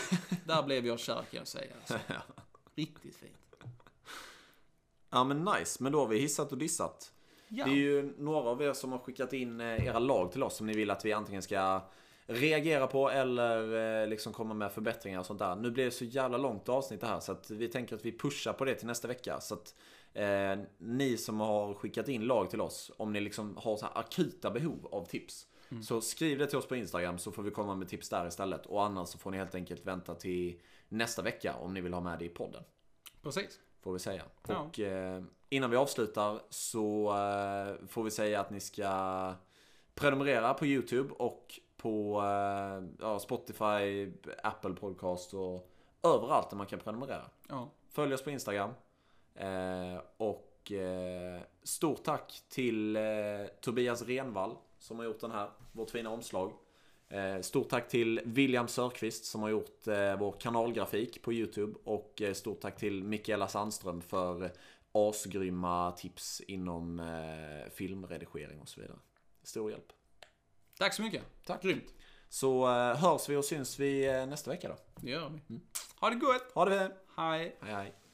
Där 0.45 0.63
blev 0.63 0.87
jag 0.87 0.99
kär 0.99 1.15
kan 1.15 1.37
jag 1.37 1.47
säga. 1.47 1.73
Alltså. 1.79 1.99
Riktigt 2.75 3.15
fint. 3.15 3.31
Ja 5.09 5.23
men 5.23 5.45
nice, 5.45 5.83
men 5.83 5.91
då 5.91 5.99
har 5.99 6.07
vi 6.07 6.19
hissat 6.19 6.51
och 6.51 6.57
dissat. 6.57 7.11
Ja. 7.47 7.65
Det 7.65 7.71
är 7.71 7.75
ju 7.75 8.13
några 8.17 8.49
av 8.49 8.61
er 8.61 8.73
som 8.73 8.91
har 8.91 8.99
skickat 8.99 9.33
in 9.33 9.61
eh, 9.61 9.85
era 9.85 9.99
lag 9.99 10.31
till 10.31 10.43
oss 10.43 10.55
som 10.55 10.67
ni 10.67 10.73
vill 10.73 10.91
att 10.91 11.05
vi 11.05 11.13
antingen 11.13 11.41
ska 11.41 11.81
reagera 12.27 12.87
på 12.87 13.09
eller 13.09 14.01
eh, 14.01 14.07
liksom 14.07 14.33
komma 14.33 14.53
med 14.53 14.71
förbättringar 14.71 15.19
och 15.19 15.25
sånt 15.25 15.39
där. 15.39 15.55
Nu 15.55 15.71
blir 15.71 15.85
det 15.85 15.91
så 15.91 16.05
jävla 16.05 16.37
långt 16.37 16.69
avsnitt 16.69 17.01
det 17.01 17.07
här 17.07 17.19
så 17.19 17.31
att 17.31 17.49
vi 17.49 17.67
tänker 17.67 17.95
att 17.95 18.05
vi 18.05 18.17
pushar 18.17 18.53
på 18.53 18.65
det 18.65 18.75
till 18.75 18.87
nästa 18.87 19.07
vecka. 19.07 19.41
Så 19.41 19.53
att 19.53 19.75
eh, 20.15 20.59
ni 20.77 21.17
som 21.17 21.39
har 21.39 21.73
skickat 21.73 22.07
in 22.07 22.21
lag 22.21 22.49
till 22.49 22.61
oss, 22.61 22.91
om 22.97 23.13
ni 23.13 23.19
liksom 23.19 23.57
har 23.57 23.77
så 23.77 23.85
här 23.85 23.97
akuta 23.99 24.51
behov 24.51 24.87
av 24.91 25.05
tips. 25.05 25.47
Så 25.81 26.01
skriv 26.01 26.37
det 26.37 26.47
till 26.47 26.57
oss 26.57 26.67
på 26.67 26.75
Instagram 26.75 27.17
så 27.17 27.31
får 27.31 27.43
vi 27.43 27.51
komma 27.51 27.75
med 27.75 27.87
tips 27.87 28.09
där 28.09 28.27
istället. 28.27 28.65
Och 28.65 28.83
annars 28.83 29.09
så 29.09 29.17
får 29.17 29.31
ni 29.31 29.37
helt 29.37 29.55
enkelt 29.55 29.85
vänta 29.85 30.15
till 30.15 30.61
nästa 30.89 31.21
vecka 31.21 31.55
om 31.55 31.73
ni 31.73 31.81
vill 31.81 31.93
ha 31.93 32.01
med 32.01 32.19
det 32.19 32.25
i 32.25 32.29
podden. 32.29 32.63
Precis. 33.21 33.59
Får 33.81 33.93
vi 33.93 33.99
säga. 33.99 34.23
Ja. 34.47 34.59
Och 34.59 34.79
eh, 34.79 35.23
innan 35.49 35.69
vi 35.69 35.77
avslutar 35.77 36.41
så 36.49 37.07
eh, 37.07 37.87
får 37.87 38.03
vi 38.03 38.11
säga 38.11 38.39
att 38.39 38.49
ni 38.49 38.59
ska 38.59 39.33
prenumerera 39.95 40.53
på 40.53 40.65
YouTube 40.65 41.13
och 41.13 41.59
på 41.77 42.21
eh, 42.21 42.83
ja, 42.99 43.19
Spotify, 43.19 44.11
Apple 44.43 44.73
Podcast 44.73 45.33
och 45.33 45.71
överallt 46.03 46.49
där 46.49 46.57
man 46.57 46.67
kan 46.67 46.79
prenumerera. 46.79 47.29
Ja. 47.49 47.69
Följ 47.89 48.13
oss 48.13 48.23
på 48.23 48.29
Instagram. 48.31 48.71
Eh, 49.35 50.01
och 50.17 50.71
eh, 50.71 51.41
stort 51.63 52.03
tack 52.03 52.43
till 52.49 52.95
eh, 52.95 53.03
Tobias 53.61 54.01
Renvall 54.01 54.55
som 54.79 54.97
har 54.97 55.05
gjort 55.05 55.19
den 55.19 55.31
här, 55.31 55.49
vårt 55.71 55.89
fina 55.89 56.09
omslag. 56.09 56.51
Eh, 57.09 57.41
stort 57.41 57.69
tack 57.69 57.87
till 57.87 58.21
William 58.25 58.67
Sörqvist 58.67 59.25
som 59.25 59.41
har 59.41 59.49
gjort 59.49 59.87
eh, 59.87 60.17
vår 60.17 60.39
kanalgrafik 60.39 61.21
på 61.21 61.33
YouTube. 61.33 61.79
Och 61.83 62.21
stort 62.33 62.61
tack 62.61 62.77
till 62.77 63.03
Mikaela 63.03 63.47
Sandström 63.47 64.01
för 64.01 64.51
asgrymma 64.91 65.91
tips 65.91 66.41
inom 66.41 67.01
filmredigering 67.71 68.61
och 68.61 68.69
så 68.69 68.81
vidare. 68.81 68.97
Stor 69.43 69.71
hjälp. 69.71 69.93
Tack 70.77 70.93
så 70.93 71.01
mycket. 71.01 71.23
Tack. 71.45 71.61
Grymt. 71.61 71.93
Så 72.29 72.67
hörs 72.93 73.29
vi 73.29 73.35
och 73.35 73.45
syns 73.45 73.79
vi 73.79 74.25
nästa 74.25 74.51
vecka 74.51 74.67
då. 74.67 74.75
Det 74.95 75.11
gör 75.11 75.29
vi. 75.29 75.59
Ha 75.99 76.09
det 76.09 76.15
gott. 76.15 76.51
Ha 76.53 76.65
det! 76.65 76.91
Hej. 77.15 77.57
Hej 77.61 77.73
hej! 77.73 77.95